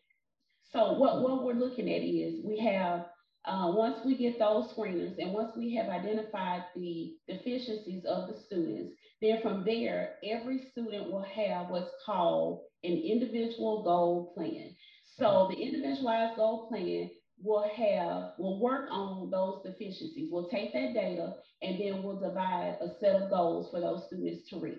So 0.73 0.95
what 0.95 1.23
what 1.23 1.45
we're 1.45 1.55
looking 1.55 1.89
at 1.89 2.03
is 2.03 2.45
we 2.45 2.59
have 2.59 3.07
uh, 3.45 3.73
once 3.75 3.99
we 4.05 4.17
get 4.17 4.39
those 4.39 4.73
screeners 4.73 5.19
and 5.19 5.33
once 5.33 5.53
we 5.57 5.75
have 5.75 5.89
identified 5.89 6.65
the 6.77 7.15
deficiencies 7.29 8.05
of 8.05 8.29
the 8.29 8.39
students, 8.47 8.95
then 9.21 9.41
from 9.43 9.65
there 9.65 10.15
every 10.25 10.61
student 10.71 11.11
will 11.11 11.23
have 11.25 11.69
what's 11.69 11.91
called 12.05 12.63
an 12.85 12.93
individual 12.93 13.83
goal 13.83 14.33
plan. 14.37 14.75
So 15.19 15.49
the 15.51 15.61
individualized 15.61 16.37
goal 16.37 16.69
plan 16.69 17.11
will 17.41 17.69
have, 17.77 18.33
will 18.39 18.61
work 18.61 18.89
on 18.91 19.31
those 19.31 19.63
deficiencies. 19.65 20.29
We'll 20.31 20.49
take 20.49 20.73
that 20.73 20.95
data 20.95 21.35
and 21.63 21.81
then 21.81 22.03
we'll 22.03 22.21
divide 22.21 22.79
a 22.81 22.89
set 23.01 23.21
of 23.21 23.31
goals 23.31 23.71
for 23.71 23.81
those 23.81 24.07
students 24.07 24.49
to 24.51 24.61
reach. 24.61 24.79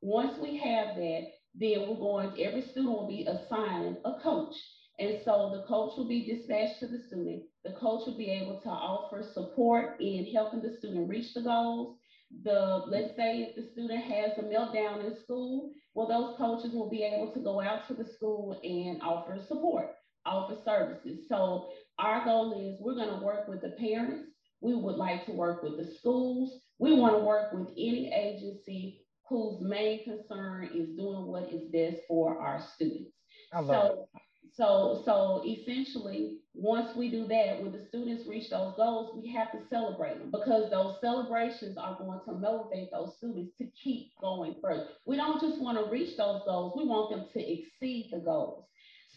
Once 0.00 0.38
we 0.40 0.56
have 0.58 0.96
that, 0.96 1.22
then 1.54 1.88
we're 1.88 1.96
going, 1.96 2.40
every 2.40 2.62
student 2.62 2.88
will 2.88 3.08
be 3.08 3.26
assigned 3.26 3.96
a 4.04 4.20
coach. 4.22 4.54
And 4.98 5.18
so 5.24 5.50
the 5.54 5.66
coach 5.68 5.96
will 5.96 6.08
be 6.08 6.26
dispatched 6.26 6.80
to 6.80 6.88
the 6.88 7.02
student. 7.06 7.42
The 7.64 7.72
coach 7.72 8.06
will 8.06 8.16
be 8.16 8.30
able 8.30 8.60
to 8.60 8.68
offer 8.68 9.22
support 9.32 10.00
in 10.00 10.26
helping 10.32 10.60
the 10.60 10.76
student 10.78 11.08
reach 11.08 11.34
the 11.34 11.42
goals. 11.42 11.96
The 12.42 12.84
let's 12.86 13.16
say 13.16 13.42
if 13.42 13.56
the 13.56 13.70
student 13.72 14.02
has 14.04 14.36
a 14.38 14.42
meltdown 14.42 15.06
in 15.06 15.16
school, 15.22 15.72
well, 15.94 16.08
those 16.08 16.36
coaches 16.36 16.74
will 16.74 16.90
be 16.90 17.02
able 17.02 17.32
to 17.32 17.40
go 17.40 17.60
out 17.60 17.88
to 17.88 17.94
the 17.94 18.04
school 18.04 18.60
and 18.62 19.00
offer 19.02 19.38
support, 19.48 19.90
offer 20.26 20.56
services. 20.64 21.26
So 21.28 21.70
our 21.98 22.24
goal 22.24 22.60
is 22.60 22.80
we're 22.80 22.94
going 22.94 23.18
to 23.18 23.24
work 23.24 23.48
with 23.48 23.60
the 23.60 23.70
parents. 23.78 24.30
We 24.60 24.74
would 24.74 24.96
like 24.96 25.26
to 25.26 25.32
work 25.32 25.62
with 25.62 25.76
the 25.76 25.94
schools. 25.98 26.60
We 26.78 26.94
want 26.94 27.16
to 27.16 27.24
work 27.24 27.52
with 27.52 27.68
any 27.72 28.12
agency 28.12 29.02
whose 29.28 29.60
main 29.60 30.04
concern 30.04 30.70
is 30.74 30.96
doing 30.96 31.26
what 31.26 31.52
is 31.52 31.70
best 31.70 32.02
for 32.08 32.40
our 32.40 32.64
students. 32.74 33.12
I 33.52 33.60
love 33.60 33.68
so, 33.68 34.02
it. 34.02 34.22
So, 34.54 35.02
so 35.04 35.44
essentially, 35.46 36.38
once 36.52 36.96
we 36.96 37.10
do 37.10 37.28
that, 37.28 37.62
when 37.62 37.70
the 37.70 37.86
students 37.88 38.26
reach 38.26 38.50
those 38.50 38.74
goals, 38.76 39.16
we 39.22 39.30
have 39.32 39.52
to 39.52 39.58
celebrate 39.70 40.18
them 40.18 40.32
because 40.32 40.70
those 40.70 40.96
celebrations 41.00 41.78
are 41.78 41.96
going 41.96 42.20
to 42.24 42.32
motivate 42.32 42.90
those 42.90 43.16
students 43.18 43.52
to 43.58 43.66
keep 43.80 44.10
going 44.20 44.56
further. 44.60 44.88
We 45.06 45.16
don't 45.16 45.40
just 45.40 45.60
want 45.60 45.78
to 45.78 45.90
reach 45.90 46.16
those 46.16 46.42
goals; 46.44 46.74
we 46.76 46.86
want 46.86 47.10
them 47.10 47.26
to 47.32 47.40
exceed 47.40 48.10
the 48.12 48.18
goals. 48.18 48.64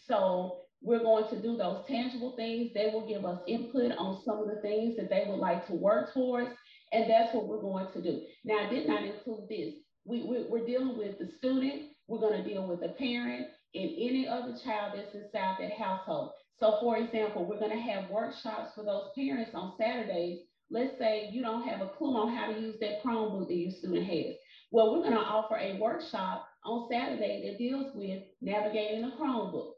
So, 0.06 0.61
we're 0.82 1.02
going 1.02 1.28
to 1.30 1.40
do 1.40 1.56
those 1.56 1.84
tangible 1.86 2.34
things. 2.36 2.72
They 2.74 2.90
will 2.92 3.06
give 3.06 3.24
us 3.24 3.38
input 3.46 3.92
on 3.98 4.22
some 4.24 4.38
of 4.38 4.48
the 4.48 4.60
things 4.60 4.96
that 4.96 5.08
they 5.08 5.24
would 5.28 5.38
like 5.38 5.66
to 5.68 5.74
work 5.74 6.12
towards. 6.12 6.50
And 6.92 7.08
that's 7.08 7.34
what 7.34 7.46
we're 7.46 7.62
going 7.62 7.86
to 7.92 8.02
do. 8.02 8.22
Now, 8.44 8.66
I 8.66 8.70
did 8.70 8.86
not 8.88 9.04
include 9.04 9.48
this. 9.48 9.74
We, 10.04 10.22
we, 10.22 10.44
we're 10.48 10.66
dealing 10.66 10.98
with 10.98 11.18
the 11.18 11.30
student. 11.38 11.92
We're 12.08 12.18
going 12.18 12.42
to 12.42 12.48
deal 12.48 12.66
with 12.66 12.80
the 12.80 12.88
parent 12.88 13.46
and 13.74 13.90
any 13.90 14.26
other 14.28 14.54
child 14.64 14.94
that's 14.96 15.14
inside 15.14 15.56
that 15.60 15.72
household. 15.78 16.32
So, 16.58 16.78
for 16.80 16.98
example, 16.98 17.46
we're 17.46 17.58
going 17.58 17.76
to 17.76 17.92
have 17.92 18.10
workshops 18.10 18.72
for 18.74 18.84
those 18.84 19.10
parents 19.16 19.52
on 19.54 19.74
Saturdays. 19.78 20.40
Let's 20.70 20.98
say 20.98 21.28
you 21.32 21.42
don't 21.42 21.66
have 21.68 21.80
a 21.80 21.88
clue 21.88 22.16
on 22.16 22.34
how 22.34 22.52
to 22.52 22.60
use 22.60 22.76
that 22.80 23.02
Chromebook 23.02 23.48
that 23.48 23.54
your 23.54 23.70
student 23.70 24.06
has. 24.06 24.36
Well, 24.70 24.92
we're 24.92 25.02
going 25.02 25.12
to 25.12 25.18
offer 25.18 25.56
a 25.56 25.78
workshop 25.78 26.46
on 26.64 26.88
Saturday 26.90 27.48
that 27.48 27.58
deals 27.58 27.92
with 27.94 28.22
navigating 28.40 29.02
the 29.02 29.12
Chromebook 29.16 29.72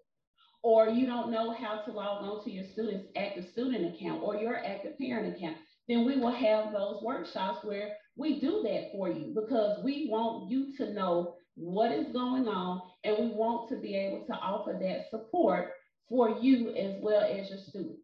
or 0.65 0.89
you 0.89 1.05
don't 1.05 1.31
know 1.31 1.53
how 1.53 1.83
to 1.83 1.93
log 1.93 2.25
on 2.25 2.43
to 2.43 2.51
your 2.51 2.65
student's 2.73 3.07
active 3.17 3.45
student 3.53 3.95
account 3.95 4.23
or 4.23 4.35
your 4.37 4.57
active 4.65 4.99
parent 4.99 5.37
account, 5.37 5.59
then 5.89 6.07
we 6.07 6.19
will 6.19 6.35
have 6.35 6.73
those 6.73 7.03
workshops 7.03 7.63
where 7.65 7.93
we 8.17 8.41
do 8.41 8.63
that 8.65 8.89
for 8.91 9.11
you 9.11 9.35
because 9.35 9.79
we 9.85 10.09
want 10.11 10.51
you 10.51 10.75
to 10.79 10.95
know 10.95 11.37
what 11.55 11.93
is 11.93 12.07
going 12.15 12.49
on 12.49 12.81
and 13.05 13.17
we 13.19 13.37
want 13.37 13.69
to 13.69 13.77
be 13.77 13.95
able 13.95 14.25
to 14.25 14.33
offer 14.33 14.73
that 14.81 15.11
support 15.11 15.73
for 16.09 16.31
you 16.41 16.71
as 16.75 16.95
well 17.03 17.23
as 17.23 17.51
your 17.51 17.59
student. 17.59 17.99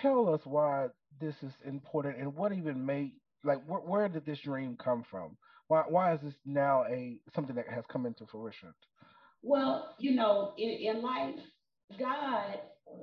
tell 0.00 0.32
us 0.32 0.40
why 0.44 0.86
this 1.20 1.34
is 1.42 1.52
important 1.64 2.16
and 2.16 2.32
what 2.32 2.52
even 2.52 2.86
made 2.86 3.10
like 3.42 3.58
where, 3.66 3.80
where 3.80 4.08
did 4.08 4.24
this 4.24 4.38
dream 4.40 4.76
come 4.82 5.04
from? 5.10 5.36
Why 5.66 5.82
why 5.88 6.14
is 6.14 6.20
this 6.20 6.34
now 6.44 6.84
a 6.88 7.18
something 7.34 7.56
that 7.56 7.68
has 7.68 7.84
come 7.90 8.06
into 8.06 8.24
fruition? 8.26 8.72
Well, 9.42 9.94
you 9.98 10.14
know, 10.14 10.54
in, 10.58 10.70
in 10.70 11.02
life, 11.02 11.36
God, 11.98 12.58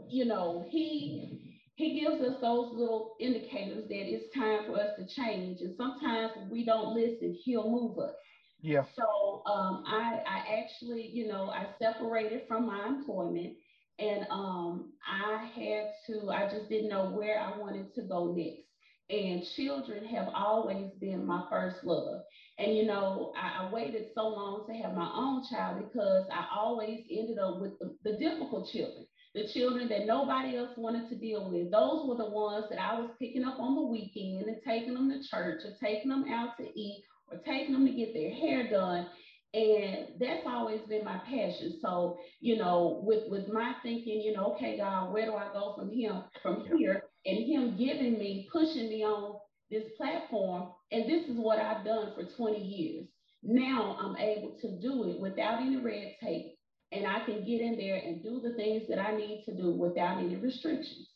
you 0.09 0.25
know, 0.25 0.65
He 0.69 1.59
He 1.75 1.99
gives 1.99 2.21
us 2.21 2.35
those 2.41 2.73
little 2.73 3.15
indicators 3.19 3.87
that 3.87 4.13
it's 4.13 4.33
time 4.33 4.65
for 4.65 4.79
us 4.79 4.91
to 4.97 5.07
change. 5.07 5.61
And 5.61 5.75
sometimes 5.75 6.31
we 6.51 6.65
don't 6.65 6.93
listen, 6.93 7.37
He'll 7.43 7.69
move 7.69 7.97
us. 7.99 8.15
Yeah. 8.61 8.83
So 8.95 9.43
um, 9.45 9.83
I, 9.85 10.21
I 10.25 10.61
actually, 10.61 11.09
you 11.13 11.27
know, 11.27 11.49
I 11.49 11.67
separated 11.79 12.43
from 12.47 12.65
my 12.65 12.87
employment, 12.87 13.55
and 13.99 14.25
um, 14.29 14.93
I 15.05 15.45
had 15.53 15.91
to. 16.07 16.29
I 16.31 16.49
just 16.49 16.69
didn't 16.69 16.89
know 16.89 17.09
where 17.11 17.39
I 17.39 17.57
wanted 17.57 17.93
to 17.95 18.03
go 18.03 18.33
next. 18.33 18.62
And 19.09 19.43
children 19.55 20.05
have 20.05 20.29
always 20.33 20.91
been 20.99 21.25
my 21.25 21.45
first 21.49 21.83
love. 21.83 22.21
And 22.57 22.75
you 22.75 22.85
know, 22.85 23.33
I, 23.37 23.65
I 23.65 23.71
waited 23.71 24.07
so 24.15 24.27
long 24.27 24.65
to 24.67 24.73
have 24.73 24.95
my 24.95 25.11
own 25.13 25.43
child 25.49 25.83
because 25.83 26.25
I 26.31 26.47
always 26.55 27.01
ended 27.11 27.37
up 27.37 27.59
with 27.59 27.77
the, 27.79 27.95
the 28.03 28.17
difficult 28.17 28.69
children 28.71 29.05
the 29.33 29.47
children 29.47 29.89
that 29.89 30.05
nobody 30.05 30.57
else 30.57 30.71
wanted 30.77 31.09
to 31.09 31.15
deal 31.15 31.49
with. 31.49 31.71
Those 31.71 32.07
were 32.07 32.17
the 32.17 32.29
ones 32.29 32.65
that 32.69 32.79
I 32.79 32.99
was 32.99 33.09
picking 33.19 33.43
up 33.43 33.59
on 33.59 33.75
the 33.75 33.81
weekend 33.81 34.47
and 34.47 34.57
taking 34.65 34.93
them 34.93 35.09
to 35.09 35.27
church 35.27 35.61
or 35.65 35.73
taking 35.81 36.09
them 36.09 36.25
out 36.29 36.57
to 36.57 36.79
eat 36.79 37.03
or 37.31 37.39
taking 37.39 37.73
them 37.73 37.85
to 37.85 37.93
get 37.93 38.13
their 38.13 38.31
hair 38.31 38.69
done. 38.69 39.07
And 39.55 40.07
that's 40.19 40.45
always 40.45 40.81
been 40.87 41.03
my 41.03 41.19
passion. 41.29 41.79
So, 41.81 42.17
you 42.41 42.57
know, 42.57 43.01
with 43.03 43.29
with 43.29 43.47
my 43.49 43.73
thinking, 43.83 44.21
you 44.21 44.33
know, 44.33 44.53
okay, 44.55 44.77
God, 44.77 45.11
where 45.11 45.25
do 45.25 45.35
I 45.35 45.51
go 45.53 45.75
from 45.77 45.91
here 45.91 46.23
from 46.41 46.65
here? 46.75 47.03
And 47.25 47.45
him 47.45 47.77
giving 47.77 48.17
me, 48.17 48.47
pushing 48.51 48.89
me 48.89 49.03
on 49.03 49.39
this 49.69 49.83
platform. 49.97 50.69
And 50.91 51.09
this 51.09 51.27
is 51.29 51.37
what 51.37 51.59
I've 51.59 51.85
done 51.85 52.13
for 52.15 52.23
20 52.23 52.59
years. 52.59 53.07
Now 53.41 53.97
I'm 53.99 54.17
able 54.17 54.57
to 54.61 54.79
do 54.79 55.09
it 55.09 55.19
without 55.19 55.61
any 55.61 55.77
red 55.77 56.15
tape. 56.21 56.57
And 56.91 57.07
I 57.07 57.25
can 57.25 57.45
get 57.45 57.61
in 57.61 57.75
there 57.77 57.97
and 57.97 58.21
do 58.21 58.39
the 58.39 58.53
things 58.55 58.83
that 58.87 58.99
I 58.99 59.15
need 59.15 59.43
to 59.45 59.55
do 59.55 59.71
without 59.71 60.19
any 60.19 60.35
restrictions. 60.35 61.09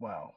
Wow. 0.00 0.32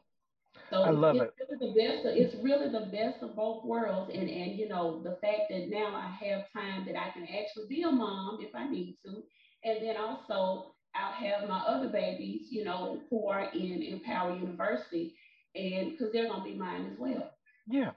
So 0.69 0.83
I 0.83 0.89
it's, 0.89 0.97
love 0.97 1.15
it's 1.15 1.33
it. 1.39 1.47
really 1.49 1.73
the 1.73 1.79
best. 1.79 2.05
Of, 2.05 2.15
it's 2.15 2.43
really 2.43 2.69
the 2.71 2.91
best 2.91 3.23
of 3.23 3.35
both 3.35 3.65
worlds, 3.65 4.11
and 4.13 4.29
and 4.29 4.57
you 4.57 4.67
know 4.67 5.01
the 5.03 5.17
fact 5.21 5.49
that 5.49 5.69
now 5.69 5.95
I 5.95 6.09
have 6.25 6.45
time 6.53 6.85
that 6.85 6.95
I 6.95 7.11
can 7.11 7.23
actually 7.23 7.67
be 7.69 7.83
a 7.83 7.91
mom 7.91 8.39
if 8.41 8.53
I 8.55 8.67
need 8.69 8.97
to, 9.05 9.23
and 9.63 9.81
then 9.81 9.97
also 9.97 10.74
I'll 10.95 11.11
have 11.11 11.47
my 11.49 11.59
other 11.59 11.89
babies, 11.89 12.47
you 12.49 12.63
know, 12.63 13.01
who 13.09 13.27
are 13.27 13.49
in 13.53 13.81
Empower 13.83 14.31
YOUniversity, 14.31 15.13
and 15.55 15.91
because 15.91 16.11
they're 16.13 16.27
gonna 16.27 16.43
be 16.43 16.55
mine 16.55 16.89
as 16.91 16.97
well. 16.97 17.31
Yeah. 17.67 17.91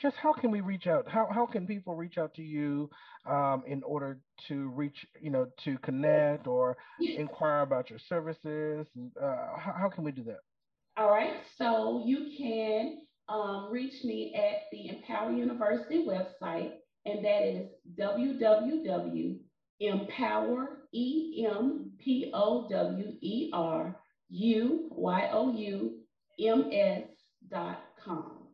Just 0.00 0.16
how 0.16 0.32
can 0.32 0.50
we 0.50 0.60
reach 0.60 0.88
out? 0.88 1.06
How 1.08 1.28
how 1.32 1.46
can 1.46 1.66
people 1.66 1.94
reach 1.94 2.18
out 2.18 2.34
to 2.34 2.42
you 2.42 2.90
um, 3.24 3.62
in 3.66 3.84
order 3.84 4.18
to 4.48 4.70
reach, 4.70 5.06
you 5.20 5.30
know, 5.30 5.46
to 5.64 5.78
connect 5.78 6.48
or 6.48 6.76
inquire 7.00 7.60
about 7.60 7.88
your 7.88 8.00
services? 8.08 8.88
And, 8.96 9.12
uh, 9.16 9.56
how, 9.56 9.74
how 9.82 9.88
can 9.88 10.02
we 10.02 10.10
do 10.10 10.24
that? 10.24 10.40
All 10.96 11.08
right. 11.10 11.44
So 11.56 12.02
you 12.04 12.32
can 12.36 13.02
um, 13.28 13.68
reach 13.70 14.02
me 14.02 14.34
at 14.34 14.64
the 14.72 14.88
Empower 14.88 15.30
YOUniversity 15.30 16.04
website, 16.04 16.72
and 17.06 17.24
that 17.24 17.42
is 17.46 17.68
www.empower, 17.96 19.38
E 20.92 21.46
M 21.48 21.91
P 22.02 22.30
O 22.34 22.68
W 22.70 23.12
E 23.20 23.50
R 23.52 23.96
U 24.30 24.88
Y 24.90 25.30
O 25.32 25.52
U 25.52 25.98
M 26.40 26.70
S 26.72 27.04
dot 27.50 27.84
com. 28.02 28.48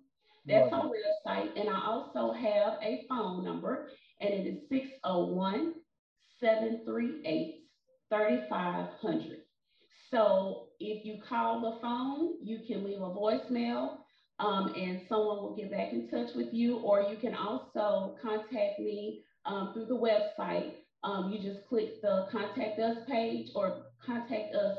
That's 0.46 0.70
Love 0.72 0.86
our 0.86 0.94
it. 0.94 1.02
website. 1.26 1.60
And 1.60 1.68
I 1.68 1.80
also 1.84 2.32
have 2.32 2.78
a 2.82 3.04
phone 3.08 3.44
number, 3.44 3.88
and 4.20 4.30
it 4.30 4.46
is 4.46 4.68
601 4.68 5.74
738 6.40 7.54
3500. 8.10 9.38
So 10.10 10.68
if 10.80 11.04
you 11.04 11.20
call 11.28 11.60
the 11.60 11.78
phone, 11.80 12.34
you 12.42 12.60
can 12.66 12.84
leave 12.84 13.02
a 13.02 13.10
voicemail 13.10 13.98
um, 14.38 14.72
and 14.76 15.02
someone 15.08 15.38
will 15.38 15.56
get 15.56 15.70
back 15.70 15.92
in 15.92 16.08
touch 16.08 16.34
with 16.34 16.52
you, 16.52 16.78
or 16.78 17.02
you 17.02 17.16
can 17.16 17.34
also 17.34 18.16
contact 18.22 18.78
me 18.78 19.22
um, 19.44 19.72
through 19.74 19.86
the 19.86 19.96
website. 19.96 20.72
Um, 21.04 21.30
you 21.30 21.40
just 21.40 21.66
click 21.68 22.02
the 22.02 22.26
contact 22.30 22.78
us 22.80 22.98
page 23.06 23.48
or 23.54 23.84
contact 24.04 24.54
us 24.54 24.78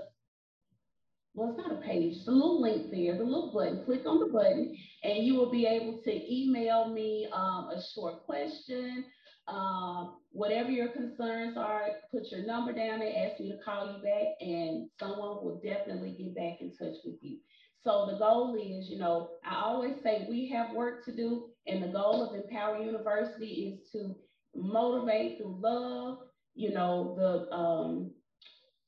well, 1.40 1.50
it's 1.50 1.58
not 1.58 1.72
a 1.72 1.82
page, 1.82 2.18
it's 2.18 2.28
a 2.28 2.32
little 2.32 2.62
link 2.62 2.92
there, 2.92 3.18
the 3.18 3.24
little 3.24 3.52
button. 3.54 3.86
Click 3.86 4.02
on 4.06 4.20
the 4.20 4.34
button, 4.34 4.76
and 5.04 5.24
you 5.26 5.36
will 5.36 5.52
be 5.52 5.66
able 5.66 6.02
to 6.04 6.34
email 6.34 6.90
me 6.90 7.30
um, 7.32 7.70
a 7.70 7.82
short 7.94 8.26
question, 8.26 9.06
um, 9.48 10.18
whatever 10.32 10.70
your 10.70 10.90
concerns 10.90 11.56
are. 11.56 11.88
Put 12.12 12.32
your 12.32 12.46
number 12.46 12.74
down 12.74 13.02
and 13.02 13.16
ask 13.16 13.40
me 13.40 13.52
to 13.52 13.64
call 13.64 13.88
you 13.88 14.04
back, 14.04 14.28
and 14.42 14.90
someone 15.00 15.44
will 15.44 15.62
definitely 15.64 16.12
get 16.18 16.36
back 16.36 16.62
in 16.62 16.76
touch 16.78 16.98
with 17.06 17.16
you. 17.22 17.38
So 17.84 18.10
the 18.12 18.18
goal 18.18 18.56
is, 18.56 18.90
you 18.90 18.98
know, 18.98 19.30
I 19.46 19.62
always 19.62 19.96
say 20.04 20.26
we 20.30 20.50
have 20.50 20.76
work 20.76 21.06
to 21.06 21.16
do, 21.16 21.52
and 21.68 21.82
the 21.82 21.88
goal 21.88 22.28
of 22.28 22.36
Empower 22.36 22.80
YOUniversity 22.80 23.74
is 23.74 23.90
to 23.92 24.16
motivate 24.62 25.38
through 25.38 25.60
love. 25.62 26.20
You 26.56 26.74
know, 26.74 27.16
the 27.18 27.56
um, 27.56 28.12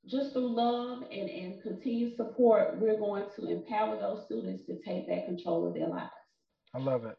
just 0.08 0.34
through 0.34 0.56
love 0.56 1.04
and, 1.12 1.30
and 1.30 1.62
continued 1.62 2.16
support, 2.18 2.80
we're 2.80 2.98
going 2.98 3.26
to 3.36 3.48
empower 3.48 4.00
those 4.00 4.26
students 4.26 4.66
to 4.66 4.80
take 4.86 5.08
back 5.08 5.26
control 5.26 5.68
of 5.68 5.74
their 5.74 5.88
lives. 5.88 6.12
I 6.74 6.80
love 6.80 7.06
it. 7.06 7.18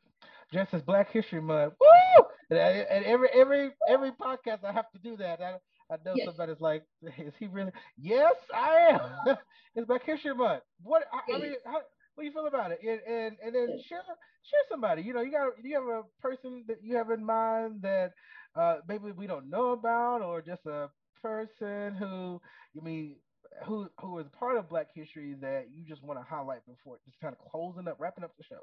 Just 0.52 0.74
as 0.74 0.82
Black 0.82 1.10
History 1.10 1.40
Month. 1.40 1.74
Woo! 1.80 2.24
And, 2.50 2.58
and 2.58 3.04
every 3.04 3.28
every 3.34 3.70
every 3.88 4.10
podcast 4.12 4.64
I 4.64 4.72
have 4.72 4.90
to 4.92 4.98
do 4.98 5.16
that. 5.16 5.40
I, 5.40 5.54
I 5.92 5.96
know 6.04 6.14
Yes, 6.14 6.26
somebody's 6.26 6.60
like, 6.60 6.84
is 7.18 7.32
he 7.38 7.46
really? 7.46 7.72
Yes, 7.96 8.34
I 8.54 8.98
am. 9.26 9.36
it's 9.74 9.86
Black 9.86 10.04
History 10.04 10.34
Month. 10.34 10.62
What 10.82 11.04
I, 11.12 11.34
I 11.34 11.38
mean, 11.38 11.54
how, 11.64 11.80
what 12.14 12.22
do 12.22 12.24
you 12.24 12.32
feel 12.32 12.46
about 12.46 12.72
it? 12.72 12.80
And, 12.82 13.00
and 13.06 13.36
and 13.44 13.54
then 13.54 13.68
yes. 13.76 13.86
share 13.88 14.02
share 14.42 14.60
somebody. 14.68 15.02
You 15.02 15.14
know, 15.14 15.22
you 15.22 15.30
got 15.30 15.52
you 15.62 15.74
have 15.74 15.84
a 15.84 16.02
person 16.20 16.64
that 16.68 16.78
you 16.82 16.96
have 16.96 17.10
in 17.10 17.24
mind 17.24 17.82
that 17.82 18.12
uh, 18.54 18.76
maybe 18.88 19.12
we 19.12 19.26
don't 19.26 19.50
know 19.50 19.72
about, 19.72 20.22
or 20.22 20.42
just 20.42 20.66
a 20.66 20.90
person 21.20 21.94
who 21.94 22.40
you 22.74 22.82
mean 22.82 23.16
who 23.64 23.88
who 24.00 24.18
is 24.18 24.26
part 24.38 24.56
of 24.56 24.68
Black 24.68 24.88
history 24.94 25.34
that 25.40 25.66
you 25.72 25.84
just 25.86 26.02
want 26.02 26.18
to 26.18 26.24
highlight 26.28 26.66
before 26.66 26.98
just 27.04 27.20
kind 27.20 27.34
of 27.38 27.50
closing 27.50 27.88
up, 27.88 27.96
wrapping 27.98 28.24
up 28.24 28.36
the 28.36 28.44
show. 28.44 28.60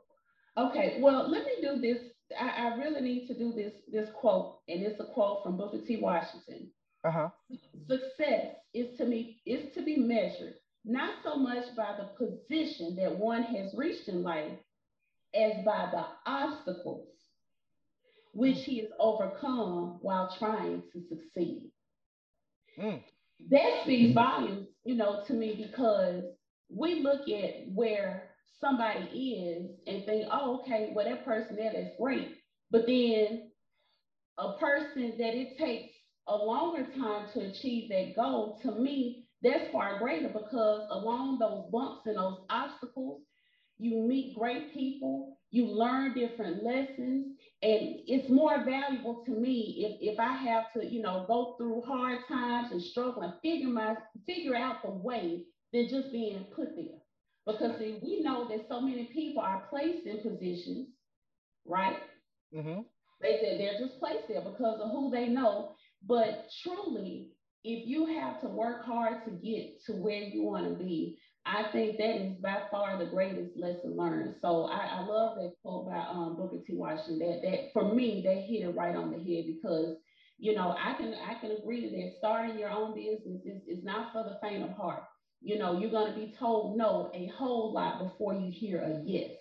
Okay, 0.57 0.97
well, 0.99 1.29
let 1.29 1.45
me 1.45 1.53
do 1.61 1.79
this. 1.79 1.99
I, 2.37 2.67
I 2.67 2.75
really 2.75 3.01
need 3.01 3.27
to 3.27 3.33
do 3.37 3.53
this 3.53 3.73
this 3.91 4.09
quote, 4.15 4.59
and 4.67 4.81
it's 4.83 4.99
a 4.99 5.05
quote 5.05 5.43
from 5.43 5.57
Booker 5.57 5.79
T. 5.85 5.97
Washington. 5.97 6.69
Uh 7.03 7.11
huh. 7.11 7.29
Success 7.87 8.55
is 8.73 8.97
to 8.97 9.05
me 9.05 9.41
is 9.45 9.73
to 9.73 9.83
be 9.83 9.97
measured 9.97 10.55
not 10.85 11.15
so 11.23 11.35
much 11.35 11.65
by 11.75 11.95
the 11.97 12.25
position 12.25 12.95
that 12.95 13.15
one 13.17 13.43
has 13.43 13.73
reached 13.75 14.07
in 14.07 14.23
life 14.23 14.51
as 15.35 15.53
by 15.65 15.89
the 15.91 16.05
obstacles 16.25 17.07
which 18.39 18.65
he 18.65 18.79
has 18.79 18.89
overcome 18.99 19.99
while 20.01 20.35
trying 20.39 20.83
to 20.93 21.01
succeed. 21.09 21.71
mm, 22.77 23.03
that 23.49 23.81
speaks 23.83 24.13
volumes, 24.13 24.67
you 24.85 24.95
know, 24.95 25.23
to 25.27 25.33
me 25.33 25.55
because 25.67 26.23
we 26.69 27.01
look 27.01 27.27
at 27.29 27.67
where 27.73 28.31
somebody 28.59 29.05
is 29.07 29.71
and 29.87 30.05
think, 30.05 30.27
oh, 30.31 30.61
okay, 30.61 30.91
well, 30.95 31.05
that 31.07 31.25
person 31.25 31.57
there, 31.57 31.73
that's 31.73 31.97
great. 31.99 32.37
But 32.71 32.87
then 32.87 33.51
a 34.39 34.53
person 34.57 35.13
that 35.17 35.35
it 35.35 35.57
takes 35.57 35.93
a 36.27 36.35
longer 36.35 36.87
time 36.97 37.27
to 37.33 37.41
achieve 37.41 37.89
that 37.89 38.15
goal, 38.15 38.59
to 38.63 38.73
me, 38.73 39.27
that's 39.43 39.71
far 39.71 39.99
greater 39.99 40.29
because 40.29 40.87
along 40.91 41.39
those 41.39 41.65
bumps 41.71 42.07
and 42.07 42.17
those 42.17 42.39
obstacles, 42.49 43.21
you 43.79 43.97
meet 44.07 44.35
great 44.37 44.73
people, 44.73 45.38
you 45.51 45.65
learn 45.65 46.13
different 46.13 46.63
lessons, 46.63 47.37
and 47.61 47.99
it's 48.07 48.29
more 48.29 48.63
valuable 48.63 49.23
to 49.25 49.31
me 49.31 49.85
if, 49.99 50.13
if 50.13 50.19
I 50.19 50.33
have 50.33 50.71
to, 50.73 50.85
you 50.85 51.01
know, 51.01 51.25
go 51.27 51.55
through 51.57 51.81
hard 51.81 52.19
times 52.27 52.71
and 52.71 52.81
struggle 52.81 53.23
and 53.23 53.33
figure 53.41 53.67
my 53.69 53.95
figure 54.25 54.55
out 54.55 54.83
the 54.83 54.91
way 54.91 55.45
than 55.73 55.87
just 55.87 56.11
being 56.11 56.45
put 56.55 56.75
there. 56.75 56.99
Because 57.45 57.77
see, 57.79 57.99
we 58.01 58.21
know 58.21 58.47
that 58.49 58.67
so 58.69 58.81
many 58.81 59.05
people 59.05 59.41
are 59.41 59.67
placed 59.69 60.05
in 60.05 60.19
positions, 60.21 60.89
right? 61.65 61.97
mm-hmm. 62.53 62.81
They 63.21 63.39
said 63.41 63.59
they're 63.59 63.79
just 63.79 63.99
placed 63.99 64.27
there 64.27 64.41
because 64.41 64.79
of 64.81 64.91
who 64.91 65.09
they 65.11 65.27
know. 65.27 65.75
But 66.05 66.49
truly, 66.63 67.29
if 67.63 67.87
you 67.87 68.05
have 68.05 68.39
to 68.41 68.47
work 68.47 68.85
hard 68.85 69.23
to 69.25 69.31
get 69.31 69.83
to 69.85 69.93
where 69.93 70.21
you 70.21 70.43
want 70.43 70.65
to 70.67 70.83
be, 70.83 71.17
I 71.45 71.71
think 71.71 71.97
that 71.97 72.15
is 72.15 72.37
by 72.41 72.63
far 72.69 72.97
the 72.97 73.09
greatest 73.09 73.57
lesson 73.57 73.95
learned. 73.95 74.35
So 74.41 74.65
I, 74.65 74.99
I 74.99 74.99
love 75.01 75.37
that 75.37 75.53
quote 75.61 75.87
by 75.87 75.97
um, 75.97 76.35
Booker 76.35 76.57
T. 76.65 76.75
Washington. 76.75 77.19
That 77.19 77.41
that 77.43 77.59
for 77.73 77.93
me, 77.93 78.21
that 78.25 78.43
hit 78.43 78.63
it 78.63 78.75
right 78.75 78.95
on 78.95 79.11
the 79.11 79.17
head 79.17 79.45
because 79.47 79.97
you 80.37 80.53
know 80.55 80.75
I 80.77 80.93
can 80.93 81.13
I 81.13 81.39
can 81.39 81.51
agree 81.51 81.89
that 81.89 82.17
starting 82.19 82.59
your 82.59 82.69
own 82.69 82.93
business 82.93 83.41
is, 83.45 83.79
is 83.79 83.83
not 83.83 84.11
for 84.13 84.23
the 84.23 84.37
faint 84.41 84.63
of 84.63 84.71
heart. 84.71 85.03
You 85.41 85.57
know, 85.57 85.79
you're 85.79 85.91
going 85.91 86.13
to 86.13 86.19
be 86.19 86.35
told 86.37 86.77
no 86.77 87.09
a 87.13 87.31
whole 87.37 87.73
lot 87.73 88.03
before 88.03 88.33
you 88.33 88.51
hear 88.51 88.81
a 88.81 89.01
yes. 89.05 89.31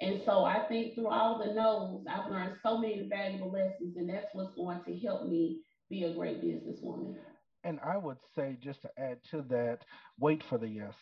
And 0.00 0.20
so 0.24 0.44
I 0.44 0.66
think 0.68 0.94
through 0.94 1.08
all 1.08 1.38
the 1.38 1.52
no's, 1.54 2.04
I've 2.08 2.30
learned 2.30 2.56
so 2.62 2.78
many 2.78 3.08
valuable 3.08 3.50
lessons, 3.50 3.96
and 3.96 4.08
that's 4.08 4.26
what's 4.32 4.54
going 4.54 4.80
to 4.84 4.98
help 4.98 5.26
me 5.26 5.62
be 5.90 6.04
a 6.04 6.14
great 6.14 6.42
businesswoman. 6.42 7.16
And 7.64 7.80
I 7.84 7.96
would 7.96 8.18
say, 8.36 8.56
just 8.62 8.82
to 8.82 8.90
add 8.96 9.18
to 9.30 9.42
that, 9.48 9.78
wait 10.18 10.42
for 10.48 10.58
the 10.58 10.68
yes. 10.68 10.94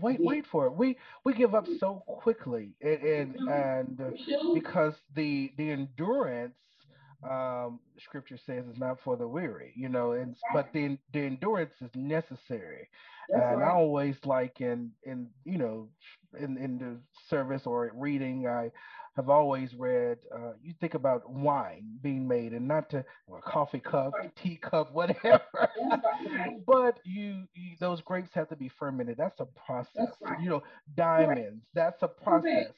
Wait, 0.00 0.20
wait 0.24 0.46
for 0.46 0.66
it. 0.66 0.72
We 0.72 0.96
we 1.24 1.32
give 1.32 1.54
up 1.54 1.66
so 1.78 2.02
quickly, 2.06 2.74
and 2.82 3.02
and, 3.02 3.36
and 3.46 4.14
because 4.52 4.94
the 5.14 5.52
the 5.56 5.70
endurance, 5.70 6.56
um, 7.28 7.80
Scripture 7.98 8.36
says, 8.36 8.66
is 8.66 8.78
not 8.78 8.98
for 9.00 9.16
the 9.16 9.26
weary, 9.28 9.72
you 9.76 9.88
know. 9.88 10.12
And 10.12 10.36
but 10.52 10.72
the 10.72 10.98
the 11.12 11.20
endurance 11.20 11.74
is 11.80 11.90
necessary. 11.94 12.88
That's 13.28 13.44
And 13.52 13.62
I 13.62 13.70
always 13.70 14.16
like 14.24 14.60
in 14.60 14.92
in 15.04 15.28
you 15.44 15.58
know 15.58 15.88
in 16.38 16.56
in 16.58 16.78
the 16.78 16.98
service 17.28 17.62
or 17.66 17.90
reading, 17.94 18.46
I 18.46 18.70
have 19.16 19.28
always 19.28 19.74
read. 19.74 20.18
Uh, 20.34 20.52
you 20.62 20.74
think 20.80 20.94
about 20.94 21.28
wine 21.28 21.84
being 22.02 22.26
made, 22.26 22.52
and 22.52 22.66
not 22.66 22.88
to 22.90 23.04
or 23.26 23.40
coffee 23.40 23.80
cup, 23.80 24.12
right. 24.18 24.34
tea 24.36 24.56
cup, 24.56 24.92
whatever. 24.92 25.42
Right. 25.54 25.68
Right. 26.30 26.66
But 26.66 27.00
you, 27.04 27.44
you 27.54 27.76
those 27.80 28.00
grapes 28.00 28.30
have 28.34 28.48
to 28.48 28.56
be 28.56 28.70
fermented. 28.78 29.16
That's 29.18 29.40
a 29.40 29.46
process. 29.66 29.90
That's 29.96 30.16
right. 30.20 30.40
You 30.40 30.50
know, 30.50 30.62
diamonds, 30.96 31.64
that's 31.74 32.02
a 32.02 32.08
process. 32.08 32.72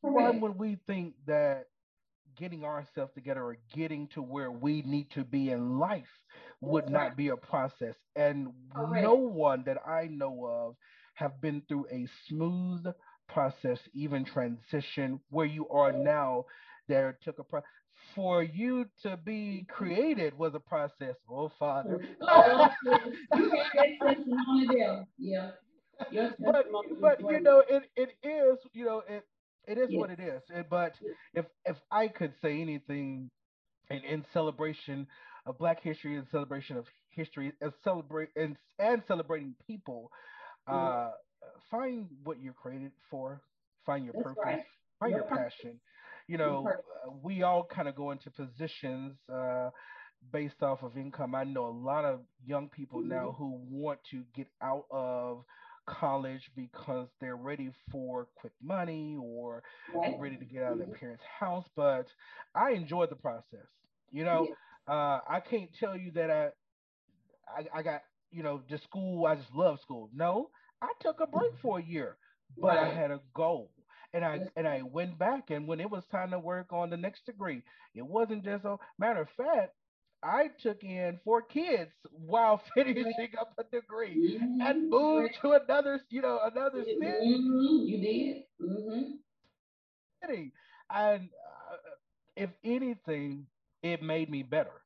Why 0.00 0.30
would 0.30 0.58
we 0.58 0.78
think 0.86 1.14
that 1.26 1.66
getting 2.36 2.64
ourselves 2.64 3.12
together 3.14 3.42
or 3.42 3.58
getting 3.74 4.08
to 4.08 4.22
where 4.22 4.50
we 4.50 4.82
need 4.82 5.10
to 5.10 5.22
be 5.24 5.50
in 5.50 5.78
life 5.78 6.08
would 6.60 6.84
That's 6.84 6.92
right. 6.94 7.08
not 7.08 7.16
be 7.16 7.28
a 7.28 7.36
process? 7.36 7.94
And 8.16 8.48
no 8.90 9.14
one 9.14 9.62
that 9.66 9.78
I 9.86 10.08
know 10.10 10.46
of 10.46 10.76
have 11.14 11.40
been 11.40 11.62
through 11.68 11.86
a 11.92 12.06
smooth 12.28 12.86
process, 13.28 13.78
even 13.94 14.24
transition 14.24 15.20
where 15.30 15.46
you 15.46 15.68
are 15.68 15.92
now. 15.92 16.44
There 16.88 17.16
took 17.22 17.38
a 17.38 17.44
pro- 17.44 17.62
for 18.14 18.42
you 18.42 18.86
to 19.02 19.16
be 19.16 19.66
created 19.68 20.36
was 20.36 20.54
a 20.54 20.60
process. 20.60 21.16
Oh, 21.28 21.50
Father. 21.58 21.98
Oh, 22.22 22.68
yes. 22.84 23.00
You 23.34 23.50
had 23.50 23.70
that 23.74 23.98
testimony 24.16 24.66
there. 24.72 25.06
Yeah. 25.18 25.50
But 26.38 26.66
but 27.00 27.20
you 27.30 27.40
know 27.40 27.62
it 27.68 27.84
it 27.96 28.10
is 28.22 28.58
you 28.72 28.84
know 28.84 29.02
it 29.08 29.24
it 29.66 29.78
is 29.78 29.90
what 29.94 30.10
it 30.10 30.20
is 30.20 30.42
but 30.70 30.94
if 31.34 31.46
if 31.64 31.76
i 31.90 32.08
could 32.08 32.32
say 32.42 32.60
anything 32.60 33.30
in, 33.90 33.98
in 34.04 34.24
celebration 34.32 35.06
of 35.46 35.58
black 35.58 35.82
history 35.82 36.16
and 36.16 36.26
celebration 36.30 36.76
of 36.76 36.86
history 37.10 37.52
and 37.60 37.72
celebrate 37.84 38.28
and, 38.36 38.56
and 38.78 39.02
celebrating 39.06 39.54
people 39.66 40.10
Yes. 40.70 40.94
uh 40.96 41.12
find 41.70 42.08
what 42.24 42.40
you're 42.40 42.52
created 42.54 42.92
for 43.10 43.42
find 43.84 44.04
your 44.04 44.14
That's 44.14 44.28
purpose 44.28 44.42
right. 44.44 44.64
find 44.98 45.14
Your 45.14 45.24
your 45.24 45.24
passion 45.24 45.80
you 46.28 46.36
know 46.38 46.74
uh, 47.06 47.10
we 47.22 47.42
all 47.42 47.64
kind 47.64 47.88
of 47.88 47.94
go 47.96 48.10
into 48.10 48.30
positions 48.30 49.16
uh 49.32 49.70
based 50.32 50.62
off 50.62 50.82
of 50.82 50.96
income. 50.96 51.34
I 51.34 51.44
know 51.44 51.66
a 51.66 51.78
lot 51.86 52.04
of 52.04 52.20
young 52.44 52.68
people 52.68 53.02
now 53.02 53.32
hmm 53.32 53.36
who 53.36 53.60
want 53.68 54.00
to 54.10 54.24
get 54.34 54.48
out 54.62 54.84
of 54.90 55.44
college 55.86 56.50
because 56.56 57.08
they're 57.20 57.36
ready 57.36 57.70
for 57.90 58.28
quick 58.36 58.52
money 58.62 59.16
or 59.20 59.62
Right. 59.88 60.18
ready 60.18 60.36
to 60.38 60.44
get 60.44 60.62
out 60.62 60.72
of 60.72 60.78
their 60.78 60.86
hmm 60.86 60.94
parents' 60.98 61.24
house. 61.38 61.66
But 61.76 62.06
I 62.54 62.72
enjoyed 62.72 63.10
the 63.10 63.16
process. 63.16 63.66
You 64.10 64.24
know, 64.24 64.48
Yes. 64.48 64.56
uh, 64.88 65.20
I 65.28 65.40
can't 65.48 65.70
tell 65.78 65.96
you 65.96 66.10
that 66.12 66.30
I, 66.30 66.50
I, 67.48 67.78
I 67.78 67.82
got, 67.82 68.02
you 68.32 68.42
know, 68.42 68.62
just 68.68 68.84
school, 68.84 69.26
I 69.26 69.36
just 69.36 69.54
love 69.54 69.80
school. 69.80 70.10
No, 70.14 70.50
I 70.82 70.92
took 71.00 71.20
a 71.20 71.26
break 71.26 71.52
for 71.60 71.78
a 71.78 71.82
year, 71.82 72.18
but 72.60 72.78
I 72.78 72.88
had 72.88 73.10
a 73.10 73.20
goal. 73.34 73.70
And 74.14 74.24
I 74.24 74.40
and 74.56 74.66
I 74.68 74.82
went 74.82 75.18
back, 75.18 75.50
and 75.50 75.66
when 75.68 75.80
it 75.80 75.90
was 75.90 76.04
time 76.06 76.30
to 76.32 76.38
work 76.38 76.72
on 76.72 76.90
the 76.90 76.96
next 76.96 77.26
degree, 77.26 77.62
it 77.94 78.02
wasn't 78.06 78.44
just 78.44 78.64
a 78.64 78.78
matter 78.98 79.22
of 79.22 79.30
fact. 79.30 79.74
I 80.22 80.48
took 80.48 80.82
in 80.84 81.18
four 81.24 81.42
kids 81.42 81.92
while 82.10 82.58
finishing 82.74 83.30
up 83.38 83.54
a 83.58 83.64
degree 83.64 84.20
and 84.60 84.78
hmm 84.90 84.90
moved 84.90 85.34
to 85.42 85.52
another, 85.52 86.00
you 86.10 86.22
know, 86.22 86.40
another 86.42 86.86
hmm 87.00 87.86
You 87.86 87.98
did. 87.98 88.44
Mm-hmm. 88.60 89.16
city. 90.22 90.52
And 90.90 91.30
uh, 91.70 91.76
if 92.36 92.50
anything, 92.64 93.46
it 93.82 94.02
made 94.02 94.30
me 94.30 94.42
better. 94.42 94.82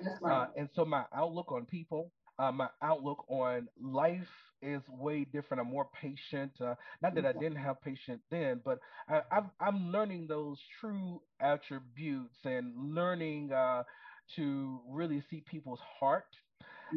That's 0.00 0.20
Uh, 0.28 0.46
right. 0.46 0.50
and 0.56 0.68
so 0.74 0.84
my 0.84 1.04
outlook 1.14 1.52
on 1.52 1.66
people, 1.66 2.12
uh, 2.40 2.52
my 2.52 2.70
outlook 2.82 3.26
on 3.30 3.68
life 3.80 4.28
is 4.62 4.82
way 4.88 5.24
different. 5.24 5.60
I'm 5.60 5.70
more 5.70 5.88
patient. 6.00 6.52
Uh, 6.60 6.76
not 7.02 7.14
that 7.16 7.26
I 7.26 7.32
didn't 7.32 7.58
have 7.58 7.82
patience 7.82 8.22
then, 8.30 8.62
but 8.64 8.80
I, 9.08 9.22
I'm, 9.32 9.50
I'm 9.60 9.92
learning 9.92 10.28
those 10.28 10.58
true 10.80 11.22
attributes 11.40 12.38
and 12.44 12.94
learning 12.94 13.52
uh, 13.52 13.84
to 14.36 14.80
really 14.88 15.22
see 15.30 15.42
people's 15.42 15.80
heart 16.00 16.26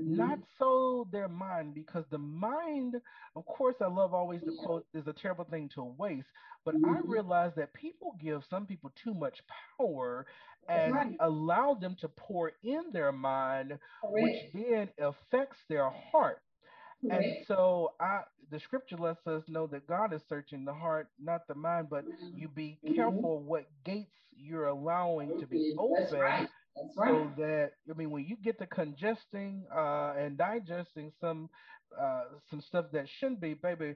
not 0.05 0.39
hmm 0.39 0.43
so 0.57 1.07
their 1.11 1.29
mind 1.29 1.73
because 1.75 2.05
the 2.11 2.17
mind 2.19 2.95
of 3.35 3.45
course 3.45 3.75
i 3.81 3.87
love 3.87 4.13
always 4.13 4.41
the 4.45 4.51
quote 4.51 4.85
is 4.93 5.07
a 5.07 5.13
terrible 5.13 5.45
thing 5.45 5.69
to 5.73 5.83
waste 5.83 6.27
but 6.65 6.75
i 6.83 6.97
hmm 6.97 7.09
realize 7.09 7.51
that 7.55 7.73
people 7.73 8.15
give 8.21 8.43
some 8.49 8.65
people 8.65 8.91
too 9.03 9.13
much 9.13 9.41
power 9.77 10.25
and 10.67 10.99
right. 10.99 11.17
allow 11.19 11.73
them 11.75 11.95
to 11.97 12.09
pour 12.09 12.53
in 12.63 12.91
their 12.91 13.11
mind 13.11 13.79
which 14.15 14.45
then 14.53 14.89
affects 14.99 15.59
their 15.69 15.89
heart 15.89 16.41
and 17.09 17.31
so 17.47 17.95
I 17.99 18.23
the 18.49 18.59
scripture 18.59 18.97
lets 18.97 19.25
us 19.27 19.47
know 19.47 19.67
that 19.67 19.87
God 19.87 20.13
is 20.13 20.23
searching 20.27 20.65
the 20.65 20.73
heart, 20.73 21.09
not 21.19 21.47
the 21.47 21.55
mind, 21.55 21.89
but 21.89 22.05
you 22.33 22.47
be 22.49 22.81
Mm-hmm. 22.85 22.95
careful 22.95 23.43
what 23.43 23.65
gates 23.83 24.17
you're 24.31 24.67
allowing 24.67 25.33
to 25.35 25.47
be 25.47 25.65
That's 25.95 26.15
open 26.17 26.17
right. 26.17 26.47
That's 26.75 26.97
right. 26.97 27.21
so 27.21 27.33
that 27.37 27.73
I 27.89 27.93
mean 27.93 28.11
when 28.11 28.25
you 28.25 28.37
get 28.37 28.59
to 28.59 28.67
congesting 28.67 29.67
uh 29.73 30.13
and 30.17 30.37
digesting 30.37 31.11
some 31.19 31.49
uh 31.99 32.23
some 32.49 32.61
stuff 32.61 32.85
that 32.93 33.07
shouldn't 33.19 33.41
be, 33.41 33.53
baby, 33.53 33.95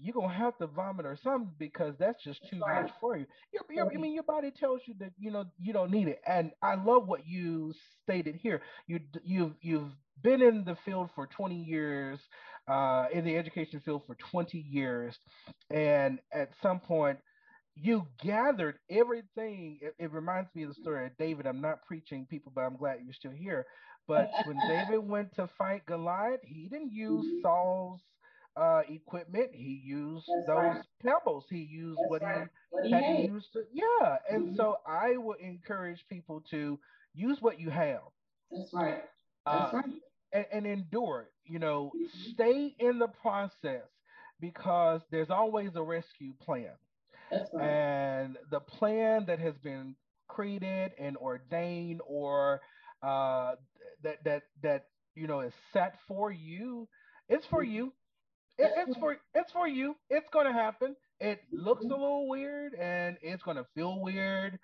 you're 0.00 0.14
gonna 0.14 0.32
have 0.34 0.56
to 0.58 0.66
vomit 0.66 1.06
or 1.06 1.16
something 1.22 1.52
because 1.58 1.94
that's 1.98 2.22
just 2.22 2.40
too 2.50 2.64
much 2.66 2.88
for 3.00 3.16
you. 3.16 3.26
Your, 3.52 3.62
your 3.70 3.92
I 3.94 3.98
mean 3.98 4.14
your 4.14 4.22
body 4.24 4.50
tells 4.50 4.80
you 4.86 4.94
that 5.00 5.12
you 5.18 5.30
know 5.30 5.44
you 5.58 5.72
don't 5.72 5.90
need 5.90 6.08
it. 6.08 6.20
And 6.26 6.52
I 6.62 6.74
love 6.74 7.06
what 7.08 7.26
you 7.26 7.72
stated 8.02 8.36
here. 8.36 8.62
You 8.86 9.00
you've 9.24 9.54
you've 9.60 9.92
been 10.22 10.42
in 10.42 10.64
the 10.64 10.76
field 10.84 11.10
for 11.14 11.26
20 11.26 11.56
years, 11.56 12.20
uh, 12.68 13.06
in 13.12 13.24
the 13.24 13.36
education 13.36 13.80
field 13.84 14.02
for 14.06 14.16
20 14.30 14.58
years, 14.58 15.16
and 15.70 16.18
at 16.32 16.50
some 16.62 16.80
point 16.80 17.18
you 17.76 18.06
gathered 18.22 18.78
everything. 18.90 19.78
It, 19.82 19.94
it 19.98 20.12
reminds 20.12 20.48
me 20.54 20.62
of 20.62 20.70
the 20.70 20.74
story 20.74 21.06
of 21.06 21.16
David. 21.18 21.46
I'm 21.46 21.60
not 21.60 21.82
preaching 21.86 22.26
people, 22.28 22.52
but 22.54 22.62
I'm 22.62 22.76
glad 22.76 22.98
you're 23.04 23.14
still 23.14 23.32
here. 23.32 23.66
But 24.06 24.36
when 24.42 24.60
David 24.62 24.98
went 24.98 25.34
to 25.34 25.48
fight 25.58 25.86
Goliath, 25.86 26.40
he 26.42 26.68
didn't 26.68 26.92
use 26.92 27.26
hmm 27.26 27.40
Saul's 27.40 28.00
uh, 28.56 28.82
equipment. 28.88 29.54
He 29.54 29.80
used 29.84 30.26
That's 30.26 30.46
those 30.46 30.76
right. 30.76 30.82
pebbles. 31.02 31.46
He 31.50 31.58
used 31.62 32.02
That's 32.02 32.06
what 32.06 32.22
right. 32.22 32.22
he 32.22 32.50
What 32.70 32.84
he 32.84 32.90
had 32.90 33.06
to 33.06 33.12
to, 33.52 33.64
yeah. 33.72 34.18
And 34.28 34.48
hmm 34.48 34.56
so 34.56 34.76
I 34.86 35.16
would 35.16 35.40
encourage 35.40 36.06
people 36.08 36.40
to 36.50 36.78
use 37.14 37.38
what 37.40 37.58
you 37.60 37.70
have. 37.70 38.02
That's 38.50 38.72
right. 38.74 39.02
That's 39.50 39.72
Uh, 39.72 39.72
right. 39.72 39.84
and, 40.32 40.46
and 40.52 40.66
endure 40.66 41.22
it. 41.22 41.32
You 41.44 41.58
know, 41.58 41.94
hmm 41.94 42.32
stay 42.32 42.74
in 42.78 42.98
the 42.98 43.08
process 43.08 43.88
because 44.40 45.02
there's 45.10 45.30
always 45.30 45.74
a 45.76 45.82
rescue 45.82 46.32
plan 46.40 46.74
That's 47.30 47.50
right. 47.54 47.78
and 47.78 48.36
the 48.50 48.60
plan 48.60 49.24
that 49.26 49.38
has 49.38 49.54
been 49.58 49.94
created 50.28 50.92
and 50.98 51.16
ordained 51.16 52.00
or 52.06 52.60
uh, 53.02 53.54
that 54.04 54.24
that 54.24 54.42
that 54.62 54.86
you 55.16 55.26
know 55.26 55.40
is 55.40 55.52
set 55.72 55.94
for 56.08 56.32
you 56.32 56.88
it's 57.28 57.46
for 57.46 57.64
you 57.64 57.92
it, 58.58 58.72
it's 58.76 58.96
for 58.98 59.16
it's 59.34 59.52
for 59.52 59.68
you 59.68 59.96
it's 60.10 60.28
going 60.32 60.46
to 60.46 60.52
happen 60.52 60.96
it 61.20 61.40
looks 61.52 61.84
a 61.84 61.88
little 61.88 62.28
weird 62.28 62.74
and 62.74 63.16
it's 63.22 63.42
going 63.42 63.56
to 63.56 63.66
feel 63.74 64.00
weird 64.00 64.58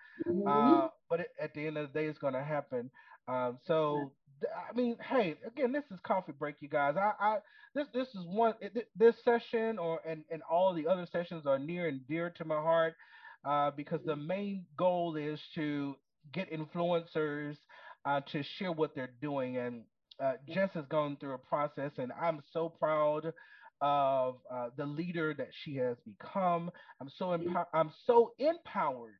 uh, 0.46 0.88
but 1.08 1.20
it, 1.20 1.28
at 1.40 1.54
the 1.54 1.66
end 1.66 1.76
of 1.78 1.92
the 1.92 2.00
day 2.00 2.06
it's 2.06 2.18
going 2.18 2.34
to 2.34 2.44
happen 2.44 2.90
um, 3.28 3.58
so 3.66 4.12
I 4.44 4.76
mean, 4.76 4.96
hey, 5.08 5.36
again, 5.46 5.72
this 5.72 5.84
is 5.90 5.98
coffee 6.06 6.32
break, 6.32 6.56
you 6.60 6.68
guys. 6.68 6.94
I, 6.96 7.12
I, 7.20 7.38
this, 7.74 7.86
this 7.92 8.08
is 8.08 8.24
one. 8.26 8.54
It, 8.60 8.88
this 8.96 9.14
session, 9.24 9.78
or 9.78 10.00
and 10.08 10.24
and 10.30 10.42
all 10.50 10.74
the 10.74 10.86
other 10.86 11.06
sessions 11.12 11.46
are 11.46 11.58
near 11.58 11.88
and 11.88 12.06
dear 12.08 12.30
to 12.30 12.44
my 12.44 12.56
heart 12.56 12.94
uh, 13.44 13.70
because 13.76 14.00
the 14.04 14.16
main 14.16 14.64
goal 14.76 15.16
is 15.16 15.40
to 15.54 15.96
get 16.32 16.50
influencers 16.52 17.56
uh, 18.04 18.20
to 18.32 18.42
share 18.58 18.72
what 18.72 18.94
they're 18.94 19.14
doing. 19.20 19.56
And 19.58 19.84
uh, 20.22 20.34
Jess 20.48 20.70
has 20.74 20.84
gone 20.90 21.16
through 21.18 21.34
a 21.34 21.38
process, 21.38 21.92
and 21.98 22.12
I'm 22.20 22.42
so 22.52 22.68
proud 22.68 23.32
of 23.80 24.36
uh, 24.52 24.68
the 24.76 24.86
leader 24.86 25.34
that 25.34 25.48
she 25.64 25.76
has 25.76 25.96
become. 26.04 26.70
I'm 27.00 27.10
so 27.18 27.32
empowered. 27.32 27.66
I'm 27.72 27.90
so 28.06 28.32
empowered 28.38 29.14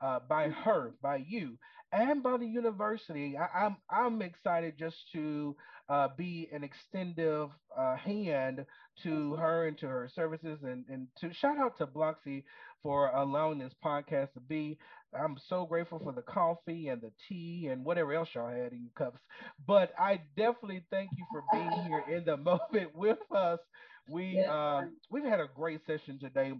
uh, 0.00 0.20
by 0.28 0.48
her, 0.48 0.94
by 1.02 1.16
you, 1.16 1.58
and 1.92 2.22
by 2.22 2.36
the 2.36 2.46
university. 2.46 3.36
I, 3.36 3.66
am 3.66 3.76
I'm, 3.90 4.06
I'm 4.06 4.22
excited 4.22 4.74
just 4.78 4.96
to 5.12 5.56
uh, 5.88 6.08
be 6.16 6.48
an 6.52 6.64
extensive 6.64 7.50
uh, 7.76 7.96
hand 7.96 8.64
to 9.02 9.34
her 9.36 9.66
and 9.66 9.78
to 9.78 9.86
her 9.86 10.08
services, 10.14 10.58
and 10.62 10.84
and 10.88 11.08
to 11.20 11.32
shout 11.32 11.58
out 11.58 11.78
to 11.78 11.86
Blocksi 11.86 12.44
for 12.82 13.08
allowing 13.08 13.58
this 13.58 13.74
podcast 13.84 14.32
to 14.34 14.40
be. 14.40 14.78
I'm 15.18 15.36
so 15.48 15.64
grateful 15.64 15.98
for 15.98 16.12
the 16.12 16.22
coffee 16.22 16.88
and 16.88 17.00
the 17.00 17.12
tea 17.28 17.68
and 17.70 17.84
whatever 17.84 18.12
else 18.12 18.28
y'all 18.34 18.48
had 18.48 18.72
in 18.72 18.82
your 18.82 18.92
cups. 18.96 19.20
But 19.66 19.92
I 19.98 20.20
definitely 20.36 20.84
thank 20.90 21.10
you 21.16 21.24
for 21.30 21.42
being 21.52 21.70
here 21.86 22.04
in 22.16 22.24
the 22.24 22.36
moment 22.36 22.94
with 22.94 23.18
us. 23.34 23.60
We 24.08 24.44
um, 24.44 24.96
we've 25.10 25.24
had 25.24 25.40
a 25.40 25.48
great 25.54 25.80
session 25.86 26.18
today. 26.20 26.52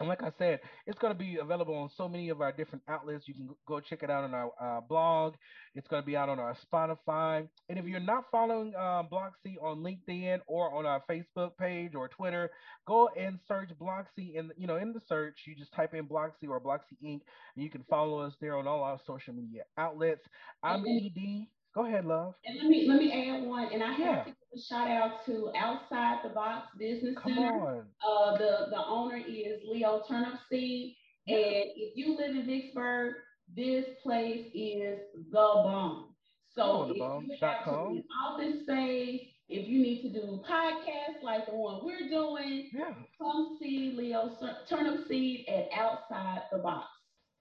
And 0.00 0.08
like 0.08 0.22
I 0.22 0.30
said, 0.38 0.60
it's 0.86 0.98
going 0.98 1.12
to 1.12 1.18
be 1.18 1.38
available 1.40 1.74
on 1.74 1.90
so 1.96 2.08
many 2.08 2.28
of 2.28 2.40
our 2.40 2.52
different 2.52 2.84
outlets. 2.88 3.26
You 3.26 3.34
can 3.34 3.48
go 3.66 3.80
check 3.80 4.02
it 4.02 4.10
out 4.10 4.22
on 4.22 4.32
our 4.32 4.52
uh, 4.60 4.80
blog. 4.80 5.34
It's 5.74 5.88
going 5.88 6.02
to 6.02 6.06
be 6.06 6.16
out 6.16 6.28
on 6.28 6.38
our 6.38 6.56
Spotify. 6.72 7.48
And 7.68 7.78
if 7.78 7.84
you're 7.84 7.98
not 7.98 8.24
following 8.30 8.74
uh, 8.76 9.02
Blocksi 9.10 9.56
on 9.60 9.78
LinkedIn 9.78 10.38
or 10.46 10.72
on 10.72 10.86
our 10.86 11.02
Facebook 11.10 11.56
page 11.58 11.94
or 11.96 12.08
Twitter, 12.08 12.50
go 12.86 13.08
and 13.18 13.40
search 13.48 13.70
Blocksi 13.80 14.34
in 14.36 14.50
you 14.56 14.68
know 14.68 14.76
in 14.76 14.92
the 14.92 15.00
search. 15.08 15.36
You 15.46 15.56
just 15.56 15.72
type 15.72 15.94
in 15.94 16.06
Blocksi 16.06 16.48
or 16.48 16.60
Blocksi 16.60 16.96
Inc. 17.04 17.20
and 17.56 17.64
you 17.64 17.70
can 17.70 17.84
follow 17.90 18.20
us 18.20 18.34
there 18.40 18.56
on 18.56 18.68
all 18.68 18.84
our 18.84 19.00
social 19.04 19.34
media 19.34 19.62
outlets. 19.76 20.22
I'm 20.62 20.84
Ed. 20.86 21.48
Go 21.74 21.86
ahead, 21.86 22.06
love. 22.06 22.34
And 22.44 22.56
let 22.56 22.66
me 22.66 22.86
let 22.88 22.98
me 22.98 23.12
add 23.12 23.46
one, 23.46 23.68
and 23.72 23.82
I 23.82 23.96
yeah. 23.98 24.16
have 24.16 24.24
to 24.24 24.30
give 24.30 24.58
a 24.58 24.60
shout 24.60 24.90
out 24.90 25.24
to 25.26 25.50
Outside 25.56 26.18
the 26.24 26.30
Box 26.30 26.68
Business 26.78 27.14
Come 27.22 27.34
Center. 27.34 27.52
On. 27.52 27.84
Uh, 28.06 28.38
the 28.38 28.66
the 28.70 28.84
owner 28.86 29.16
is 29.16 29.60
Leo 29.66 30.02
Turnipseed, 30.10 30.96
yeah. 31.26 31.36
and 31.36 31.70
if 31.76 31.96
you 31.96 32.16
live 32.16 32.34
in 32.34 32.46
Vicksburg, 32.46 33.14
this 33.54 33.84
place 34.02 34.46
is 34.54 34.98
the 35.14 35.32
bomb. 35.32 36.14
So 36.54 36.90
if 36.90 36.96
you 36.96 37.36
have 37.40 37.64
to 37.64 37.70
an 37.70 38.04
office 38.26 38.62
space, 38.62 39.20
if 39.48 39.68
you 39.68 39.80
need 39.80 40.02
to 40.02 40.08
do 40.08 40.42
podcasts 40.48 41.22
like 41.22 41.46
the 41.46 41.54
one 41.54 41.80
we're 41.84 42.08
doing, 42.08 42.70
yeah. 42.72 42.94
come 43.20 43.56
see 43.60 43.94
Leo 43.96 44.36
Turnipseed 44.70 45.44
at 45.48 45.68
Outside 45.78 46.42
the 46.50 46.58
Box 46.58 46.86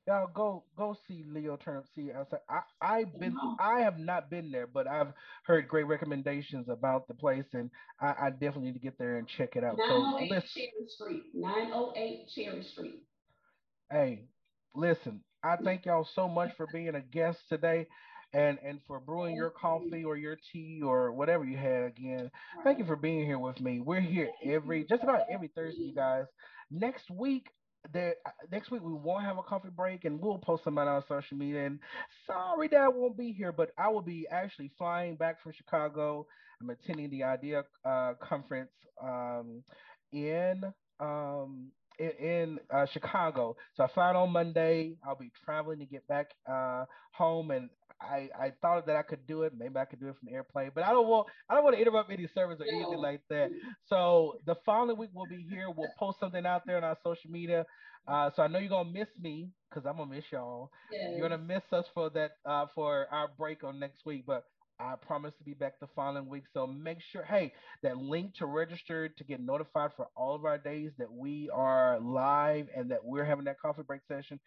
y'all 0.07 0.29
go 0.33 0.63
go 0.77 0.95
see 1.07 1.23
Leo 1.27 1.57
Turnipseed 1.57 2.15
outside. 2.15 2.39
I 2.49 2.61
I've 2.81 3.19
been 3.19 3.35
I 3.59 3.81
have 3.81 3.99
not 3.99 4.29
been 4.29 4.51
there, 4.51 4.65
but 4.65 4.87
I've 4.87 5.13
heard 5.43 5.67
great 5.67 5.85
recommendations 5.85 6.69
about 6.69 7.07
the 7.07 7.13
place, 7.13 7.45
and 7.53 7.69
I, 7.99 8.13
I 8.23 8.29
definitely 8.29 8.67
need 8.67 8.73
to 8.73 8.79
get 8.79 8.97
there 8.97 9.17
and 9.17 9.27
check 9.27 9.55
it 9.55 9.63
out. 9.63 9.77
908 9.77 10.29
so, 10.29 10.35
oh 10.35 10.39
Cherry 10.53 10.87
Street, 10.87 11.23
908 11.33 12.27
Cherry 12.33 12.63
Street. 12.63 13.03
Hey, 13.91 14.23
listen, 14.73 15.21
I 15.43 15.57
thank 15.57 15.85
y'all 15.85 16.07
so 16.15 16.27
much 16.27 16.55
for 16.55 16.67
being 16.71 16.95
a 16.95 17.01
guest 17.01 17.39
today. 17.49 17.87
And, 18.33 18.59
and 18.61 18.81
for 18.85 18.99
brewing 18.99 19.37
your 19.37 19.51
coffee 19.51 20.03
or 20.03 20.17
your 20.17 20.37
tea 20.51 20.81
or 20.83 21.13
whatever 21.13 21.45
you 21.45 21.55
had 21.55 21.85
again. 21.85 22.29
Thank 22.61 22.77
you 22.77 22.85
for 22.85 22.97
being 22.97 23.25
here 23.25 23.39
with 23.39 23.61
me. 23.61 23.79
We're 23.79 24.01
here 24.01 24.29
every 24.43 24.83
just 24.83 25.01
about 25.01 25.21
every 25.31 25.47
Thursday, 25.55 25.83
you 25.83 25.95
guys. 25.95 26.25
Next 26.69 27.09
week 27.09 27.47
there 27.93 28.15
uh, 28.25 28.31
next 28.51 28.71
week 28.71 28.81
we 28.83 28.93
won't 28.93 29.23
have 29.23 29.37
a 29.37 29.43
coffee 29.43 29.69
break 29.75 30.05
and 30.05 30.19
we'll 30.19 30.37
post 30.37 30.65
them 30.65 30.77
on 30.77 30.87
our 30.87 31.03
social 31.07 31.37
media. 31.37 31.65
And 31.65 31.79
sorry 32.25 32.67
that 32.69 32.79
I 32.79 32.87
won't 32.87 33.17
be 33.17 33.31
here 33.31 33.51
but 33.51 33.71
I 33.77 33.89
will 33.89 34.01
be 34.01 34.27
actually 34.29 34.71
flying 34.77 35.15
back 35.15 35.41
from 35.41 35.53
Chicago. 35.53 36.27
I'm 36.61 36.69
attending 36.69 37.09
the 37.09 37.23
idea 37.23 37.63
uh, 37.85 38.13
conference 38.21 38.71
um, 39.01 39.63
in 40.11 40.63
um, 40.99 41.71
in, 41.99 42.09
in 42.19 42.59
uh, 42.73 42.85
Chicago. 42.85 43.55
So 43.75 43.83
I 43.83 43.87
fly 43.87 44.13
on 44.13 44.31
Monday. 44.31 44.95
I'll 45.05 45.15
be 45.17 45.31
traveling 45.45 45.79
to 45.79 45.85
get 45.85 46.07
back 46.07 46.27
uh, 46.49 46.85
home 47.13 47.51
and 47.51 47.69
I, 48.01 48.29
I 48.39 48.51
thought 48.61 48.85
that 48.87 48.95
I 48.95 49.01
could 49.01 49.25
do 49.27 49.43
it. 49.43 49.53
Maybe 49.57 49.77
I 49.77 49.85
could 49.85 49.99
do 49.99 50.07
it 50.09 50.15
from 50.17 50.27
the 50.27 50.33
airplane, 50.33 50.71
but 50.73 50.83
I 50.83 50.91
don't 50.91 51.07
want 51.07 51.27
I 51.49 51.55
don't 51.55 51.63
want 51.63 51.75
to 51.75 51.81
interrupt 51.81 52.11
any 52.11 52.27
service 52.27 52.59
or 52.59 52.65
anything 52.65 52.99
like 52.99 53.21
that. 53.29 53.49
So 53.85 54.35
the 54.45 54.55
following 54.65 54.97
week 54.97 55.09
we'll 55.13 55.25
be 55.25 55.45
here. 55.49 55.69
We'll 55.75 55.89
post 55.97 56.19
something 56.19 56.45
out 56.45 56.63
there 56.65 56.77
on 56.77 56.83
our 56.83 56.97
social 57.03 57.31
media. 57.31 57.65
Uh, 58.07 58.29
so 58.35 58.43
I 58.43 58.47
know 58.47 58.59
you're 58.59 58.69
gonna 58.69 58.89
miss 58.89 59.09
me 59.19 59.49
because 59.69 59.85
I'm 59.85 59.97
gonna 59.97 60.09
miss 60.13 60.25
y'all. 60.31 60.71
Yes. 60.91 61.11
You're 61.11 61.27
gonna 61.27 61.41
miss 61.41 61.63
us 61.71 61.85
for 61.93 62.09
that 62.11 62.31
uh, 62.45 62.67
for 62.73 63.07
our 63.11 63.29
break 63.37 63.63
on 63.63 63.79
next 63.79 64.05
week, 64.05 64.25
but 64.25 64.45
I 64.79 64.95
promise 64.95 65.33
to 65.37 65.43
be 65.43 65.53
back 65.53 65.79
the 65.79 65.87
following 65.95 66.29
week. 66.29 66.43
So 66.53 66.67
make 66.67 66.99
sure, 67.11 67.23
hey, 67.23 67.53
that 67.83 67.97
link 67.97 68.35
to 68.35 68.45
register 68.45 69.09
to 69.09 69.23
get 69.23 69.39
notified 69.41 69.91
for 69.95 70.07
all 70.15 70.35
of 70.35 70.45
our 70.45 70.57
days 70.57 70.91
that 70.97 71.11
we 71.11 71.49
are 71.53 71.99
live 71.99 72.67
and 72.75 72.91
that 72.91 73.03
we're 73.03 73.25
having 73.25 73.45
that 73.45 73.59
coffee 73.59 73.81
break 73.81 74.01
session. 74.07 74.39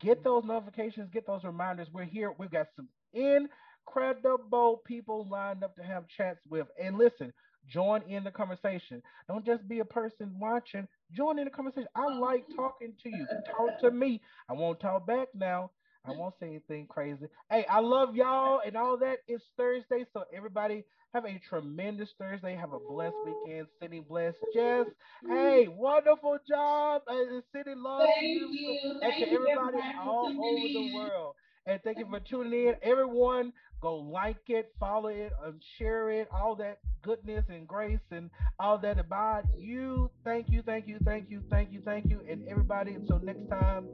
Get 0.00 0.18
mm-hmm. 0.18 0.24
those 0.24 0.44
notifications, 0.44 1.10
get 1.12 1.26
those 1.26 1.44
reminders. 1.44 1.88
We're 1.92 2.04
here. 2.04 2.32
We've 2.38 2.50
got 2.50 2.68
some 2.76 2.88
incredible 3.12 4.82
people 4.86 5.26
lined 5.28 5.64
up 5.64 5.74
to 5.76 5.82
have 5.82 6.04
chats 6.16 6.40
with. 6.48 6.68
And 6.80 6.96
listen, 6.96 7.32
join 7.68 8.02
in 8.02 8.24
the 8.24 8.30
conversation. 8.30 9.02
Don't 9.28 9.44
just 9.44 9.66
be 9.68 9.80
a 9.80 9.84
person 9.84 10.32
watching. 10.38 10.86
Join 11.12 11.38
in 11.38 11.44
the 11.44 11.50
conversation. 11.50 11.88
I 11.96 12.06
like 12.14 12.44
talking 12.54 12.92
to 13.02 13.08
you. 13.08 13.26
Talk 13.56 13.80
to 13.80 13.90
me. 13.90 14.20
I 14.48 14.52
won't 14.52 14.80
talk 14.80 15.06
back 15.06 15.28
now. 15.34 15.70
I 16.04 16.10
won't 16.10 16.34
say 16.40 16.46
anything 16.46 16.86
crazy. 16.88 17.26
Hey, 17.50 17.64
I 17.70 17.80
love 17.80 18.16
y'all 18.16 18.60
and 18.66 18.76
all 18.76 18.96
that. 18.98 19.18
It's 19.28 19.44
Thursday, 19.56 20.04
so 20.12 20.24
everybody 20.34 20.84
have 21.14 21.24
a 21.24 21.40
tremendous 21.48 22.08
Thursday. 22.18 22.56
Have 22.56 22.72
a 22.72 22.80
blessed 22.80 23.14
weekend. 23.24 23.68
City 23.80 24.00
blessed. 24.00 24.38
Jess, 24.52 24.86
hey, 25.28 25.68
wonderful 25.68 26.38
job. 26.48 27.02
Uh, 27.06 27.40
City 27.54 27.74
loves 27.76 28.10
thank 28.18 28.24
you. 28.24 28.48
you. 28.50 29.00
And 29.00 29.12
to 29.12 29.30
everybody 29.30 29.78
all 30.00 30.26
over 30.26 30.68
the 30.68 30.92
world. 30.94 31.34
And 31.66 31.80
thank 31.84 31.98
you 31.98 32.06
for 32.10 32.18
tuning 32.18 32.66
in. 32.66 32.74
Everyone, 32.82 33.52
go 33.80 33.94
like 33.94 34.40
it, 34.48 34.72
follow 34.80 35.08
it, 35.08 35.32
and 35.44 35.62
share 35.78 36.10
it, 36.10 36.26
all 36.32 36.56
that 36.56 36.78
goodness 37.02 37.44
and 37.48 37.68
grace 37.68 38.00
and 38.10 38.30
all 38.58 38.78
that 38.78 38.98
about 38.98 39.44
you. 39.56 40.10
Thank 40.24 40.48
you, 40.48 40.62
thank 40.62 40.88
you, 40.88 40.98
thank 41.04 41.30
you, 41.30 41.42
thank 41.50 41.70
you, 41.70 41.80
thank 41.84 42.10
you. 42.10 42.20
And 42.28 42.48
everybody, 42.48 42.94
until 42.94 43.20
next 43.20 43.48
time, 43.48 43.86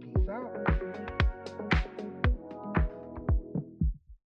peace 0.00 0.28
out. 0.30 1.41